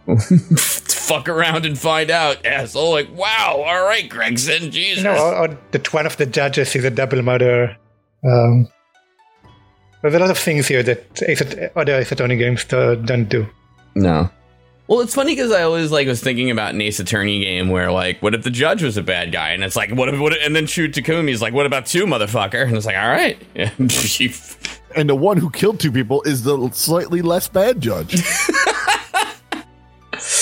fuck 0.19 1.29
around 1.29 1.67
and 1.67 1.79
find 1.79 2.11
out, 2.11 2.45
asshole. 2.45 2.93
Like, 2.93 3.15
wow, 3.15 3.63
all 3.67 3.85
right, 3.85 4.09
Gregson, 4.09 4.71
Jesus. 4.71 4.99
You 4.99 5.05
know, 5.05 5.17
or, 5.17 5.37
or 5.37 5.59
that 5.71 5.93
one 5.93 6.07
of 6.07 6.17
the 6.17 6.27
judges 6.27 6.75
is 6.75 6.85
a 6.85 6.91
double 6.91 7.23
murderer. 7.23 7.77
Um, 8.25 8.69
there's 10.03 10.15
a 10.15 10.19
lot 10.19 10.31
of 10.31 10.39
things 10.39 10.67
here 10.67 10.83
that 10.83 11.23
Ace 11.23 11.41
At- 11.41 11.77
other 11.77 11.95
Ace 11.97 12.11
Attorney 12.13 12.37
games 12.37 12.71
uh, 12.73 12.97
don't 12.97 13.29
do. 13.29 13.47
No. 13.95 14.31
Well, 14.89 15.01
it's 15.01 15.15
funny 15.15 15.35
because 15.35 15.53
I 15.53 15.63
always 15.63 15.93
like 15.93 16.09
was 16.09 16.21
thinking 16.21 16.51
about 16.51 16.75
an 16.75 16.81
Ace 16.81 16.99
Attorney 16.99 17.41
game 17.41 17.69
where 17.71 17.93
like, 17.93 18.21
what 18.21 18.35
if 18.35 18.43
the 18.43 18.51
judge 18.51 18.83
was 18.83 18.97
a 18.97 19.03
bad 19.03 19.33
guy? 19.33 19.51
And 19.51 19.63
it's 19.63 19.77
like, 19.77 19.91
what 19.93 20.09
if, 20.09 20.19
what 20.21 20.33
if, 20.33 20.45
and 20.45 20.57
then 20.57 20.67
Shu 20.67 20.89
Takumi's 20.89 21.41
like, 21.41 21.55
what 21.55 21.67
about 21.67 21.87
two, 21.87 22.05
motherfucker? 22.05 22.67
And 22.67 22.77
it's 22.77 22.87
like, 22.87 22.97
all 22.97 23.09
right. 23.09 23.39
And 24.95 25.09
the 25.09 25.15
one 25.15 25.39
who 25.39 25.49
killed 25.49 25.81
two 25.81 25.91
people 25.91 26.21
is 26.25 26.43
the 26.43 26.69
slightly 26.73 27.23
less 27.23 27.49
bad 27.49 27.81
judge. 27.81 28.23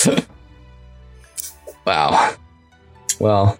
wow. 1.86 2.34
Well. 3.18 3.59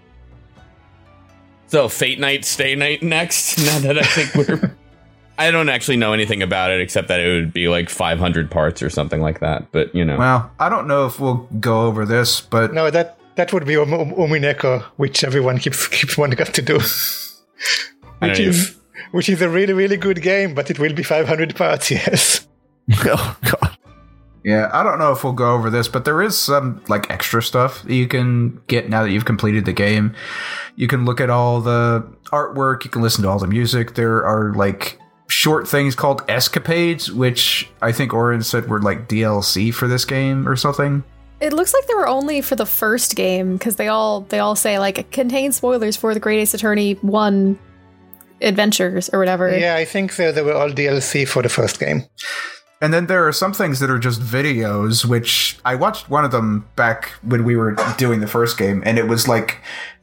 So, 1.67 1.87
Fate 1.87 2.19
Night, 2.19 2.43
Stay 2.43 2.75
Night 2.75 3.01
next? 3.01 3.57
Now 3.65 3.79
that 3.79 3.97
I 3.97 4.03
think 4.03 4.35
we're. 4.35 4.75
I 5.37 5.49
don't 5.49 5.69
actually 5.69 5.97
know 5.97 6.13
anything 6.13 6.43
about 6.43 6.69
it 6.69 6.81
except 6.81 7.07
that 7.07 7.19
it 7.19 7.33
would 7.33 7.51
be 7.51 7.67
like 7.67 7.89
500 7.89 8.51
parts 8.51 8.83
or 8.83 8.91
something 8.91 9.21
like 9.21 9.39
that. 9.39 9.71
But, 9.71 9.95
you 9.95 10.05
know. 10.05 10.17
Well, 10.17 10.51
I 10.59 10.69
don't 10.69 10.87
know 10.87 11.07
if 11.07 11.19
we'll 11.19 11.47
go 11.59 11.87
over 11.87 12.05
this, 12.05 12.41
but 12.41 12.73
No, 12.73 12.91
that 12.91 13.17
that 13.35 13.53
would 13.53 13.65
be 13.65 13.77
um, 13.77 13.93
um, 13.93 14.11
Umineko, 14.11 14.83
which 14.97 15.23
everyone 15.23 15.57
keeps 15.57 15.87
keeps 15.87 16.17
wanting 16.17 16.39
us 16.41 16.49
to 16.49 16.61
do. 16.61 16.75
Which 16.75 18.37
don't 18.37 18.39
is 18.39 18.75
which 19.11 19.29
is 19.29 19.41
a 19.41 19.49
really 19.49 19.73
really 19.73 19.97
good 19.97 20.21
game, 20.21 20.53
but 20.53 20.69
it 20.69 20.77
will 20.77 20.93
be 20.93 21.03
500 21.03 21.55
parts. 21.55 21.89
Yes. 21.89 22.47
oh 23.05 23.37
god. 23.43 23.70
Yeah, 24.43 24.69
I 24.73 24.83
don't 24.83 24.97
know 24.97 25.11
if 25.11 25.23
we'll 25.23 25.33
go 25.33 25.53
over 25.53 25.69
this, 25.69 25.87
but 25.87 26.05
there 26.05 26.21
is 26.21 26.37
some 26.37 26.83
like 26.87 27.09
extra 27.11 27.43
stuff 27.43 27.83
that 27.83 27.93
you 27.93 28.07
can 28.07 28.59
get 28.67 28.89
now 28.89 29.03
that 29.03 29.11
you've 29.11 29.25
completed 29.25 29.65
the 29.65 29.73
game. 29.73 30.15
You 30.75 30.87
can 30.87 31.05
look 31.05 31.21
at 31.21 31.29
all 31.29 31.61
the 31.61 32.07
artwork, 32.25 32.83
you 32.83 32.89
can 32.89 33.01
listen 33.01 33.23
to 33.23 33.29
all 33.29 33.39
the 33.39 33.47
music. 33.47 33.93
There 33.93 34.25
are 34.25 34.53
like 34.53 34.99
short 35.27 35.67
things 35.67 35.95
called 35.95 36.23
escapades, 36.27 37.11
which 37.11 37.69
I 37.81 37.91
think 37.91 38.13
Oren 38.13 38.41
said 38.41 38.67
were 38.67 38.81
like 38.81 39.07
DLC 39.07 39.73
for 39.73 39.87
this 39.87 40.05
game 40.05 40.47
or 40.47 40.55
something. 40.55 41.03
It 41.39 41.53
looks 41.53 41.73
like 41.73 41.87
they 41.87 41.95
were 41.95 42.07
only 42.07 42.41
for 42.41 42.55
the 42.55 42.65
first 42.65 43.15
game 43.15 43.53
because 43.53 43.75
they 43.75 43.87
all 43.87 44.21
they 44.21 44.39
all 44.39 44.55
say 44.55 44.79
like 44.79 44.97
it 44.97 45.11
contains 45.11 45.55
spoilers 45.55 45.97
for 45.97 46.13
the 46.13 46.19
Great 46.19 46.39
Ace 46.39 46.53
Attorney 46.53 46.93
one 46.95 47.59
adventures 48.41 49.09
or 49.13 49.19
whatever. 49.19 49.55
Yeah, 49.55 49.75
I 49.75 49.85
think 49.85 50.15
they, 50.15 50.31
they 50.31 50.41
were 50.41 50.53
all 50.53 50.69
DLC 50.69 51.27
for 51.27 51.41
the 51.41 51.49
first 51.49 51.79
game. 51.79 52.03
And 52.81 52.91
then 52.91 53.05
there 53.05 53.27
are 53.27 53.31
some 53.31 53.53
things 53.53 53.79
that 53.79 53.91
are 53.91 53.99
just 53.99 54.19
videos, 54.19 55.05
which 55.05 55.59
I 55.63 55.75
watched 55.75 56.09
one 56.09 56.25
of 56.25 56.31
them 56.31 56.67
back 56.75 57.09
when 57.21 57.43
we 57.43 57.55
were 57.55 57.75
doing 57.97 58.21
the 58.21 58.27
first 58.27 58.57
game, 58.57 58.81
and 58.85 58.97
it 58.97 59.07
was 59.07 59.27
like, 59.27 59.59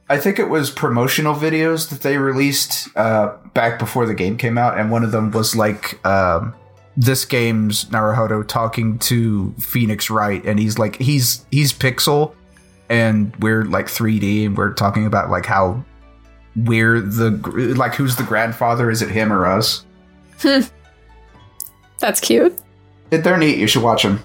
I 0.09 0.16
think 0.16 0.39
it 0.39 0.49
was 0.49 0.70
promotional 0.70 1.35
videos 1.35 1.91
that 1.91 2.03
they 2.03 2.18
released 2.18 2.89
uh, 2.97 3.37
back 3.53 3.81
before 3.81 4.07
the 4.07 4.14
game 4.14 4.37
came 4.37 4.57
out, 4.57 4.79
and 4.79 4.93
one 4.93 5.03
of 5.03 5.11
them 5.11 5.33
was 5.33 5.57
like 5.57 6.05
um, 6.07 6.55
this 6.97 7.24
game's 7.24 7.87
Naruhodo 7.87 8.47
talking 8.47 8.99
to 9.01 9.53
Phoenix 9.59 10.09
Wright, 10.09 10.45
and 10.45 10.61
he's 10.61 10.79
like, 10.79 10.97
he's 10.97 11.45
he's 11.51 11.72
Pixel, 11.72 12.33
and 12.89 13.35
we're 13.37 13.64
like 13.64 13.87
3D, 13.87 14.47
and 14.47 14.57
we're 14.57 14.72
talking 14.72 15.05
about 15.05 15.31
like 15.31 15.47
how 15.47 15.85
we're 16.55 17.01
the 17.01 17.31
like 17.76 17.97
who's 17.97 18.14
the 18.14 18.22
grandfather? 18.22 18.89
Is 18.89 19.03
it 19.03 19.11
him 19.11 19.33
or 19.33 19.47
us? 19.47 19.85
That's 21.99 22.20
cute. 22.20 22.57
They're 23.11 23.37
neat. 23.39 23.59
You 23.59 23.67
should 23.67 23.83
watch 23.83 24.03
them. 24.03 24.23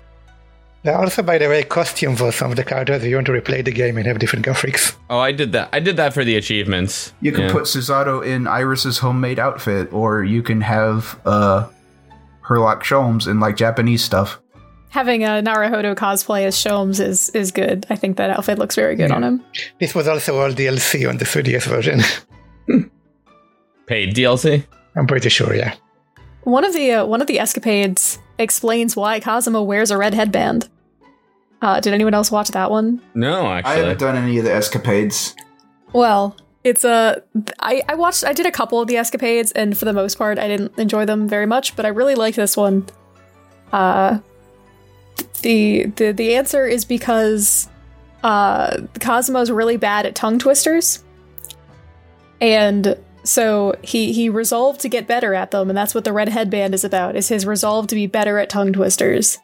There 0.84 0.94
are 0.94 1.02
also, 1.04 1.24
by 1.24 1.38
the 1.38 1.48
way, 1.48 1.64
costumes 1.64 2.20
for 2.20 2.32
some 2.34 2.52
of 2.52 2.58
the 2.58 2.64
characters 2.66 3.04
if 3.04 3.10
you 3.10 3.16
want 3.16 3.28
to 3.28 3.32
replay 3.32 3.64
the 3.64 3.72
game 3.72 3.96
and 3.98 4.06
have 4.06 4.20
different 4.20 4.46
graphics. 4.46 4.96
Oh, 5.10 5.18
I 5.20 5.32
did 5.32 5.54
that. 5.54 5.70
I 5.72 5.80
did 5.80 5.96
that 5.96 6.14
for 6.14 6.26
the 6.26 6.36
achievements. 6.36 7.14
You 7.22 7.32
can 7.32 7.44
Yeah. 7.44 7.52
put 7.54 7.64
Susato 7.64 8.26
in 8.26 8.48
Iris's 8.48 8.98
homemade 8.98 9.40
outfit, 9.40 9.94
or 9.94 10.24
you 10.26 10.44
can 10.44 10.60
have 10.62 11.18
uh 11.26 11.68
Herlock 12.46 12.84
Sholmes 12.84 13.28
in 13.28 13.40
like 13.40 13.56
Japanese 13.56 14.04
stuff. 14.04 14.42
Having 14.90 15.24
a 15.24 15.42
Naruhodo 15.42 15.96
cosplay 15.96 16.44
as 16.46 16.56
Sholmes 16.58 17.00
is 17.00 17.30
is 17.30 17.52
good. 17.52 17.86
I 17.90 17.96
think 17.96 18.18
that 18.18 18.30
outfit 18.32 18.60
looks 18.60 18.76
very 18.76 18.96
good 18.98 19.10
on 19.12 19.24
him. 19.24 19.42
This 19.80 19.96
was 19.96 20.10
also 20.10 20.38
all 20.38 20.52
DLC 20.52 21.08
on 21.08 21.18
the 21.18 21.26
3DS 21.26 21.66
version. 21.66 22.02
paid 23.88 24.14
DLC. 24.16 24.66
I'm 24.96 25.08
pretty 25.08 25.30
sure, 25.30 25.56
yeah. 25.56 25.76
One 26.44 26.66
of 26.66 26.74
the 26.74 26.92
uh, 26.92 27.06
one 27.06 27.22
of 27.22 27.28
the 27.28 27.40
escapades 27.40 28.20
explains 28.38 28.96
why 28.96 29.20
Kazuma 29.20 29.62
wears 29.64 29.92
a 29.92 29.98
red 29.98 30.14
headband. 30.14 30.70
Uh, 31.62 31.80
did 31.80 31.94
anyone 31.94 32.14
else 32.14 32.30
watch 32.30 32.50
that 32.50 32.70
one? 32.70 33.02
No, 33.14 33.46
I 33.46 33.62
haven't 33.62 34.00
done 34.00 34.18
any 34.18 34.38
of 34.38 34.44
the 34.44 34.54
escapades. 34.54 35.34
Well, 35.94 36.36
it's 36.64 36.84
a. 36.84 37.24
I 37.60 37.82
I 37.88 37.96
watched. 37.96 38.26
I 38.26 38.34
did 38.34 38.46
a 38.46 38.52
couple 38.52 38.82
of 38.82 38.88
the 38.88 38.98
escapades, 38.98 39.52
and 39.52 39.78
for 39.78 39.86
the 39.86 39.94
most 39.94 40.18
part, 40.18 40.40
I 40.40 40.48
didn't 40.48 40.78
enjoy 40.78 41.06
them 41.06 41.28
very 41.28 41.46
much. 41.46 41.76
But 41.76 41.86
I 41.86 41.90
really 41.90 42.16
like 42.16 42.36
this 42.36 42.58
one. 42.58 42.86
Uh, 43.72 44.20
the 45.42 45.86
the 45.96 46.12
the 46.12 46.36
answer 46.36 46.66
is 46.66 46.84
because 46.84 47.70
uh, 48.24 48.78
Kazuma's 48.96 49.52
really 49.52 49.78
bad 49.78 50.06
at 50.06 50.16
tongue 50.16 50.40
twisters, 50.40 51.04
and 52.42 52.98
so 53.24 53.76
he 53.82 54.12
he 54.12 54.30
resolved 54.30 54.82
to 54.82 54.90
get 54.90 55.08
better 55.08 55.34
at 55.34 55.52
them, 55.52 55.70
and 55.70 55.78
that's 55.78 55.96
what 55.96 56.04
the 56.04 56.14
red 56.14 56.30
headband 56.30 56.74
is 56.74 56.84
about. 56.84 57.16
Is 57.16 57.30
his 57.30 57.46
resolve 57.46 57.88
to 57.88 57.96
be 57.96 58.08
better 58.08 58.38
at 58.38 58.50
tongue 58.50 58.74
twisters. 58.74 59.40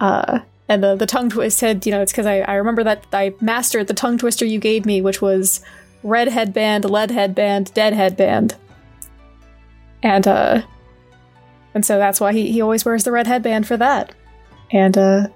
Uh, 0.00 0.40
and 0.68 0.82
the 0.82 0.96
the 0.96 1.06
tongue 1.06 1.30
twist 1.30 1.58
said, 1.58 1.86
you 1.86 1.92
know, 1.92 2.02
it's 2.02 2.12
because 2.12 2.26
I 2.26 2.40
I 2.40 2.54
remember 2.54 2.82
that 2.84 3.06
I 3.12 3.34
mastered 3.40 3.86
the 3.86 3.94
tongue 3.94 4.18
twister 4.18 4.44
you 4.44 4.58
gave 4.58 4.84
me, 4.84 5.00
which 5.00 5.22
was 5.22 5.60
red 6.02 6.28
headband, 6.28 6.84
lead 6.84 7.10
headband, 7.10 7.72
dead 7.72 7.92
headband, 7.92 8.56
and 10.02 10.26
uh, 10.26 10.62
and 11.72 11.86
so 11.86 11.98
that's 11.98 12.20
why 12.20 12.32
he 12.32 12.50
he 12.50 12.60
always 12.60 12.84
wears 12.84 13.04
the 13.04 13.12
red 13.12 13.28
headband 13.28 13.66
for 13.66 13.76
that, 13.76 14.12
and 14.72 14.98
uh. 14.98 15.28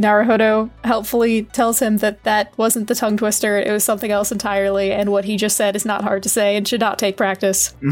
Naruhodo 0.00 0.70
helpfully 0.84 1.44
tells 1.44 1.80
him 1.80 1.98
that 1.98 2.22
that 2.24 2.56
wasn't 2.56 2.88
the 2.88 2.94
tongue 2.94 3.16
twister, 3.16 3.58
it 3.58 3.70
was 3.70 3.84
something 3.84 4.10
else 4.10 4.30
entirely, 4.32 4.92
and 4.92 5.10
what 5.10 5.24
he 5.24 5.36
just 5.36 5.56
said 5.56 5.76
is 5.76 5.84
not 5.84 6.02
hard 6.04 6.22
to 6.22 6.28
say 6.28 6.56
and 6.56 6.66
should 6.66 6.80
not 6.80 6.98
take 6.98 7.16
practice. 7.16 7.74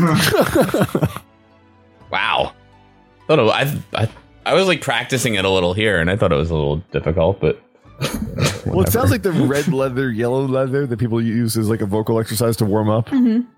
Wow. 2.15 2.53
Thought 3.27 3.39
it, 3.41 3.43
I, 3.43 4.03
I 4.03 4.09
I 4.47 4.55
was 4.55 4.69
like 4.69 4.81
practicing 4.81 5.35
it 5.35 5.45
a 5.45 5.51
little 5.51 5.75
here, 5.75 5.99
and 5.99 6.09
I 6.09 6.17
thought 6.17 6.31
it 6.31 6.37
was 6.37 6.51
a 6.51 6.55
little 6.55 6.77
difficult, 6.93 7.41
but 7.41 7.61
Well, 8.67 8.83
it 8.83 8.93
sounds 8.93 9.11
like 9.11 9.23
the 9.23 9.33
red 9.33 9.67
leather, 9.69 10.13
yellow 10.13 10.47
leather 10.47 10.87
that 10.87 10.97
people 10.97 11.21
use 11.21 11.57
as 11.57 11.69
like 11.69 11.81
a 11.81 11.87
vocal 11.87 12.21
exercise 12.21 12.57
to 12.59 12.65
warm 12.65 12.89
up. 12.89 13.09
Mm-hmm. 13.09 13.49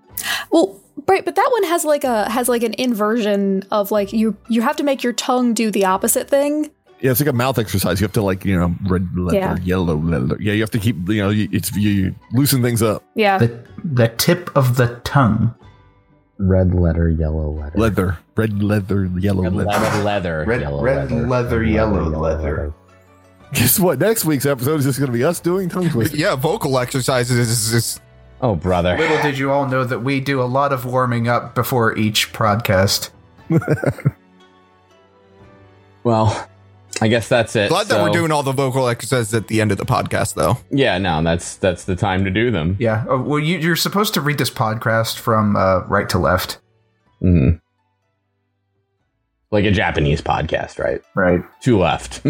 Well, 0.51 0.81
right, 1.07 1.23
but 1.23 1.35
that 1.35 1.49
one 1.51 1.63
has 1.65 1.85
like 1.85 2.03
a 2.03 2.29
has 2.31 2.49
like 2.49 2.63
an 2.63 2.73
inversion 2.79 3.63
of 3.69 3.91
like 3.91 4.11
you 4.11 4.35
you 4.49 4.61
have 4.61 4.75
to 4.77 4.83
make 4.83 5.03
your 5.03 5.13
tongue 5.13 5.53
do 5.53 5.69
the 5.69 5.85
opposite 5.85 6.27
thing. 6.29 6.71
Yeah, 6.99 7.11
it's 7.11 7.19
like 7.19 7.29
a 7.29 7.33
mouth 7.33 7.59
exercise. 7.59 8.01
You 8.01 8.05
have 8.05 8.13
to 8.13 8.23
like 8.23 8.43
you 8.43 8.57
know 8.59 8.73
red 8.87 9.07
leather, 9.15 9.37
Yeah. 9.37 9.57
yellow 9.57 9.97
leather. 9.97 10.35
Yeah, 10.39 10.53
you 10.53 10.61
have 10.61 10.71
to 10.71 10.79
keep 10.79 10.95
you 11.09 11.21
know 11.21 11.29
you, 11.29 11.47
it's 11.51 11.75
you, 11.75 11.89
you 11.89 12.15
loosen 12.33 12.61
things 12.63 12.81
up. 12.81 13.03
Yeah. 13.15 13.37
The 13.37 13.59
the 13.83 14.07
tip 14.09 14.49
of 14.55 14.77
the 14.77 14.99
tongue. 15.03 15.53
Red 16.39 16.73
letter, 16.73 17.09
yellow 17.09 17.51
letter. 17.51 17.77
Leather, 17.77 18.17
red 18.35 18.61
leather, 18.61 19.05
yellow 19.17 19.43
Red 19.43 19.53
leather. 19.53 19.69
leather, 19.69 20.03
leather, 20.03 20.45
Red- 20.47 20.61
yellow 20.61 20.83
red 20.83 21.11
leather. 21.11 21.27
leather, 21.27 21.59
Red 21.59 21.69
yellow 21.69 22.03
leather. 22.09 22.73
Guess 23.53 23.79
what? 23.79 23.99
Next 23.99 24.25
week's 24.25 24.45
episode 24.45 24.79
is 24.79 24.85
just 24.85 24.99
going 24.99 25.11
to 25.11 25.17
be 25.17 25.23
us 25.23 25.39
doing 25.39 25.69
tongue 25.69 25.89
twisting. 25.89 26.19
Yeah, 26.19 26.35
vocal 26.35 26.77
exercises 26.79 27.37
is, 27.37 27.73
is 27.73 27.99
Oh, 28.41 28.55
brother. 28.55 28.95
Little 28.97 29.19
did 29.23 29.37
you 29.39 29.51
all 29.51 29.65
know 29.67 29.83
that 29.83 29.99
we 30.03 30.19
do 30.19 30.41
a 30.41 30.45
lot 30.45 30.71
of 30.73 30.85
warming 30.85 31.27
up 31.27 31.55
before 31.55 31.97
each 31.97 32.33
podcast. 32.33 33.09
well, 36.03 36.47
I 36.99 37.07
guess 37.07 37.27
that's 37.27 37.55
it. 37.55 37.69
glad 37.69 37.87
that 37.87 38.01
we're 38.03 38.09
doing 38.09 38.31
all 38.31 38.41
the 38.43 38.51
vocal 38.51 38.87
exercises 38.87 39.33
at 39.33 39.47
the 39.47 39.61
end 39.61 39.71
of 39.71 39.77
the 39.77 39.85
podcast, 39.85 40.33
though. 40.33 40.57
Yeah, 40.71 40.97
no, 40.97 41.21
that's 41.21 41.55
that's 41.57 41.85
the 41.85 41.95
time 41.95 42.23
to 42.25 42.31
do 42.31 42.49
them. 42.49 42.75
Yeah. 42.79 43.05
Oh, 43.07 43.21
well, 43.21 43.39
you, 43.39 43.59
you're 43.59 43.75
supposed 43.75 44.13
to 44.15 44.21
read 44.21 44.37
this 44.39 44.49
podcast 44.49 45.17
from 45.19 45.55
uh, 45.55 45.81
right 45.87 46.09
to 46.09 46.17
left. 46.17 46.59
hmm 47.19 47.51
Like 49.51 49.65
a 49.65 49.71
Japanese 49.71 50.21
podcast, 50.21 50.79
right? 50.79 51.01
Right. 51.15 51.41
Two 51.61 51.77
left. 51.77 52.23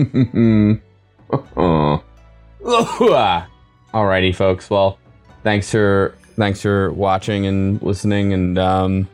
Alrighty, 3.93 4.36
folks. 4.36 4.70
Well, 4.70 4.99
thanks 5.43 5.72
for 5.72 6.15
thanks 6.36 6.61
for 6.61 6.91
watching 6.91 7.45
and 7.45 7.82
listening, 7.82 8.34
and 8.34 8.57
um, 8.59 9.07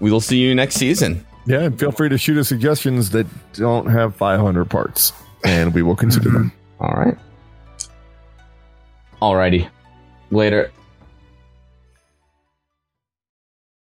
we 0.00 0.10
will 0.12 0.20
see 0.20 0.38
you 0.38 0.54
next 0.54 0.76
season. 0.76 1.26
Yeah, 1.46 1.60
and 1.60 1.78
feel 1.78 1.92
free 1.92 2.08
to 2.08 2.18
shoot 2.18 2.38
us 2.38 2.48
suggestions 2.48 3.10
that 3.10 3.26
don't 3.54 3.86
have 3.86 4.16
500 4.16 4.68
parts, 4.68 5.12
and 5.44 5.72
we 5.72 5.82
will 5.82 5.96
consider 5.96 6.30
them. 6.30 6.52
All 6.80 6.92
right. 6.92 7.16
Alrighty. 9.22 9.68
Later. 10.30 10.72